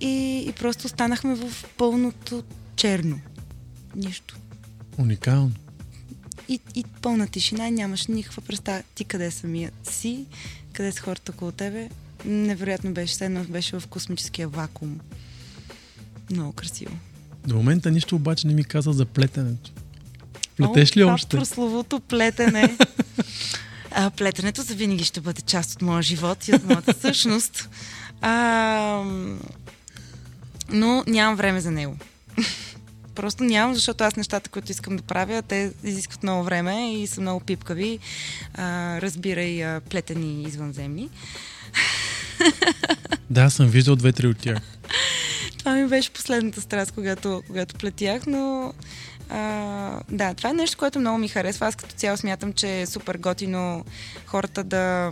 и, 0.00 0.44
и 0.48 0.52
просто 0.52 0.86
останахме 0.86 1.34
в 1.34 1.64
пълното 1.76 2.44
черно. 2.76 3.20
Нищо. 3.96 4.36
Уникално. 4.98 5.52
И, 6.48 6.60
и 6.74 6.84
пълна 7.02 7.26
тишина, 7.26 7.70
нямаш 7.70 8.06
никаква 8.06 8.42
представа 8.42 8.82
ти 8.94 9.04
къде 9.04 9.30
самия 9.30 9.72
си, 9.82 10.26
къде 10.72 10.92
са 10.92 11.02
хората 11.02 11.32
около 11.32 11.52
тебе. 11.52 11.88
Невероятно 12.24 12.92
беше, 12.92 13.24
едно 13.24 13.44
беше 13.44 13.80
в 13.80 13.86
космическия 13.86 14.48
вакуум. 14.48 15.00
Много 16.30 16.52
красиво. 16.52 16.96
До 17.46 17.56
момента 17.56 17.90
нищо 17.90 18.16
обаче 18.16 18.46
не 18.46 18.54
ми 18.54 18.64
каза 18.64 18.92
за 18.92 19.04
плетенето. 19.04 19.70
Плетеш 20.56 20.90
О, 20.90 20.96
ли 20.96 21.00
това 21.00 21.12
още? 21.14 21.36
прословото 21.36 22.00
плетене. 22.00 22.76
а, 23.90 24.10
плетенето 24.10 24.62
за 24.62 24.74
винаги 24.74 25.04
ще 25.04 25.20
бъде 25.20 25.42
част 25.42 25.74
от 25.74 25.82
моя 25.82 26.02
живот 26.02 26.48
и 26.48 26.54
от 26.54 26.64
моята 26.64 26.94
същност. 27.00 27.68
А, 28.20 29.04
но 30.68 31.04
нямам 31.06 31.36
време 31.36 31.60
за 31.60 31.70
него. 31.70 31.96
Просто 33.14 33.44
нямам, 33.44 33.74
защото 33.74 34.04
аз 34.04 34.16
нещата, 34.16 34.50
които 34.50 34.72
искам 34.72 34.96
да 34.96 35.02
правя, 35.02 35.42
те 35.42 35.72
изискват 35.84 36.22
много 36.22 36.44
време 36.44 36.94
и 36.94 37.06
са 37.06 37.20
много 37.20 37.40
пипкави. 37.40 37.98
А, 38.54 39.00
разбирай 39.00 39.64
а, 39.64 39.80
плетени 39.80 40.42
извънземни. 40.42 41.08
Да, 43.30 43.50
съм 43.50 43.68
виждал 43.68 43.96
две-три 43.96 44.26
от 44.26 44.38
тях. 44.38 44.58
Беше 45.90 46.10
последната 46.10 46.60
страст, 46.60 46.92
когато, 46.92 47.42
когато 47.46 47.74
плетях, 47.74 48.26
но 48.26 48.72
а, 49.28 50.00
да, 50.10 50.34
това 50.34 50.50
е 50.50 50.52
нещо, 50.52 50.78
което 50.78 51.00
много 51.00 51.18
ми 51.18 51.28
харесва. 51.28 51.66
Аз 51.66 51.76
като 51.76 51.94
цяло 51.94 52.16
смятам, 52.16 52.52
че 52.52 52.80
е 52.80 52.86
супер 52.86 53.16
готино 53.18 53.84
хората 54.26 54.64
да 54.64 55.10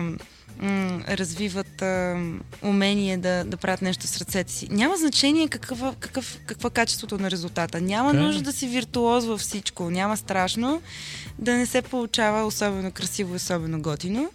м- 0.58 1.00
развиват 1.08 1.82
а, 1.82 2.16
умение 2.62 3.16
да, 3.16 3.44
да 3.44 3.56
правят 3.56 3.82
нещо 3.82 4.06
с 4.06 4.18
ръцете 4.18 4.52
си. 4.52 4.68
Няма 4.70 4.96
значение 4.96 5.48
какъв, 5.48 5.82
какъв, 6.00 6.38
какво 6.46 6.68
е 6.68 6.70
качеството 6.70 7.18
на 7.18 7.30
резултата. 7.30 7.80
Няма 7.80 8.10
Така 8.10 8.22
е. 8.22 8.26
нужда 8.26 8.42
да 8.42 8.52
си 8.52 8.66
виртуоз 8.66 9.24
във 9.24 9.40
всичко. 9.40 9.90
Няма 9.90 10.16
страшно 10.16 10.82
да 11.38 11.56
не 11.56 11.66
се 11.66 11.82
получава 11.82 12.46
особено 12.46 12.90
красиво 12.90 13.32
и 13.32 13.36
особено 13.36 13.82
готино. 13.82 14.30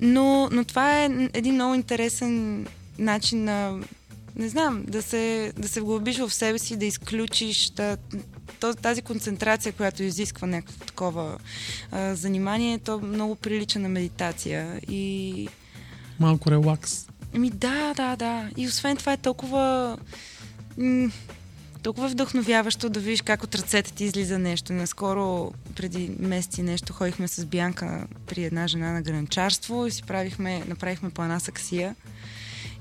Но, 0.00 0.48
но 0.52 0.64
това 0.64 0.98
е 0.98 1.04
един 1.32 1.54
много 1.54 1.74
интересен 1.74 2.66
начин 2.98 3.44
на 3.44 3.78
не 4.38 4.48
знам, 4.48 4.84
да 4.88 5.02
се, 5.02 5.52
да 5.58 5.68
се 5.68 5.80
вглъбиш 5.80 6.18
в 6.18 6.30
себе 6.30 6.58
си, 6.58 6.76
да 6.76 6.84
изключиш, 6.84 7.70
да, 7.70 7.96
тази 8.82 9.02
концентрация, 9.02 9.72
която 9.72 10.02
изисква 10.02 10.46
някакво 10.46 10.84
такова 10.84 11.38
а, 11.90 12.14
занимание, 12.14 12.78
то 12.78 13.00
много 13.00 13.34
прилича 13.34 13.78
на 13.78 13.88
медитация 13.88 14.80
и... 14.88 15.48
Малко 16.20 16.50
релакс. 16.50 17.08
Ами 17.34 17.50
да, 17.50 17.94
да, 17.94 18.16
да. 18.16 18.50
И 18.56 18.66
освен 18.66 18.96
това 18.96 19.12
е 19.12 19.16
толкова... 19.16 19.96
М- 20.78 21.10
толкова 21.82 22.08
вдъхновяващо 22.08 22.88
да 22.88 23.00
видиш 23.00 23.22
как 23.22 23.42
от 23.42 23.54
ръцете 23.54 23.92
ти 23.92 24.04
излиза 24.04 24.38
нещо. 24.38 24.72
Наскоро, 24.72 25.52
преди 25.76 26.10
месеци 26.18 26.62
нещо, 26.62 26.92
ходихме 26.92 27.28
с 27.28 27.44
Бянка 27.44 28.06
при 28.26 28.44
една 28.44 28.66
жена 28.66 28.92
на 28.92 29.02
гранчарство 29.02 29.86
и 29.86 29.90
си 29.90 30.02
правихме, 30.02 30.64
направихме 30.68 31.10
по 31.10 31.22
една 31.22 31.40
саксия. 31.40 31.94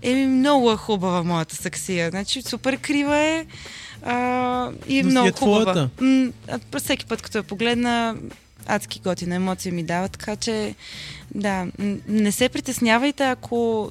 Еми, 0.02 0.28
много 0.28 0.72
е 0.72 0.76
хубава 0.76 1.24
моята 1.24 1.56
саксия. 1.56 2.10
Значи, 2.10 2.41
супер 2.41 2.78
крива 2.78 3.18
е 3.18 3.45
а, 4.04 4.72
и 4.88 5.00
е 5.00 5.04
Но 5.04 5.10
много 5.10 5.28
е 5.28 5.32
хубава. 5.32 5.89
М, 6.02 6.32
всеки 6.78 7.06
път, 7.06 7.22
като 7.22 7.38
я 7.38 7.43
погледна, 7.43 8.16
адски 8.66 9.00
готина 9.00 9.36
емоция 9.36 9.74
ми 9.74 9.84
дава, 9.84 10.10
така 10.10 10.36
че 10.36 10.76
да, 11.36 11.68
не 12.08 12.32
се 12.32 12.50
притеснявайте, 12.50 13.24
ако 13.24 13.89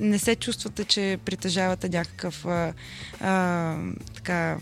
не 0.00 0.18
се 0.18 0.36
чувствате, 0.36 0.84
че 0.84 1.18
притежавате 1.24 1.88
някакъв 1.88 2.46
а, 2.46 2.72
а, 3.20 3.76
така 4.14 4.56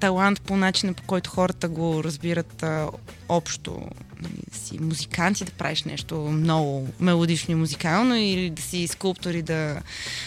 талант 0.00 0.40
по 0.40 0.56
начина, 0.56 0.94
по 0.94 1.02
който 1.02 1.30
хората 1.30 1.68
го 1.68 2.04
разбират 2.04 2.62
а, 2.62 2.88
общо. 3.28 3.88
Нали, 4.22 4.34
да 4.52 4.58
си 4.58 4.78
музикант 4.78 5.40
и 5.40 5.44
да 5.44 5.52
правиш 5.52 5.84
нещо 5.84 6.16
много 6.16 6.88
мелодично 7.00 7.52
и 7.52 7.54
музикално 7.54 8.16
или 8.16 8.50
да 8.50 8.62
си 8.62 8.86
скулптор 8.86 9.30
и 9.30 9.42
да 9.42 9.82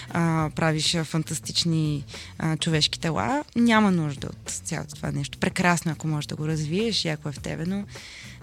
а, 0.10 0.50
правиш 0.56 0.98
фантастични 1.04 2.04
а, 2.40 2.58
човешки 2.58 3.00
тела. 3.00 3.44
Няма 3.56 3.92
нужда 3.92 4.28
от 4.28 4.50
цялото 4.50 4.96
това 4.96 5.12
нещо. 5.12 5.38
Прекрасно, 5.38 5.92
ако 5.92 6.08
можеш 6.08 6.28
да 6.28 6.36
го 6.36 6.48
развиеш 6.48 7.06
и 7.06 7.10
ако 7.10 7.30
е 7.30 7.32
в 7.32 7.40
тебе, 7.40 7.66
но 7.66 7.84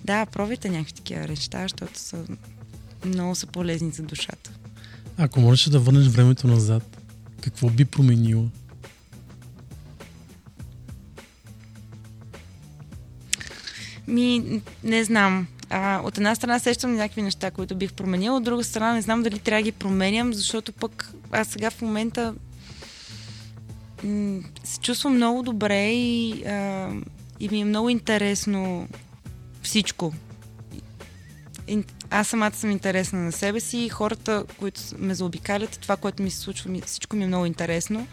да, 0.04 0.26
пробвайте 0.26 0.68
някакви 0.68 0.92
такива 0.92 1.28
неща, 1.28 1.62
защото 1.62 1.98
са 1.98 2.24
много 3.04 3.34
са 3.34 3.46
полезни 3.46 3.90
за 3.90 4.02
душата. 4.02 4.50
Ако 5.16 5.40
можеш 5.40 5.68
да 5.68 5.78
върнеш 5.80 6.06
времето 6.06 6.46
назад, 6.46 6.98
какво 7.40 7.68
би 7.68 7.84
променило? 7.84 8.44
Ми, 14.10 14.62
не 14.84 15.04
знам. 15.04 15.46
А, 15.70 16.00
от 16.04 16.16
една 16.16 16.34
страна 16.34 16.58
сещам 16.58 16.94
някакви 16.94 17.22
неща, 17.22 17.50
които 17.50 17.76
бих 17.76 17.92
променила, 17.92 18.36
от 18.36 18.44
друга 18.44 18.64
страна 18.64 18.92
не 18.92 19.02
знам 19.02 19.22
дали 19.22 19.38
трябва 19.38 19.60
да 19.60 19.64
ги 19.64 19.72
променям, 19.72 20.34
защото 20.34 20.72
пък 20.72 21.10
аз 21.32 21.48
сега 21.48 21.70
в 21.70 21.82
момента 21.82 22.34
м- 24.04 24.40
се 24.64 24.80
чувствам 24.80 25.14
много 25.14 25.42
добре 25.42 25.90
и, 25.90 26.44
а, 26.44 26.90
и 27.40 27.48
ми 27.48 27.60
е 27.60 27.64
много 27.64 27.88
интересно 27.88 28.88
всичко. 29.62 30.12
Аз 32.10 32.28
самата 32.28 32.54
съм 32.54 32.70
интересна 32.70 33.18
на 33.18 33.32
себе 33.32 33.60
си 33.60 33.78
и 33.78 33.88
хората, 33.88 34.44
които 34.58 34.80
ме 34.98 35.14
заобикалят, 35.14 35.78
това, 35.80 35.96
което 35.96 36.22
ми 36.22 36.30
се 36.30 36.38
случва, 36.38 36.70
ми, 36.70 36.80
всичко 36.80 37.16
ми 37.16 37.24
е 37.24 37.26
много 37.26 37.46
интересно. 37.46 38.06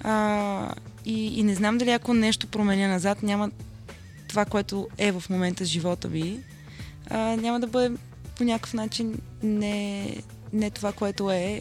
А, 0.00 0.74
и, 1.04 1.40
и 1.40 1.42
не 1.42 1.54
знам 1.54 1.78
дали 1.78 1.90
ако 1.90 2.14
нещо 2.14 2.46
променя 2.46 2.88
назад, 2.88 3.22
няма 3.22 3.50
това, 4.34 4.44
което 4.44 4.88
е 4.98 5.12
в 5.12 5.24
момента 5.30 5.64
живота 5.64 6.08
ми, 6.08 6.40
а, 7.10 7.18
няма 7.18 7.60
да 7.60 7.66
бъде 7.66 7.96
по 8.36 8.44
някакъв 8.44 8.74
начин 8.74 9.18
не, 9.42 10.16
не 10.52 10.70
това, 10.70 10.92
което 10.92 11.30
е. 11.30 11.60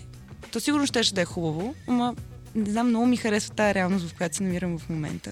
То 0.52 0.60
сигурно 0.60 0.88
ще, 0.88 1.04
ще 1.04 1.16
да 1.16 1.22
е 1.22 1.26
хубаво, 1.26 1.76
ама 1.88 2.16
не 2.56 2.72
знам, 2.72 2.88
много 2.88 3.06
ми 3.06 3.18
харесва 3.18 3.56
тази 3.56 3.74
реалност, 3.74 4.10
в 4.10 4.18
която 4.18 4.36
се 4.36 4.44
намирам 4.44 4.78
в 4.80 4.90
момента. 4.90 5.32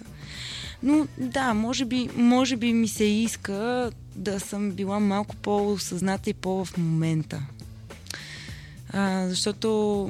Но 0.84 1.08
да, 1.18 1.54
може 1.54 1.86
би, 1.86 2.10
може 2.16 2.56
би 2.56 2.74
ми 2.74 2.88
се 2.88 3.04
иска 3.04 3.92
да 4.16 4.40
съм 4.40 4.72
била 4.72 5.00
малко 5.00 5.36
по-осъзната 5.36 6.30
и 6.30 6.34
по-в 6.34 6.78
момента. 6.78 7.42
А, 8.94 9.28
защото 9.28 10.10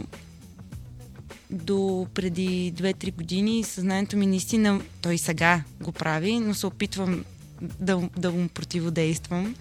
до 1.52 2.08
преди 2.14 2.74
2-3 2.74 3.14
години 3.14 3.64
съзнанието 3.64 4.18
ми 4.18 4.26
наистина, 4.28 4.82
той 5.02 5.18
сега 5.18 5.64
го 5.82 5.92
прави, 5.92 6.40
но 6.40 6.54
се 6.54 6.68
опитвам 6.68 7.24
да, 7.62 8.10
да 8.18 8.32
му 8.32 8.48
противодействам. 8.48 9.56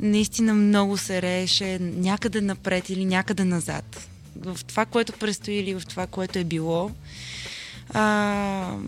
Наистина 0.00 0.54
много 0.54 0.96
се 0.96 1.22
рееше 1.22 1.78
някъде 1.80 2.40
напред 2.40 2.88
или 2.88 3.04
някъде 3.04 3.44
назад. 3.44 4.08
В 4.36 4.58
това, 4.66 4.86
което 4.86 5.12
предстои 5.12 5.54
или 5.54 5.74
в 5.74 5.82
това, 5.88 6.06
което 6.06 6.38
е 6.38 6.44
било. 6.44 6.90
А, 7.94 8.78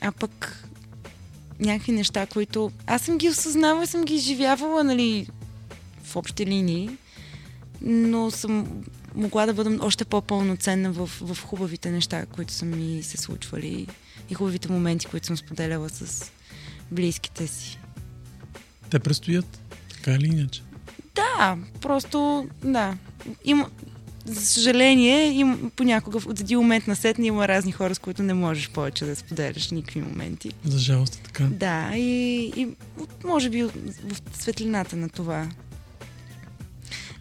а 0.00 0.12
пък 0.12 0.64
някакви 1.60 1.92
неща, 1.92 2.26
които 2.26 2.70
аз 2.86 3.02
съм 3.02 3.18
ги 3.18 3.28
осъзнавала, 3.28 3.86
съм 3.86 4.04
ги 4.04 4.14
изживявала, 4.14 4.84
нали, 4.84 5.26
в 6.04 6.16
общи 6.16 6.46
линии, 6.46 6.90
но 7.80 8.30
съм 8.30 8.84
могла 9.16 9.46
да 9.46 9.54
бъда 9.54 9.78
още 9.80 10.04
по-пълноценна 10.04 10.92
в, 10.92 11.10
в 11.20 11.42
хубавите 11.42 11.90
неща, 11.90 12.26
които 12.26 12.52
са 12.52 12.64
ми 12.64 13.02
се 13.02 13.16
случвали 13.16 13.86
и 14.30 14.34
хубавите 14.34 14.72
моменти, 14.72 15.06
които 15.06 15.26
съм 15.26 15.36
споделяла 15.36 15.88
с 15.88 16.32
близките 16.90 17.46
си. 17.46 17.78
Те 18.90 18.98
предстоят, 18.98 19.60
така 19.88 20.12
или 20.12 20.26
иначе. 20.26 20.62
Да, 21.14 21.56
просто, 21.80 22.48
да. 22.64 22.96
Има, 23.44 23.70
за 24.24 24.46
съжаление, 24.46 25.30
им, 25.30 25.70
понякога 25.76 26.18
от 26.26 26.40
един 26.40 26.58
момент 26.58 26.86
на 26.86 26.96
сетне 26.96 27.26
има 27.26 27.48
разни 27.48 27.72
хора, 27.72 27.94
с 27.94 27.98
които 27.98 28.22
не 28.22 28.34
можеш 28.34 28.70
повече 28.70 29.04
да 29.04 29.16
споделяш 29.16 29.70
никакви 29.70 30.00
моменти. 30.00 30.50
За 30.64 30.78
жалост 30.78 31.14
е 31.14 31.22
така. 31.22 31.44
Да, 31.44 31.92
и, 31.96 32.52
и 32.56 32.68
може 33.24 33.50
би 33.50 33.62
в 33.62 33.70
светлината 34.32 34.96
на 34.96 35.08
това. 35.08 35.48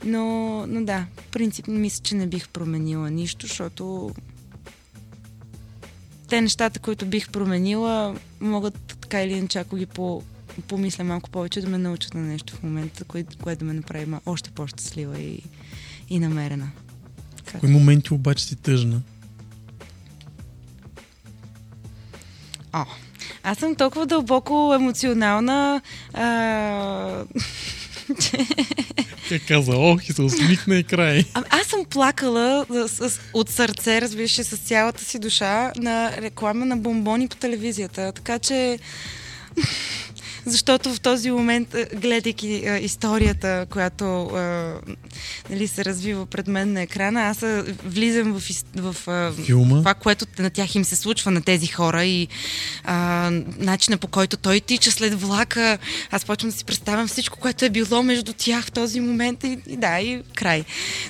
Но, 0.06 0.66
но 0.68 0.86
да, 0.86 1.06
принципно 1.32 1.74
мисля, 1.74 2.04
че 2.04 2.16
не 2.16 2.28
бих 2.28 2.50
променила 2.50 3.12
нищо, 3.12 3.48
защото 3.48 4.12
те 6.28 6.42
нещата, 6.42 6.80
които 6.80 7.06
бих 7.06 7.30
променила, 7.30 8.16
могат 8.42 8.96
така 9.02 9.22
или 9.22 9.34
иначе, 9.34 9.60
ако 9.60 9.76
ги 9.76 9.86
по, 9.86 10.24
помисля 10.68 11.04
малко 11.04 11.30
повече, 11.30 11.62
да 11.62 11.70
ме 11.70 11.78
научат 11.78 12.14
на 12.14 12.22
нещо 12.22 12.56
в 12.56 12.64
момента, 12.64 13.04
кое, 13.04 13.26
което 13.42 13.60
да 13.60 13.66
ме 13.66 13.74
направи 13.74 14.08
още 14.26 14.52
по-щастлива 14.52 15.20
и, 15.20 15.42
и 16.10 16.20
намерена. 16.20 16.72
В 17.46 17.60
кои 17.60 17.70
моменти 17.70 18.14
обаче 18.14 18.46
си 18.46 18.56
тъжна? 18.56 19.02
О, 22.74 22.86
аз 23.44 23.58
съм 23.58 23.76
толкова 23.76 24.06
дълбоко 24.06 24.74
емоционална, 24.76 25.82
а, 26.14 27.24
Как 29.30 29.42
каза, 29.48 29.72
ох 29.76 30.10
и 30.10 30.14
се 30.14 30.22
усмихна 30.22 30.76
и 30.76 30.84
край. 30.84 31.24
А, 31.34 31.44
аз 31.50 31.68
съм 31.68 31.86
плакала 31.86 32.66
с, 32.70 33.10
с, 33.10 33.20
от 33.34 33.50
сърце, 33.50 34.02
разбираш, 34.02 34.32
с 34.32 34.58
цялата 34.58 35.06
си 35.06 35.20
душа 35.20 35.72
на 35.76 36.12
реклама 36.22 36.66
на 36.66 36.78
бомбони 36.78 37.28
по 37.28 37.36
телевизията. 37.36 38.12
Така 38.12 38.40
че 38.40 38.80
Защото 40.46 40.94
в 40.94 41.00
този 41.00 41.32
момент, 41.32 41.74
е, 41.74 41.86
гледайки 41.96 42.64
а, 42.68 42.78
историята, 42.78 43.66
която 43.70 44.26
а, 44.26 44.74
нали, 45.50 45.68
се 45.68 45.86
развива 45.86 46.26
пред 46.26 46.48
мен 46.48 46.74
на 46.74 46.82
екрана, 46.82 47.22
аз 47.22 47.46
влизам 47.86 48.34
в, 48.34 48.44
в 48.76 49.32
Филма? 49.46 49.78
това, 49.78 49.94
което 49.94 50.26
на 50.40 50.50
тях 50.50 50.76
им 50.76 50.86
се 50.86 50.96
случва 50.96 51.32
на 51.32 51.42
тези 51.42 51.68
хора 51.68 52.04
и 52.04 52.28
а, 52.84 53.30
начина 53.58 53.98
по 53.98 54.08
който 54.08 54.38
той 54.38 54.60
тича 54.60 54.92
след 54.92 55.22
влака. 55.22 55.78
Аз 56.12 56.26
почвам 56.26 56.52
да 56.52 56.58
си 56.58 56.66
представям 56.66 57.08
всичко, 57.08 57.40
което 57.40 57.66
е 57.66 57.70
било 57.70 58.04
между 58.04 58.34
тях 58.34 58.66
в 58.66 58.72
този 58.72 59.00
момент 59.00 59.44
и, 59.44 59.58
и 59.68 59.78
да, 59.78 60.00
и 60.00 60.22
край. 60.34 60.64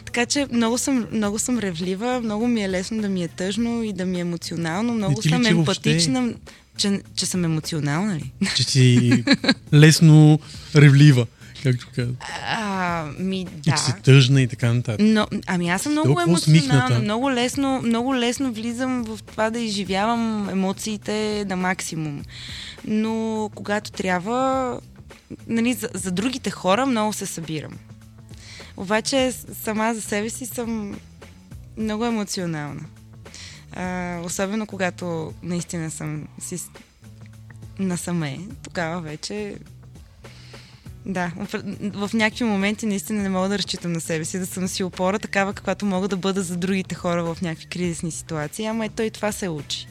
Така 0.05 0.25
че 0.25 0.47
много 0.51 0.77
съм, 0.77 1.07
много 1.11 1.39
съм 1.39 1.59
ревлива, 1.59 2.21
много 2.21 2.47
ми 2.47 2.63
е 2.63 2.69
лесно 2.69 3.01
да 3.01 3.09
ми 3.09 3.23
е 3.23 3.27
тъжно 3.27 3.83
и 3.83 3.93
да 3.93 4.05
ми 4.05 4.17
е 4.17 4.21
емоционално, 4.21 4.93
много 4.93 5.21
съм 5.21 5.43
че 5.43 5.53
въобще- 5.53 5.89
емпатична. 5.89 6.33
Че, 6.77 7.01
че 7.15 7.25
съм 7.25 7.45
емоционална 7.45 8.15
ли? 8.15 8.31
Че 8.55 8.63
си 8.63 9.23
лесно 9.73 10.39
ревлива, 10.75 11.25
както 11.63 11.87
казват. 11.95 12.15
А, 12.47 13.05
ми, 13.19 13.41
И 13.41 13.45
да. 13.45 13.71
че 13.71 13.83
си 13.83 13.93
тъжна 14.03 14.41
и 14.41 14.47
така 14.47 14.73
нататък. 14.73 15.05
Но, 15.09 15.27
ами 15.47 15.69
аз 15.69 15.81
съм 15.81 15.91
много 15.91 16.05
Толкова 16.07 16.23
емоционална. 16.23 16.59
усмихната. 16.59 16.99
Много 17.03 17.31
лесно, 17.31 17.81
много 17.81 18.15
лесно 18.15 18.53
влизам 18.53 19.03
в 19.03 19.19
това 19.23 19.49
да 19.49 19.59
изживявам 19.59 20.49
емоциите 20.49 21.45
на 21.49 21.55
максимум. 21.55 22.21
Но 22.87 23.49
когато 23.55 23.91
трябва, 23.91 24.79
нали, 25.47 25.73
за, 25.73 25.89
за 25.93 26.11
другите 26.11 26.49
хора 26.49 26.85
много 26.85 27.13
се 27.13 27.25
събирам. 27.25 27.71
Обаче 28.77 29.31
сама 29.63 29.93
за 29.93 30.01
себе 30.01 30.29
си 30.29 30.45
съм 30.45 30.95
много 31.77 32.05
емоционална. 32.05 32.81
А, 33.75 34.19
особено 34.25 34.67
когато 34.67 35.33
наистина 35.43 35.91
съм 35.91 36.27
си 36.39 36.59
насаме, 37.79 38.39
тогава 38.63 39.01
вече 39.01 39.55
да, 41.05 41.31
в, 41.93 42.13
някакви 42.13 42.43
моменти 42.43 42.85
наистина 42.85 43.23
не 43.23 43.29
мога 43.29 43.49
да 43.49 43.57
разчитам 43.57 43.91
на 43.91 44.01
себе 44.01 44.25
си, 44.25 44.39
да 44.39 44.45
съм 44.45 44.67
си 44.67 44.83
опора, 44.83 45.19
такава 45.19 45.53
каквато 45.53 45.85
мога 45.85 46.07
да 46.07 46.17
бъда 46.17 46.41
за 46.41 46.57
другите 46.57 46.95
хора 46.95 47.23
в 47.23 47.41
някакви 47.41 47.65
кризисни 47.65 48.11
ситуации, 48.11 48.65
ама 48.65 48.85
ето 48.85 49.01
и 49.01 49.11
това 49.11 49.31
се 49.31 49.49
учи. 49.49 49.87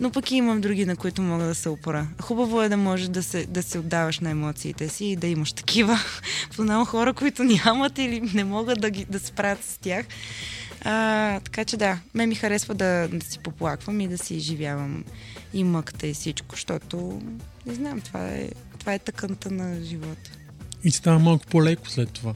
но 0.00 0.10
пък 0.10 0.30
и 0.30 0.36
имам 0.36 0.60
други, 0.60 0.84
на 0.84 0.96
които 0.96 1.22
мога 1.22 1.44
да 1.44 1.54
се 1.54 1.68
опора. 1.68 2.06
Хубаво 2.22 2.62
е 2.62 2.68
да 2.68 2.76
можеш 2.76 3.08
да 3.08 3.22
се, 3.22 3.46
да 3.46 3.62
се 3.62 3.78
отдаваш 3.78 4.20
на 4.20 4.30
емоциите 4.30 4.88
си 4.88 5.04
и 5.04 5.16
да 5.16 5.26
имаш 5.26 5.52
такива. 5.52 5.98
Познавам 6.56 6.86
хора, 6.86 7.12
които 7.14 7.44
нямат 7.44 7.98
или 7.98 8.20
не 8.34 8.44
могат 8.44 8.80
да, 8.80 8.90
ги, 8.90 9.04
да 9.04 9.20
справят 9.20 9.64
с 9.64 9.78
тях. 9.78 10.06
А, 10.84 11.40
така 11.40 11.64
че 11.64 11.76
да, 11.76 11.98
ме 12.14 12.26
ми 12.26 12.34
харесва 12.34 12.74
да, 12.74 13.08
да 13.08 13.26
си 13.26 13.38
поплаквам 13.38 14.00
и 14.00 14.08
да 14.08 14.18
си 14.18 14.34
изживявам 14.34 15.04
и 15.54 15.64
мъкта 15.64 16.06
и 16.06 16.14
всичко, 16.14 16.54
защото 16.54 17.22
не 17.66 17.74
знам, 17.74 18.00
това 18.00 18.28
е, 18.28 18.48
това 18.78 18.94
е 18.94 18.98
тъканта 18.98 19.50
на 19.50 19.84
живота. 19.84 20.30
И 20.84 20.90
става 20.90 21.18
малко 21.18 21.46
по-леко 21.46 21.90
след 21.90 22.10
това. 22.10 22.34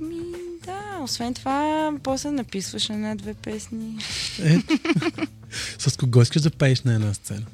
Ми, 0.00 0.20
да, 0.66 1.00
освен 1.02 1.34
това, 1.34 1.92
после 2.02 2.30
написваш 2.30 2.90
една-две 2.90 3.34
песни. 3.34 3.98
Ето. 4.42 4.78
С 5.78 5.96
кого 5.96 6.22
искаш 6.22 6.42
да 6.42 6.50
пееш 6.50 6.82
на 6.82 6.94
една 6.94 7.14
сцена? 7.14 7.46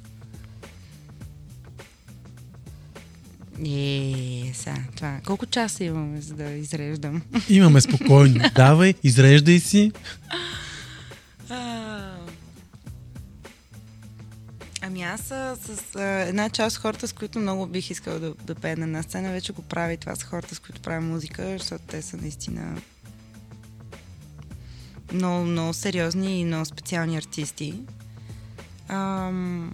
Е, 3.67 4.53
сега, 4.55 4.77
това. 4.97 5.21
Колко 5.27 5.47
часа 5.47 5.85
имаме, 5.85 6.21
за 6.21 6.35
да 6.35 6.51
изреждам? 6.51 7.23
Имаме 7.49 7.81
спокойно. 7.81 8.45
Давай, 8.55 8.95
изреждай 9.03 9.59
си. 9.59 9.93
А, 11.49 12.11
Ами 14.83 15.03
аз 15.03 15.21
с 15.21 15.97
а, 15.97 16.03
една 16.03 16.51
част 16.51 16.77
от 16.77 16.83
хората, 16.83 17.09
с 17.09 17.13
които 17.13 17.39
много 17.39 17.67
бих 17.67 17.91
искала 17.91 18.19
да, 18.19 18.35
да 18.45 18.55
пея 18.55 18.77
на 18.77 18.85
една 18.85 19.03
сцена, 19.03 19.33
вече 19.33 19.53
го 19.53 19.63
прави. 19.63 19.97
Това 19.97 20.17
са 20.17 20.27
хората, 20.27 20.55
с 20.55 20.59
които 20.59 20.81
правя 20.81 21.01
музика, 21.01 21.59
защото 21.59 21.85
те 21.87 22.03
са 22.03 22.17
наистина 22.17 22.81
много, 25.13 25.45
много 25.45 25.73
сериозни 25.73 26.41
и 26.41 26.45
много 26.45 26.65
специални 26.65 27.17
артисти. 27.17 27.75
Ам, 28.89 29.73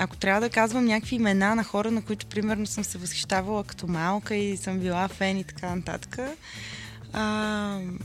ако 0.00 0.16
трябва 0.16 0.40
да 0.40 0.50
казвам 0.50 0.84
някакви 0.84 1.16
имена 1.16 1.54
на 1.54 1.64
хора, 1.64 1.90
на 1.90 2.02
които 2.02 2.26
примерно 2.26 2.66
съм 2.66 2.84
се 2.84 2.98
възхищавала 2.98 3.64
като 3.64 3.86
малка 3.86 4.34
и 4.34 4.56
съм 4.56 4.78
била 4.78 5.08
фен 5.08 5.38
и 5.38 5.44
така 5.44 5.74
нататък, 5.74 6.18
ам, 7.12 7.98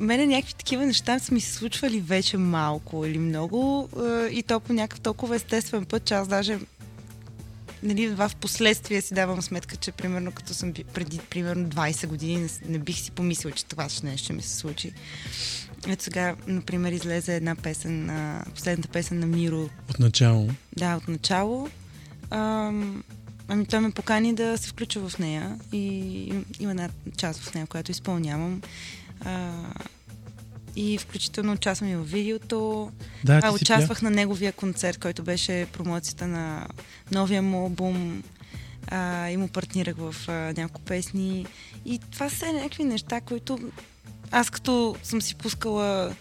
мене 0.00 0.26
някакви 0.26 0.54
такива 0.54 0.86
неща 0.86 1.18
са 1.18 1.34
ми 1.34 1.40
се 1.40 1.52
случвали 1.52 2.00
вече 2.00 2.36
малко 2.36 3.06
или 3.06 3.18
много 3.18 3.88
и 4.30 4.42
то 4.42 4.60
по 4.60 4.72
някакъв 4.72 5.00
толкова 5.00 5.36
естествен 5.36 5.84
път, 5.84 6.04
че 6.04 6.14
аз 6.14 6.28
даже 6.28 6.58
нали, 7.82 8.08
в 8.08 8.30
последствие 8.40 9.00
си 9.00 9.14
давам 9.14 9.42
сметка, 9.42 9.76
че 9.76 9.92
примерно 9.92 10.32
като 10.32 10.54
съм 10.54 10.72
преди 10.94 11.18
примерно 11.18 11.68
20 11.68 12.06
години 12.06 12.36
не, 12.36 12.48
не 12.68 12.78
бих 12.78 12.98
си 12.98 13.10
помислил, 13.10 13.52
че 13.52 13.64
това 13.64 13.88
нещо 14.02 14.32
ми 14.32 14.42
се 14.42 14.56
случи. 14.56 14.92
Ето 15.88 16.04
сега, 16.04 16.34
например, 16.46 16.92
излезе 16.92 17.36
една 17.36 17.54
песен, 17.54 18.10
а, 18.10 18.44
последната 18.54 18.88
песен 18.88 19.18
на 19.18 19.26
Миро. 19.26 19.68
От 19.90 19.98
начало. 19.98 20.48
Да, 20.76 20.96
от 20.96 21.08
начало. 21.08 21.68
Ам, 22.30 23.04
ами 23.48 23.66
той 23.66 23.80
ме 23.80 23.90
покани 23.90 24.34
да 24.34 24.58
се 24.58 24.68
включа 24.68 25.08
в 25.08 25.18
нея 25.18 25.58
и 25.72 26.24
има 26.60 26.70
една 26.70 26.88
част 27.16 27.40
в 27.40 27.54
нея, 27.54 27.66
която 27.66 27.90
изпълнявам. 27.90 28.62
А, 29.20 29.52
и 30.76 30.98
включително 30.98 31.52
участвам 31.52 31.90
и 31.90 31.96
в 31.96 32.04
видеото. 32.04 32.90
Да, 33.24 33.40
а, 33.42 33.52
участвах 33.52 34.02
на 34.02 34.10
неговия 34.10 34.52
концерт, 34.52 34.98
който 34.98 35.22
беше 35.22 35.66
промоцията 35.72 36.26
на 36.26 36.66
новия 37.12 37.42
му 37.42 37.58
албум. 37.58 38.22
А, 38.86 39.30
и 39.30 39.36
му 39.36 39.48
партнирах 39.48 39.96
в 39.96 40.14
а, 40.28 40.32
няколко 40.32 40.80
песни. 40.80 41.46
И 41.84 42.00
това 42.12 42.28
са 42.30 42.52
някакви 42.52 42.84
неща, 42.84 43.20
които 43.20 43.58
аз 44.34 44.50
като 44.50 44.96
съм 45.02 45.22
си 45.22 45.34
пускала 45.34 46.14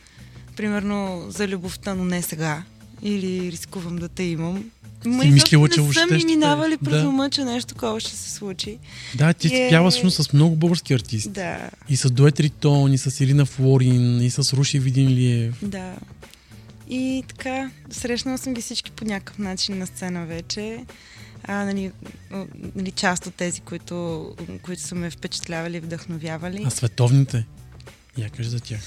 примерно 0.56 1.26
за 1.30 1.48
любовта, 1.48 1.94
но 1.96 2.06
не 2.06 2.22
сега. 2.22 2.64
Или 3.02 3.52
рискувам 3.52 3.96
да 3.96 4.10
те 4.10 4.24
имам. 4.24 4.72
Ма 5.06 5.26
мислила, 5.26 5.70
че 5.70 5.82
са 5.94 6.08
ми 6.12 6.26
минавали 6.26 6.78
през 6.78 7.02
да. 7.02 7.08
ума, 7.08 7.30
че 7.30 7.44
нещо 7.44 7.74
такова 7.74 8.00
ще 8.00 8.12
се 8.12 8.32
случи. 8.32 8.78
Да, 9.16 9.34
ти 9.34 9.48
е... 9.56 9.68
спява 9.68 9.92
всъщност 9.92 10.24
с 10.24 10.34
много 10.34 10.56
български 10.56 10.94
артисти. 10.94 11.30
Да. 11.30 11.70
И 11.90 11.96
с 11.96 12.12
Дует 12.12 12.40
Ритон, 12.40 12.94
и 12.94 12.98
с 12.98 13.24
Ирина 13.24 13.46
Флорин, 13.46 14.22
и 14.22 14.30
с 14.30 14.54
Руши 14.54 14.80
Видинлиев. 14.80 15.56
Да. 15.62 15.94
И 16.90 17.24
така, 17.28 17.72
срещнала 17.90 18.38
съм 18.38 18.54
ги 18.54 18.62
всички 18.62 18.92
по 18.92 19.06
някакъв 19.06 19.40
начин 19.40 19.78
на 19.78 19.88
сцена 19.88 20.26
вече. 20.26 20.86
А, 21.44 21.66
нали, 21.66 21.92
нали, 22.76 22.92
част 22.92 23.28
от 23.28 23.36
тези, 23.36 23.62
които, 23.62 24.28
които 24.62 24.82
са 24.82 24.96
ме 24.96 25.10
впечатлявали, 25.10 25.80
вдъхновявали. 25.80 26.64
А 26.66 26.70
световните? 26.70 27.46
Я 28.18 28.30
кажи 28.30 28.50
за 28.50 28.60
тях. 28.60 28.82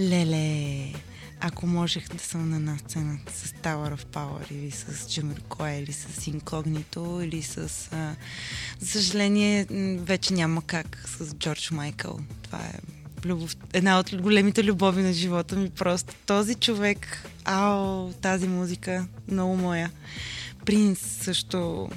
Леле, 0.00 0.92
ако 1.40 1.66
можех 1.66 2.08
да 2.08 2.18
съм 2.18 2.50
на 2.50 2.56
една 2.56 2.78
сцена 2.78 3.18
с 3.32 3.52
Tower 3.52 3.96
of 3.96 4.04
Power 4.04 4.52
или 4.52 4.70
с 4.70 5.08
Джамиркоя 5.08 5.74
или 5.74 5.92
с 5.92 6.26
Инкогнито 6.26 7.20
или 7.24 7.42
с... 7.42 7.58
А, 7.92 8.16
за 8.80 8.86
съжаление, 8.86 9.66
вече 10.00 10.34
няма 10.34 10.62
как 10.62 11.08
с 11.08 11.34
Джордж 11.34 11.70
Майкъл. 11.70 12.20
Това 12.42 12.58
е 12.58 12.72
любов, 13.28 13.56
една 13.72 13.98
от 13.98 14.22
големите 14.22 14.64
любови 14.64 15.02
на 15.02 15.12
живота 15.12 15.56
ми. 15.56 15.70
Просто 15.70 16.14
този 16.26 16.54
човек, 16.54 17.24
ао, 17.44 18.12
тази 18.12 18.48
музика, 18.48 19.06
много 19.28 19.56
моя. 19.56 19.90
Принц 20.66 20.98
също 21.22 21.90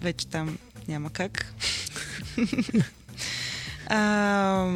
вече 0.00 0.26
там 0.26 0.58
няма 0.88 1.10
как. 1.10 1.54
а, 3.90 4.72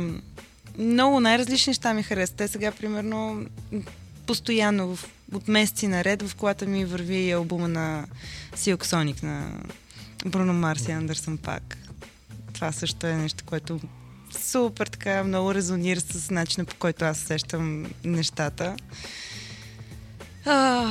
много 0.79 1.21
най-различни 1.21 1.71
неща 1.71 1.95
ми 1.95 2.03
харесват. 2.03 2.37
Те 2.37 2.49
сега, 2.49 2.73
примерно, 2.73 3.47
постоянно, 4.27 4.97
в, 4.97 5.09
от 5.33 5.49
месеци 5.49 5.89
наред, 5.89 6.23
в 6.23 6.35
колата 6.35 6.67
ми 6.67 6.85
върви 6.85 7.31
албума 7.31 7.69
на 7.69 8.07
Silk 8.57 8.85
Sonic 8.85 9.23
на 9.23 9.51
Бруно 10.27 10.53
Марс 10.53 10.89
и 10.89 10.93
Андерсън 10.93 11.39
пак. 11.39 11.77
Това 12.53 12.73
също 12.73 13.07
е 13.07 13.15
нещо, 13.15 13.45
което 13.47 13.81
супер 14.41 14.87
така 14.87 15.25
много 15.25 15.55
резонира 15.55 16.01
с 16.01 16.31
начина 16.31 16.65
по 16.65 16.75
който 16.77 17.05
аз 17.05 17.19
сещам 17.19 17.87
нещата. 18.05 18.77
А, 20.45 20.87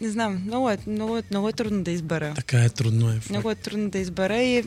не 0.00 0.10
знам, 0.10 0.42
много 0.46 0.70
е, 0.70 0.78
много, 0.86 1.18
е, 1.18 1.22
много 1.30 1.48
е 1.48 1.52
трудно 1.52 1.82
да 1.82 1.90
избера. 1.90 2.32
Така 2.34 2.64
е, 2.64 2.68
трудно 2.68 3.10
е. 3.10 3.14
Факт. 3.14 3.30
Много 3.30 3.50
е 3.50 3.54
трудно 3.54 3.90
да 3.90 3.98
избера 3.98 4.42
и 4.42 4.64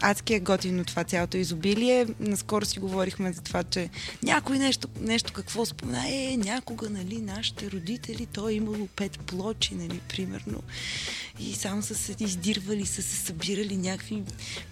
адски 0.00 0.34
е 0.34 0.40
готино 0.40 0.84
това 0.84 1.04
цялото 1.04 1.36
изобилие. 1.36 2.06
Наскоро 2.20 2.64
си 2.64 2.78
говорихме 2.78 3.32
за 3.32 3.40
това, 3.40 3.62
че 3.62 3.88
някой 4.22 4.58
нещо, 4.58 4.88
нещо 5.00 5.32
какво 5.32 5.66
спомена, 5.66 6.08
е, 6.08 6.36
някога, 6.36 6.90
нали, 6.90 7.20
нашите 7.20 7.70
родители, 7.70 8.26
той 8.26 8.52
е 8.52 8.54
имало 8.54 8.88
пет 8.96 9.18
плочи, 9.18 9.74
нали, 9.74 10.00
примерно. 10.08 10.62
И 11.40 11.54
само 11.54 11.82
са 11.82 11.94
се 11.94 12.16
издирвали, 12.20 12.86
са 12.86 13.02
се 13.02 13.16
събирали 13.16 13.76
някакви 13.76 14.22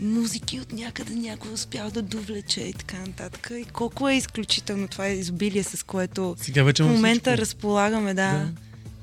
музики 0.00 0.60
от 0.60 0.72
някъде, 0.72 1.14
някой 1.14 1.52
успял 1.52 1.90
да 1.90 2.02
довлече 2.02 2.60
и 2.60 2.72
така 2.72 2.98
нататък. 2.98 3.50
И 3.58 3.64
колко 3.64 4.08
е 4.08 4.14
изключително 4.14 4.88
това 4.88 5.08
изобилие, 5.08 5.62
с 5.62 5.82
което 5.86 6.36
Сега 6.38 6.62
вече 6.62 6.82
в 6.82 6.86
момента 6.88 7.30
всичко. 7.30 7.40
разполагаме, 7.40 8.14
да. 8.14 8.32
Да. 8.32 8.48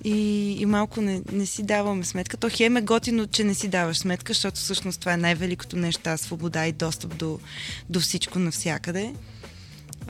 И, 0.03 0.51
и 0.59 0.65
малко 0.65 1.01
не, 1.01 1.21
не 1.31 1.45
си 1.45 1.63
даваме 1.63 2.03
сметка. 2.03 2.37
То 2.37 2.49
хем 2.51 2.77
е 2.77 2.81
готино, 2.81 3.27
че 3.27 3.43
не 3.43 3.53
си 3.53 3.67
даваш 3.67 3.97
сметка, 3.97 4.33
защото 4.33 4.59
всъщност 4.59 4.99
това 4.99 5.13
е 5.13 5.17
най-великото 5.17 5.77
нещо, 5.77 6.17
свобода 6.17 6.67
и 6.67 6.71
достъп 6.71 7.17
до, 7.17 7.39
до 7.89 7.99
всичко 7.99 8.39
навсякъде. 8.39 9.13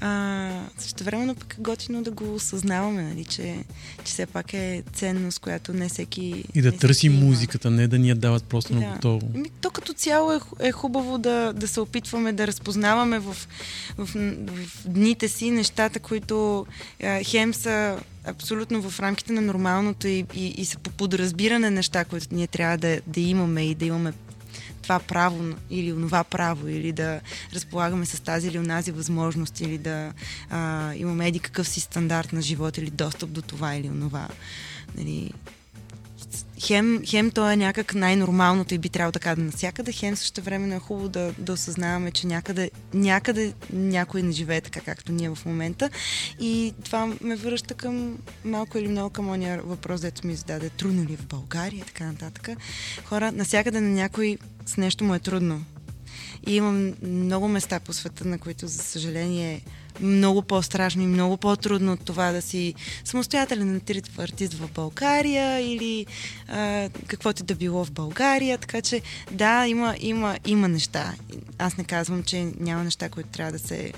А, 0.01 0.49
също 0.77 1.03
времено 1.03 1.35
пък 1.35 1.55
е 1.59 1.61
готино 1.61 2.03
да 2.03 2.11
го 2.11 2.35
осъзнаваме, 2.35 3.01
нали, 3.01 3.25
че, 3.25 3.55
че 3.97 4.13
все 4.13 4.25
пак 4.25 4.53
е 4.53 4.83
ценност, 4.93 5.39
която 5.39 5.73
не 5.73 5.89
всеки. 5.89 6.43
И 6.55 6.61
да 6.61 6.71
търсим 6.71 7.11
всеки 7.11 7.21
има. 7.21 7.25
музиката, 7.25 7.71
не 7.71 7.87
да 7.87 7.99
ни 7.99 8.09
я 8.09 8.15
дават 8.15 8.43
просто 8.43 8.73
на 8.73 8.79
Да. 8.79 8.87
готово. 8.87 9.31
Ами, 9.35 9.49
то 9.61 9.69
като 9.69 9.93
цяло 9.93 10.33
е, 10.33 10.39
е 10.59 10.71
хубаво 10.71 11.17
да, 11.17 11.53
да 11.53 11.67
се 11.67 11.79
опитваме 11.79 12.33
да 12.33 12.47
разпознаваме 12.47 13.19
в, 13.19 13.35
в, 13.97 14.09
в 14.47 14.87
дните 14.87 15.27
си 15.27 15.51
нещата, 15.51 15.99
които 15.99 16.65
е, 16.99 17.23
хем 17.23 17.53
са 17.53 17.97
абсолютно 18.25 18.89
в 18.89 18.99
рамките 18.99 19.33
на 19.33 19.41
нормалното 19.41 20.07
и, 20.07 20.25
и, 20.35 20.47
и 20.47 20.65
са 20.65 20.77
по 20.77 20.89
подразбиране 20.89 21.69
неща, 21.69 22.05
които 22.05 22.27
ние 22.31 22.47
трябва 22.47 22.77
да, 22.77 23.01
да 23.07 23.19
имаме 23.19 23.61
и 23.61 23.75
да 23.75 23.85
имаме 23.85 24.13
това 24.81 24.99
право 24.99 25.55
или 25.69 25.93
онова 25.93 26.23
право, 26.23 26.67
или 26.67 26.91
да 26.91 27.21
разполагаме 27.53 28.05
с 28.05 28.23
тази 28.23 28.47
или 28.47 28.59
онази 28.59 28.91
възможност, 28.91 29.61
или 29.61 29.77
да 29.77 30.13
а, 30.49 30.93
имаме 30.95 31.27
еди 31.27 31.39
какъв 31.39 31.67
си 31.67 31.79
стандарт 31.79 32.33
на 32.33 32.41
живот, 32.41 32.77
или 32.77 32.89
достъп 32.89 33.29
до 33.29 33.41
това 33.41 33.75
или 33.75 33.89
онова. 33.89 34.27
Нали, 34.97 35.31
хем, 36.61 37.01
хем 37.05 37.31
то 37.31 37.51
е 37.51 37.55
някак 37.55 37.95
най-нормалното 37.95 38.73
и 38.73 38.77
би 38.77 38.89
трябвало 38.89 39.11
така 39.11 39.35
да 39.35 39.41
е 39.41 39.45
навсякъде, 39.45 39.91
хем 39.91 40.15
също 40.15 40.41
време 40.41 40.75
е 40.75 40.79
хубаво 40.79 41.09
да, 41.09 41.33
да 41.37 41.53
осъзнаваме, 41.53 42.11
че 42.11 42.27
някъде, 42.27 42.71
някъде 42.93 43.53
някой 43.73 44.21
не 44.21 44.31
живее 44.31 44.61
така, 44.61 44.81
както 44.81 45.11
ние 45.11 45.29
в 45.29 45.45
момента. 45.45 45.89
И 46.39 46.73
това 46.83 47.13
ме 47.21 47.35
връща 47.35 47.73
към 47.73 48.17
малко 48.45 48.77
или 48.77 48.87
много 48.87 49.09
към 49.09 49.29
ония 49.29 49.61
въпрос, 49.61 50.01
дето 50.01 50.27
ми 50.27 50.35
зададе 50.35 50.69
трудно 50.69 51.05
ли 51.05 51.13
е 51.13 51.17
в 51.17 51.25
България 51.25 51.77
и 51.77 51.85
така 51.85 52.05
нататък. 52.05 52.49
Хора, 53.05 53.31
навсякъде 53.31 53.81
на 53.81 53.89
някой 53.89 54.37
с 54.65 54.77
нещо 54.77 55.03
му 55.03 55.15
е 55.15 55.19
трудно. 55.19 55.65
И 56.47 56.55
има 56.55 56.93
много 57.01 57.47
места 57.47 57.79
по 57.79 57.93
света, 57.93 58.27
на 58.27 58.37
които, 58.37 58.67
за 58.67 58.83
съжаление, 58.83 59.61
много 60.01 60.41
по-страшно 60.41 61.01
и 61.01 61.07
много 61.07 61.37
по-трудно 61.37 61.93
от 61.93 62.05
това 62.05 62.31
да 62.31 62.41
си 62.41 62.73
самостоятелен 63.03 63.81
артист 64.17 64.53
в 64.53 64.69
България 64.71 65.59
или 65.59 66.05
а, 66.47 66.89
каквото 67.07 67.43
да 67.43 67.55
било 67.55 67.85
в 67.85 67.91
България. 67.91 68.57
Така 68.57 68.81
че, 68.81 69.01
да, 69.31 69.67
има, 69.67 69.95
има, 69.99 70.37
има 70.45 70.67
неща. 70.67 71.13
Аз 71.57 71.77
не 71.77 71.83
казвам, 71.83 72.23
че 72.23 72.51
няма 72.59 72.83
неща, 72.83 73.09
които 73.09 73.29
трябва 73.29 73.51
да 73.51 73.59
се 73.59 73.93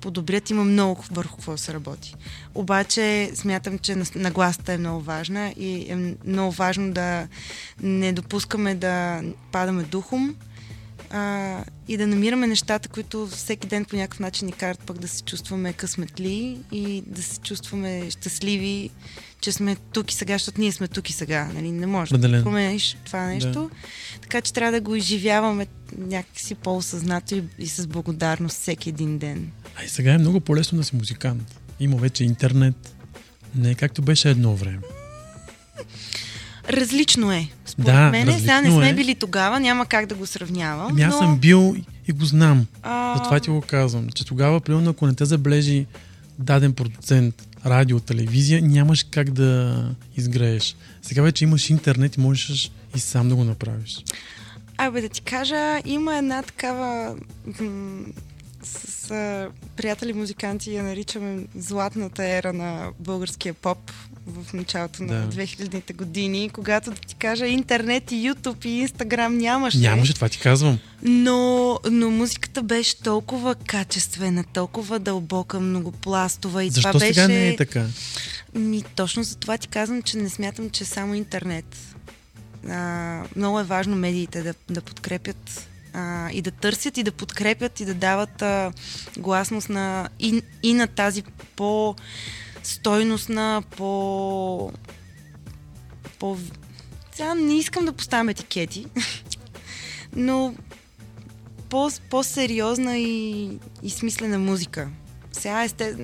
подобрят. 0.00 0.50
Има 0.50 0.64
много 0.64 1.04
върху 1.10 1.36
какво 1.36 1.56
се 1.56 1.72
работи. 1.72 2.14
Обаче 2.54 3.30
смятам, 3.34 3.78
че 3.78 3.96
нагласата 4.14 4.72
е 4.72 4.78
много 4.78 5.00
важна 5.00 5.54
и 5.56 5.92
е 5.92 6.16
много 6.24 6.52
важно 6.52 6.92
да 6.92 7.28
не 7.82 8.12
допускаме 8.12 8.74
да 8.74 9.22
падаме 9.52 9.82
духом 9.82 10.36
а, 11.10 11.64
и 11.88 11.96
да 11.96 12.06
намираме 12.06 12.46
нещата, 12.46 12.88
които 12.88 13.26
всеки 13.26 13.66
ден 13.66 13.84
по 13.84 13.96
някакъв 13.96 14.20
начин 14.20 14.46
ни 14.46 14.52
карат 14.52 14.78
пък 14.78 14.98
да 14.98 15.08
се 15.08 15.22
чувстваме 15.22 15.72
късметли 15.72 16.58
и 16.72 17.02
да 17.06 17.22
се 17.22 17.40
чувстваме 17.40 18.10
щастливи, 18.10 18.90
че 19.40 19.52
сме 19.52 19.76
тук 19.76 20.12
и 20.12 20.14
сега, 20.14 20.34
защото 20.34 20.60
ние 20.60 20.72
сме 20.72 20.88
тук 20.88 21.10
и 21.10 21.12
сега. 21.12 21.50
Нали? 21.54 21.72
Не 21.72 21.86
можеш 21.86 22.18
да 22.18 22.42
промениш 22.42 22.96
това 23.04 23.26
нещо. 23.26 23.52
Да. 23.52 23.70
Така 24.20 24.40
че 24.40 24.52
трябва 24.52 24.72
да 24.72 24.80
го 24.80 24.96
изживяваме 24.96 25.66
някакси 25.98 26.54
по-осъзнато 26.54 27.34
и, 27.34 27.42
и 27.58 27.66
с 27.66 27.86
благодарност 27.86 28.56
всеки 28.56 28.88
един 28.88 29.18
ден. 29.18 29.50
А 29.76 29.84
и 29.84 29.88
сега 29.88 30.12
е 30.12 30.18
много 30.18 30.40
по-лесно 30.40 30.78
да 30.78 30.84
си 30.84 30.96
музикант. 30.96 31.60
Има 31.80 31.96
вече 31.96 32.24
интернет. 32.24 32.96
Не 33.54 33.70
е 33.70 33.74
както 33.74 34.02
беше 34.02 34.30
едно 34.30 34.56
време. 34.56 34.78
Различно 36.68 37.32
е. 37.32 37.48
Според 37.70 37.86
да, 37.86 38.10
мен, 38.10 38.38
сега 38.38 38.60
не 38.60 38.70
сме 38.70 38.88
е. 38.88 38.94
били 38.94 39.14
тогава, 39.14 39.60
няма 39.60 39.86
как 39.86 40.06
да 40.06 40.14
го 40.14 40.26
сравнявам. 40.26 40.86
Ами 40.90 41.02
аз 41.02 41.14
но... 41.14 41.18
съм 41.18 41.38
бил 41.38 41.76
и 42.08 42.12
го 42.12 42.24
знам. 42.24 42.66
А... 42.82 43.16
Затова 43.16 43.40
ти 43.40 43.50
го 43.50 43.60
казвам, 43.60 44.08
че 44.14 44.26
тогава, 44.26 44.60
примерно, 44.60 44.90
ако 44.90 45.06
не 45.06 45.14
те 45.14 45.24
заблежи 45.24 45.86
даден 46.38 46.72
продуцент, 46.72 47.48
радио, 47.66 48.00
телевизия, 48.00 48.62
нямаш 48.62 49.06
как 49.10 49.30
да 49.30 49.84
изгрееш. 50.16 50.76
Сега 51.02 51.22
вече 51.22 51.44
имаш 51.44 51.70
интернет 51.70 52.16
и 52.16 52.20
можеш 52.20 52.70
и 52.96 53.00
сам 53.00 53.28
да 53.28 53.34
го 53.34 53.44
направиш. 53.44 54.04
Абе 54.78 55.00
да 55.00 55.08
ти 55.08 55.20
кажа, 55.20 55.80
има 55.84 56.16
една 56.16 56.42
такава 56.42 57.16
с 58.62 59.10
а, 59.10 59.48
приятели 59.76 60.12
музиканти 60.12 60.74
я 60.74 60.82
наричаме 60.82 61.44
златната 61.56 62.24
ера 62.24 62.52
на 62.52 62.90
българския 62.98 63.54
поп 63.54 63.92
в 64.26 64.52
началото 64.52 65.04
да. 65.04 65.14
на 65.14 65.28
2000-те 65.28 65.92
години, 65.92 66.50
когато 66.52 66.90
да 66.90 66.96
ти 66.96 67.14
кажа 67.14 67.46
интернет 67.46 68.12
и 68.12 68.14
YouTube 68.14 68.66
и 68.66 68.68
Инстаграм 68.68 69.38
нямаше. 69.38 69.78
Нямаше, 69.78 70.14
това 70.14 70.28
ти 70.28 70.38
казвам. 70.38 70.78
Но, 71.02 71.78
но 71.90 72.10
музиката 72.10 72.62
беше 72.62 73.02
толкова 73.02 73.54
качествена, 73.54 74.44
толкова 74.44 74.98
дълбока, 74.98 75.60
многопластова 75.60 76.64
и 76.64 76.70
Защо 76.70 76.88
това 76.88 77.00
беше... 77.00 77.14
сега 77.14 77.28
не 77.28 77.48
е 77.48 77.56
така? 77.56 77.86
Ми, 78.54 78.82
точно 78.96 79.22
за 79.22 79.36
това 79.36 79.58
ти 79.58 79.68
казвам, 79.68 80.02
че 80.02 80.16
не 80.16 80.28
смятам, 80.28 80.70
че 80.70 80.84
само 80.84 81.14
интернет. 81.14 81.76
А, 82.68 83.22
много 83.36 83.60
е 83.60 83.64
важно 83.64 83.96
медиите 83.96 84.42
да, 84.42 84.54
да 84.70 84.80
подкрепят 84.80 85.69
а, 85.92 86.30
и 86.30 86.42
да 86.42 86.50
търсят 86.50 86.96
и 86.96 87.02
да 87.02 87.12
подкрепят 87.12 87.80
и 87.80 87.84
да 87.84 87.94
дават 87.94 88.42
а, 88.42 88.72
гласност 89.18 89.68
на, 89.68 90.08
и, 90.18 90.42
и 90.62 90.74
на 90.74 90.86
тази 90.86 91.22
по 91.56 91.94
стойностна, 92.62 93.62
по... 93.76 94.72
по... 96.18 96.38
Сега 97.12 97.34
не 97.34 97.58
искам 97.58 97.84
да 97.84 97.92
поставям 97.92 98.28
етикети, 98.28 98.86
но 100.16 100.54
по, 101.68 101.90
по-сериозна 102.10 102.98
и, 102.98 103.50
и 103.82 103.90
смислена 103.90 104.38
музика. 104.38 104.88
Сега 105.32 105.68
сте... 105.68 105.96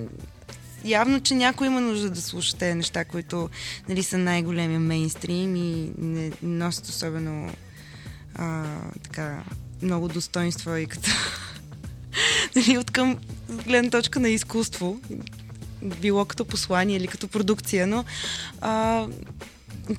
Явно, 0.84 1.20
че 1.20 1.34
някой 1.34 1.66
има 1.66 1.80
нужда 1.80 2.10
да 2.10 2.22
слуша 2.22 2.56
тези 2.56 2.74
неща, 2.74 3.04
които 3.04 3.50
нали, 3.88 4.02
са 4.02 4.18
най-големия 4.18 4.80
мейнстрим 4.80 5.56
и 5.56 5.92
не 5.98 6.32
носят 6.42 6.86
особено 6.86 7.50
а, 8.34 8.64
така, 9.02 9.44
много 9.82 10.08
достоинства 10.08 10.80
и 10.80 10.86
като 10.86 11.10
нали, 12.56 12.78
от 12.78 12.90
към 12.90 13.18
гледна 13.48 13.90
точка 13.90 14.20
на 14.20 14.28
изкуство 14.28 15.00
било 15.82 16.24
като 16.24 16.44
послание 16.44 16.96
или 16.96 17.06
като 17.06 17.28
продукция, 17.28 17.86
но 17.86 18.04
а, 18.60 19.06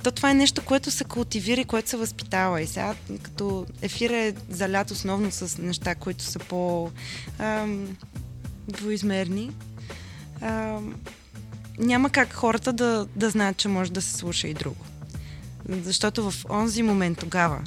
то 0.03 0.11
това 0.11 0.32
е 0.32 0.34
нещо, 0.34 0.65
което 0.65 0.91
се 0.91 1.03
култивира 1.03 1.61
и 1.61 1.65
което 1.65 1.89
се 1.89 1.97
възпитава. 1.97 2.61
И 2.61 2.67
сега, 2.67 2.95
като 3.21 3.65
ефир 3.82 4.09
е 4.09 4.34
залят 4.49 4.91
основно 4.91 5.32
с 5.32 5.57
неща, 5.57 5.95
които 5.95 6.23
са 6.23 6.39
по 6.39 6.91
а, 7.39 7.67
двоизмерни, 8.67 9.51
а, 10.41 10.80
няма 11.80 12.09
как 12.09 12.34
хората 12.34 12.73
да, 12.73 13.07
да 13.15 13.30
знаят, 13.30 13.57
че 13.57 13.67
може 13.67 13.91
да 13.91 14.01
се 14.01 14.13
слуша 14.13 14.47
и 14.47 14.53
друго. 14.53 14.86
Защото 15.69 16.32
в 16.32 16.45
онзи 16.49 16.84
момент 16.84 17.17
тогава, 17.17 17.59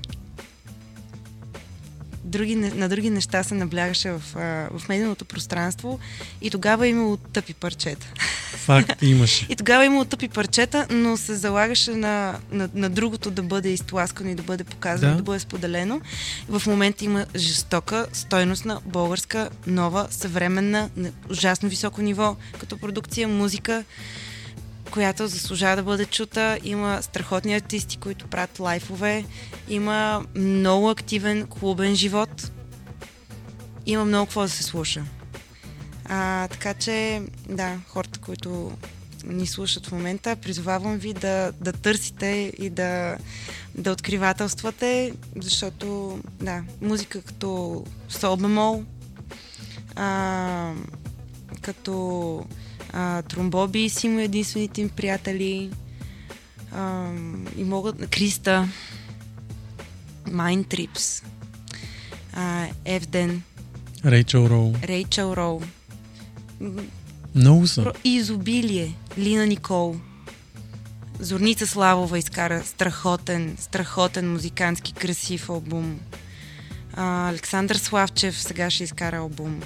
други, 2.31 2.57
на 2.57 2.89
други 2.89 3.11
неща 3.11 3.43
се 3.43 3.55
наблягаше 3.55 4.11
в, 4.11 4.23
в 4.71 4.89
медийното 4.89 5.25
пространство 5.25 5.99
и 6.43 6.51
тогава 6.51 6.87
е 6.87 6.91
имало 6.91 7.17
тъпи 7.17 7.55
парчета. 7.55 8.07
Факт, 8.51 9.03
имаше. 9.03 9.47
и 9.49 9.57
тогава 9.57 9.83
е 9.83 9.87
имало 9.87 10.05
тъпи 10.05 10.29
парчета, 10.29 10.87
но 10.91 11.17
се 11.17 11.35
залагаше 11.35 11.91
на, 11.91 12.39
на, 12.53 12.69
на 12.75 12.91
другото 12.91 13.31
да 13.31 13.43
бъде 13.43 13.69
изтласкано 13.69 14.31
и 14.31 14.35
да 14.35 14.43
бъде 14.43 14.65
показано, 14.65 15.13
да. 15.13 15.17
да 15.17 15.23
бъде 15.23 15.39
споделено. 15.39 16.01
В 16.49 16.63
момента 16.67 17.05
има 17.05 17.27
жестока, 17.37 18.07
стойностна, 18.13 18.81
българска, 18.87 19.51
нова, 19.67 20.07
съвременна, 20.11 20.91
на 20.97 21.11
ужасно 21.31 21.69
високо 21.69 22.03
ниво 22.03 22.37
като 22.59 22.79
продукция, 22.79 23.29
музика 23.29 23.85
която 24.91 25.27
заслужава 25.27 25.77
да 25.77 25.83
бъде 25.83 26.07
чута. 26.07 26.59
Има 26.65 26.99
страхотни 27.03 27.55
артисти, 27.55 27.97
които 27.97 28.27
правят 28.27 28.59
лайфове. 28.59 29.25
Има 29.69 30.25
много 30.35 30.91
активен 30.91 31.47
клубен 31.47 31.95
живот. 31.95 32.53
Има 33.87 34.05
много 34.05 34.27
какво 34.27 34.43
да 34.43 34.49
се 34.49 34.63
слуша. 34.63 35.05
А, 36.05 36.49
така 36.49 36.75
че, 36.75 37.23
да, 37.49 37.79
хората, 37.89 38.19
които 38.19 38.73
ни 39.25 39.47
слушат 39.47 39.87
в 39.87 39.93
момента, 39.93 40.37
призовавам 40.37 40.99
ви 40.99 41.13
да, 41.13 41.53
да 41.61 41.73
търсите 41.73 42.53
и 42.59 42.71
да, 42.71 43.17
да 43.75 43.93
откривателствате, 43.93 45.13
защото, 45.37 46.19
да, 46.41 46.63
музика 46.81 47.23
като 47.23 47.85
сол 48.09 48.37
бемол, 48.37 48.85
а, 49.97 50.73
като 51.63 52.45
а, 52.93 53.23
Тромбоби 53.23 53.89
си 53.89 54.09
му 54.09 54.19
единствените 54.19 54.81
им 54.81 54.89
приятели. 54.89 55.71
А, 56.73 57.11
и 57.57 57.65
могат... 57.65 58.11
Криста. 58.11 58.69
Mind 60.29 60.67
Trips. 60.67 61.25
А, 62.33 62.67
Евден. 62.85 63.43
Рейчел 64.05 64.47
Роу. 64.51 64.75
Рейчел 64.83 65.35
Роу. 65.37 65.61
Много 67.35 67.67
са. 67.67 67.93
Изобилие. 68.05 68.95
Лина 69.19 69.47
Никол. 69.47 69.97
Зорница 71.21 71.67
Славова 71.67 72.19
изкара 72.19 72.63
страхотен, 72.65 73.57
страхотен 73.59 74.33
музикантски 74.33 74.93
красив 74.93 75.49
албум. 75.49 76.01
А, 76.95 77.29
Александър 77.29 77.77
Славчев 77.77 78.43
сега 78.43 78.71
ще 78.71 78.85
изкара 78.85 79.17
албум. 79.17 79.61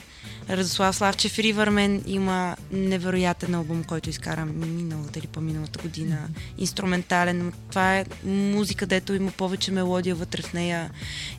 Радослав 0.51 0.97
Славчев 0.97 1.39
Ривърмен 1.39 2.03
има 2.07 2.57
невероятен 2.73 3.55
албум, 3.55 3.85
който 3.85 4.11
изкара 4.11 4.47
миналата 4.47 5.19
или 5.19 5.27
по-миналата 5.27 5.83
година. 5.83 6.29
Инструментален. 6.59 7.53
Това 7.71 7.97
е 7.99 8.05
музика, 8.25 8.87
дето 8.87 9.15
има 9.15 9.31
повече 9.31 9.73
мелодия 9.73 10.15
вътре 10.15 10.43
в 10.43 10.53
нея 10.53 10.91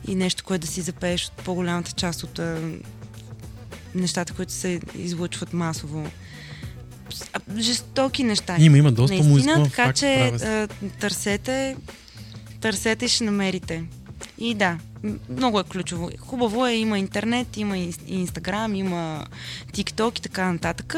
и 0.08 0.14
нещо, 0.14 0.44
което 0.44 0.66
да 0.66 0.72
си 0.72 0.80
запееш 0.80 1.26
от 1.26 1.32
по-голямата 1.32 1.92
част 1.92 2.22
от 2.22 2.40
нещата, 3.94 4.32
които 4.32 4.52
се 4.52 4.80
излъчват 4.94 5.52
масово. 5.52 6.06
Жестоки 7.58 8.24
неща. 8.24 8.56
Има, 8.58 8.78
има 8.78 8.92
доста 8.92 9.14
Наистина, 9.14 9.34
музика. 9.34 9.70
Така 9.70 9.84
факт, 9.84 9.98
че 9.98 10.32
търсете, 11.00 11.76
търсете 12.60 13.04
и 13.04 13.08
ще 13.08 13.24
намерите. 13.24 13.84
И 14.38 14.54
да, 14.54 14.78
много 15.28 15.60
е 15.60 15.64
ключово. 15.64 16.10
Хубаво 16.18 16.66
е, 16.66 16.74
има 16.74 16.98
интернет, 16.98 17.56
има 17.56 17.78
Инстаграм, 18.06 18.74
има 18.74 19.26
ТикТок 19.72 20.18
и 20.18 20.22
така 20.22 20.52
нататък, 20.52 20.96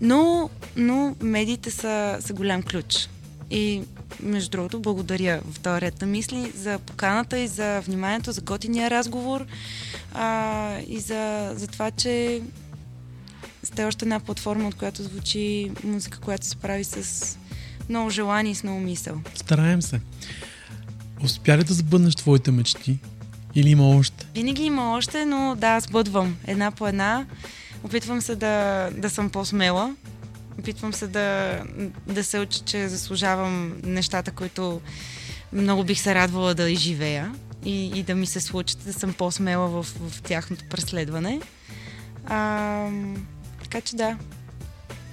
но, 0.00 0.50
но 0.76 1.16
медиите 1.20 1.70
са, 1.70 2.18
са 2.20 2.32
голям 2.32 2.62
ключ. 2.62 3.08
И 3.50 3.82
между 4.20 4.50
другото, 4.50 4.80
благодаря 4.80 5.40
в 5.50 5.60
този 5.60 5.80
ред 5.80 6.02
мисли 6.02 6.52
за 6.56 6.78
поканата 6.78 7.38
и 7.38 7.48
за 7.48 7.80
вниманието, 7.80 8.32
за 8.32 8.40
готиния 8.40 8.90
разговор 8.90 9.46
а, 10.14 10.78
и 10.86 11.00
за, 11.00 11.52
за 11.56 11.66
това, 11.66 11.90
че 11.90 12.42
сте 13.62 13.84
още 13.84 14.04
една 14.04 14.20
платформа, 14.20 14.68
от 14.68 14.74
която 14.74 15.02
звучи 15.02 15.70
музика, 15.84 16.20
която 16.20 16.46
се 16.46 16.56
прави 16.56 16.84
с 16.84 17.38
много 17.88 18.10
желание 18.10 18.52
и 18.52 18.54
с 18.54 18.62
много 18.62 18.80
мисъл. 18.80 19.20
Стараем 19.34 19.82
се. 19.82 20.00
Успя 21.24 21.58
ли 21.58 21.64
да 21.64 21.74
сбъднеш 21.74 22.14
твоите 22.14 22.50
мечти? 22.50 22.98
Или 23.54 23.70
има 23.70 23.88
още? 23.88 24.26
Винаги 24.34 24.62
има 24.62 24.94
още, 24.96 25.24
но 25.24 25.56
да, 25.58 25.80
сбъдвам 25.80 26.36
една 26.46 26.70
по 26.70 26.88
една. 26.88 27.26
Опитвам 27.84 28.20
се 28.20 28.36
да, 28.36 28.88
да 28.96 29.10
съм 29.10 29.30
по-смела. 29.30 29.94
Опитвам 30.58 30.92
се 30.92 31.06
да, 31.06 31.58
да 32.06 32.24
се 32.24 32.38
уча, 32.38 32.60
че 32.64 32.88
заслужавам 32.88 33.72
нещата, 33.84 34.30
които 34.30 34.80
много 35.52 35.84
бих 35.84 36.00
се 36.00 36.14
радвала 36.14 36.54
да 36.54 36.70
изживея 36.70 37.34
и, 37.64 37.86
и 37.98 38.02
да 38.02 38.14
ми 38.14 38.26
се 38.26 38.40
случат, 38.40 38.78
да 38.84 38.92
съм 38.92 39.12
по-смела 39.12 39.68
в, 39.68 39.82
в 39.82 40.22
тяхното 40.22 40.64
преследване. 40.70 41.40
А, 42.26 42.88
така 43.62 43.80
че 43.80 43.96
да, 43.96 44.16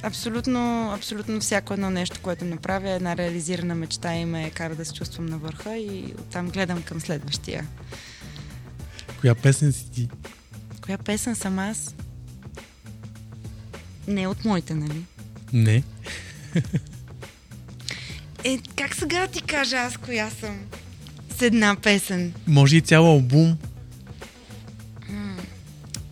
абсолютно, 0.03 0.91
абсолютно 0.93 1.39
всяко 1.39 1.73
едно 1.73 1.89
нещо, 1.89 2.19
което 2.21 2.45
направя, 2.45 2.89
една 2.89 3.17
реализирана 3.17 3.75
мечта 3.75 4.15
и 4.15 4.25
ме 4.25 4.51
кара 4.51 4.75
да 4.75 4.85
се 4.85 4.93
чувствам 4.93 5.25
на 5.25 5.37
върха 5.37 5.77
и 5.77 6.13
оттам 6.19 6.49
гледам 6.49 6.83
към 6.83 7.01
следващия. 7.01 7.67
Коя 9.21 9.35
песен 9.35 9.73
си 9.73 9.91
ти? 9.91 10.09
Коя 10.85 10.97
песен 10.97 11.35
съм 11.35 11.59
аз? 11.59 11.95
Не 14.07 14.27
от 14.27 14.45
моите, 14.45 14.73
нали? 14.73 15.05
Не. 15.53 15.83
Е, 18.43 18.59
как 18.75 18.95
сега 18.95 19.27
ти 19.27 19.41
кажа 19.41 19.77
аз 19.77 19.97
коя 19.97 20.29
съм? 20.29 20.59
С 21.37 21.41
една 21.41 21.75
песен. 21.75 22.33
Може 22.47 22.77
и 22.77 22.81
цял 22.81 23.05
албум. 23.05 23.57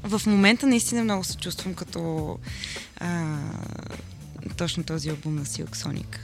В 0.03 0.21
момента 0.25 0.67
наистина 0.67 1.03
много 1.03 1.23
се 1.23 1.37
чувствам 1.37 1.73
като 1.73 2.39
а, 2.99 3.37
точно 4.57 4.83
този 4.83 5.09
албум 5.09 5.35
на 5.35 5.45
Silk 5.45 5.75
Sonic. 5.75 6.17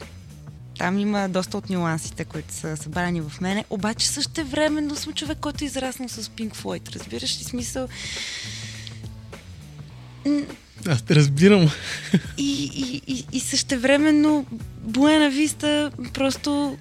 Там 0.77 0.99
има 0.99 1.29
доста 1.29 1.57
от 1.57 1.69
нюансите, 1.69 2.25
които 2.25 2.53
са 2.53 2.77
събрани 2.77 3.21
в 3.21 3.41
мене. 3.41 3.65
Обаче 3.69 4.07
също 4.07 4.45
времено 4.45 4.95
съм 4.95 5.13
човек, 5.13 5.37
който 5.41 5.63
е 5.63 5.67
израснал 5.67 6.09
с 6.09 6.23
Pink 6.23 6.55
Floyd. 6.55 6.95
Разбираш 6.95 7.39
ли 7.39 7.43
смисъл? 7.43 7.87
Аз 10.87 11.01
те 11.01 11.15
разбирам. 11.15 11.69
И, 12.37 12.71
и, 12.75 13.01
и, 13.13 13.25
и 13.31 13.39
същевременно 13.39 14.45
Буена 14.79 15.29
Виста 15.29 15.91
просто 16.13 16.77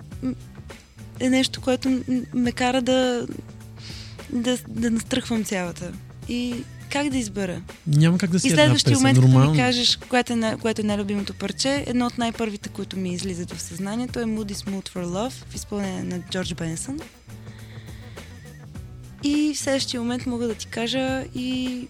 е 1.21 1.31
нещо, 1.31 1.61
което 1.61 2.03
ме 2.35 2.53
кара 2.53 2.83
да, 2.83 3.27
да, 4.33 4.59
да 4.69 4.91
настръхвам 4.91 5.45
цялата. 5.45 5.93
И 6.29 6.65
как 6.93 7.09
да 7.09 7.19
избера? 7.19 7.61
Няма 7.87 8.19
как 8.19 8.31
да 8.31 8.41
си 8.41 8.47
И 8.47 8.51
следващия 8.51 8.97
момент, 8.97 9.19
като 9.21 9.51
ми 9.51 9.57
кажеш, 9.57 9.99
което 10.09 10.33
е, 10.33 10.37
най- 10.37 10.57
което 10.57 10.81
е 10.81 10.85
най-любимото 10.85 11.35
парче, 11.35 11.85
едно 11.87 12.07
от 12.07 12.19
най-първите, 12.19 12.69
които 12.69 12.97
ми 12.97 13.15
излизат 13.15 13.53
в 13.53 13.63
съзнанието 13.63 14.21
е 14.21 14.25
Moody 14.25 14.53
Smooth 14.53 14.89
for 14.89 15.05
Love 15.07 15.31
в 15.49 15.55
изпълнение 15.55 16.03
на 16.03 16.21
Джордж 16.31 16.55
Бенсън. 16.55 16.99
И 19.23 19.53
в 19.55 19.59
следващия 19.59 20.01
момент 20.01 20.27
мога 20.27 20.47
да 20.47 20.55
ти 20.55 20.67
кажа 20.67 21.25
и 21.35 21.81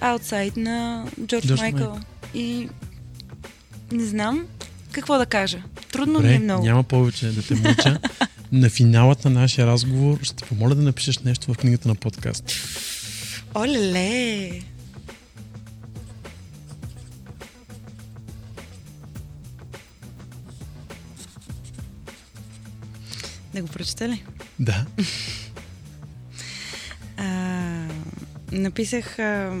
Outside 0.00 0.56
на 0.56 1.06
Джордж 1.26 1.46
Джордж 1.46 1.60
Майкъл. 1.60 1.90
Майкъл. 1.90 2.00
И 2.34 2.68
не 3.92 4.04
знам 4.04 4.46
какво 4.92 5.18
да 5.18 5.26
кажа. 5.26 5.62
Трудно 5.92 6.14
ми 6.14 6.22
Добре, 6.22 6.34
е 6.34 6.38
много. 6.38 6.64
няма 6.64 6.82
повече 6.82 7.26
да 7.26 7.42
те 7.42 7.54
мъча. 7.54 7.98
на 8.52 8.70
финалът 8.70 9.24
на 9.24 9.30
нашия 9.30 9.66
разговор 9.66 10.18
ще 10.22 10.36
те 10.36 10.44
помоля 10.44 10.74
да 10.74 10.82
напишеш 10.82 11.18
нещо 11.18 11.54
в 11.54 11.56
книгата 11.56 11.88
на 11.88 11.94
подкаст. 11.94 12.44
Оле-ле! 13.54 14.62
Да 23.54 23.62
го 23.62 23.68
прочета 23.68 24.08
ли? 24.08 24.24
Да. 24.58 24.86
А, 27.16 27.86
написах 28.52 29.18
а, 29.18 29.58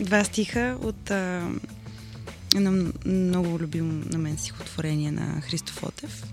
два 0.00 0.24
стиха 0.24 0.78
от 0.82 1.10
а, 1.10 1.50
едно 2.54 2.92
много 3.06 3.58
любимо 3.58 4.04
на 4.06 4.18
мен 4.18 4.38
стихотворение 4.38 5.10
на 5.10 5.40
Христо 5.40 5.72
Фотев. 5.72 6.24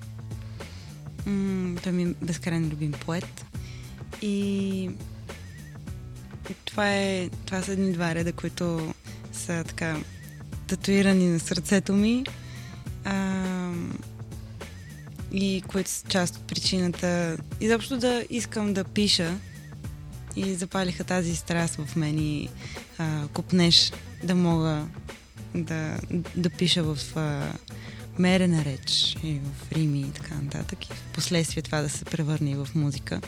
М, 1.28 1.78
той 1.84 1.92
ми 1.92 2.04
е 2.04 2.14
безкрайно 2.22 2.70
любим 2.70 2.92
поет. 2.92 3.46
И 4.22 4.90
това, 6.66 6.96
е, 6.96 7.30
това 7.46 7.62
са 7.62 7.72
едни 7.72 7.94
два 7.94 8.16
реда, 8.16 8.34
които 8.34 8.94
са 9.34 9.64
така 9.64 9.98
татуирани 10.68 11.28
на 11.28 11.40
сърцето 11.40 11.94
ми. 11.94 12.24
А, 13.06 13.40
и 15.32 15.64
които 15.68 15.90
са 15.90 16.08
част 16.08 16.36
от 16.36 16.48
причината 16.48 17.38
изобщо 17.62 17.98
да 17.98 18.24
искам 18.30 18.74
да 18.74 18.84
пиша 18.84 19.38
и 20.36 20.56
запалиха 20.56 21.04
тази 21.04 21.36
страст 21.36 21.76
в 21.76 21.96
мен 21.96 22.20
и 22.20 22.50
а, 22.98 23.28
купнеш 23.28 23.92
да 24.24 24.36
мога 24.36 24.88
да, 25.56 25.98
да 26.36 26.50
пиша 26.50 26.84
в 26.84 27.18
а, 27.18 27.54
мерена 28.20 28.66
реч 28.66 29.18
и 29.24 29.40
в 29.40 29.72
рими 29.72 30.00
и 30.00 30.12
така 30.12 30.36
нататък. 30.36 30.86
И 30.86 30.94
в 30.94 31.04
последствие 31.14 31.64
това 31.64 31.82
да 31.82 31.90
се 31.90 32.06
превърне 32.06 32.56
в 32.56 32.68
музика. 32.76 33.22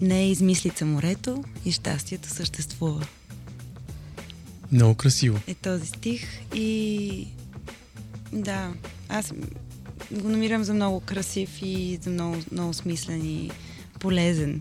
Не 0.00 0.20
е 0.22 0.30
измислица 0.30 0.84
морето 0.84 1.44
и 1.64 1.72
щастието 1.72 2.28
съществува. 2.28 3.06
Много 4.72 4.94
красиво. 4.94 5.38
Е 5.46 5.54
този 5.54 5.86
стих 5.86 6.40
и 6.54 7.28
да, 8.32 8.72
аз 9.08 9.32
го 10.10 10.28
намирам 10.28 10.64
за 10.64 10.74
много 10.74 11.00
красив 11.00 11.62
и 11.62 11.98
за 12.02 12.10
много, 12.10 12.36
много 12.52 12.74
смислен 12.74 13.26
и 13.26 13.50
полезен 14.00 14.60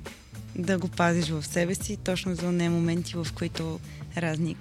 да 0.55 0.77
го 0.77 0.87
пазиш 0.87 1.29
в 1.29 1.43
себе 1.43 1.75
си, 1.75 1.97
точно 1.97 2.35
за 2.35 2.51
не 2.51 2.69
моменти, 2.69 3.13
в 3.15 3.27
които 3.35 3.79
разни 4.17 4.55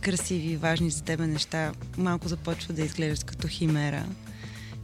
красиви 0.00 0.50
и 0.52 0.56
важни 0.56 0.90
за 0.90 1.02
тебе 1.02 1.26
неща 1.26 1.72
малко 1.98 2.28
започват 2.28 2.76
да 2.76 2.82
изглеждат 2.82 3.24
като 3.24 3.48
химера 3.48 4.06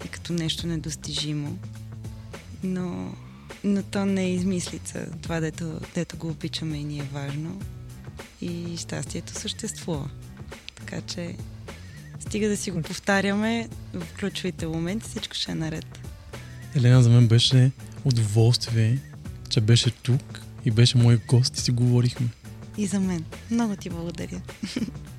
и 0.04 0.08
като 0.08 0.32
нещо 0.32 0.66
недостижимо. 0.66 1.58
Но, 2.62 3.14
но 3.64 3.82
то 3.82 4.06
не 4.06 4.24
е 4.24 4.32
измислица. 4.32 5.06
Това, 5.22 5.40
дето, 5.40 5.80
дето 5.94 6.16
го 6.16 6.28
обичаме 6.28 6.76
и 6.76 6.84
ни 6.84 6.98
е 6.98 7.08
важно. 7.12 7.60
И 8.40 8.76
щастието 8.76 9.32
съществува. 9.32 10.10
Така 10.74 11.00
че 11.00 11.36
стига 12.20 12.48
да 12.48 12.56
си 12.56 12.70
го 12.70 12.82
повтаряме 12.82 13.68
в 13.94 14.06
ключовите 14.20 14.66
моменти, 14.66 15.08
всичко 15.08 15.34
ще 15.34 15.52
е 15.52 15.54
наред. 15.54 15.98
Елена, 16.74 17.02
за 17.02 17.10
мен 17.10 17.28
беше 17.28 17.70
удоволствие, 18.04 18.98
че 19.48 19.60
беше 19.60 19.90
тук 19.90 20.40
и 20.64 20.70
беше 20.70 20.98
мой 20.98 21.16
гост 21.28 21.56
и 21.56 21.60
си 21.60 21.70
говорихме. 21.70 22.28
И 22.78 22.86
за 22.86 23.00
мен. 23.00 23.24
Много 23.50 23.76
ти 23.76 23.90
благодаря. 23.90 24.40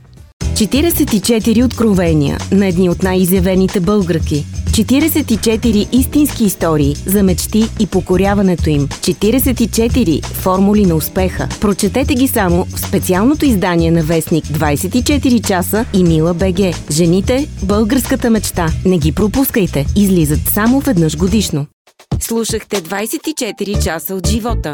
44 0.67 1.65
откровения 1.65 2.37
на 2.51 2.67
едни 2.67 2.89
от 2.89 3.03
най-изявените 3.03 3.79
българки. 3.79 4.45
44 4.65 5.95
истински 5.95 6.43
истории 6.43 6.95
за 7.05 7.23
мечти 7.23 7.63
и 7.79 7.87
покоряването 7.87 8.69
им. 8.69 8.87
44 8.87 10.25
формули 10.25 10.85
на 10.85 10.95
успеха. 10.95 11.47
Прочетете 11.61 12.13
ги 12.13 12.27
само 12.27 12.65
в 12.65 12.79
специалното 12.79 13.45
издание 13.45 13.91
на 13.91 14.03
Вестник 14.03 14.45
24 14.45 15.47
часа 15.47 15.85
и 15.93 16.03
Мила 16.03 16.33
БГ. 16.33 16.75
Жените– 16.91 17.47
българската 17.63 18.29
мечта. 18.29 18.67
Не 18.85 18.97
ги 18.97 19.11
пропускайте. 19.11 19.85
Излизат 19.95 20.39
само 20.53 20.79
веднъж 20.79 21.17
годишно. 21.17 21.65
Слушахте 22.19 22.75
24 22.75 23.83
часа 23.83 24.15
от 24.15 24.27
живота. 24.27 24.73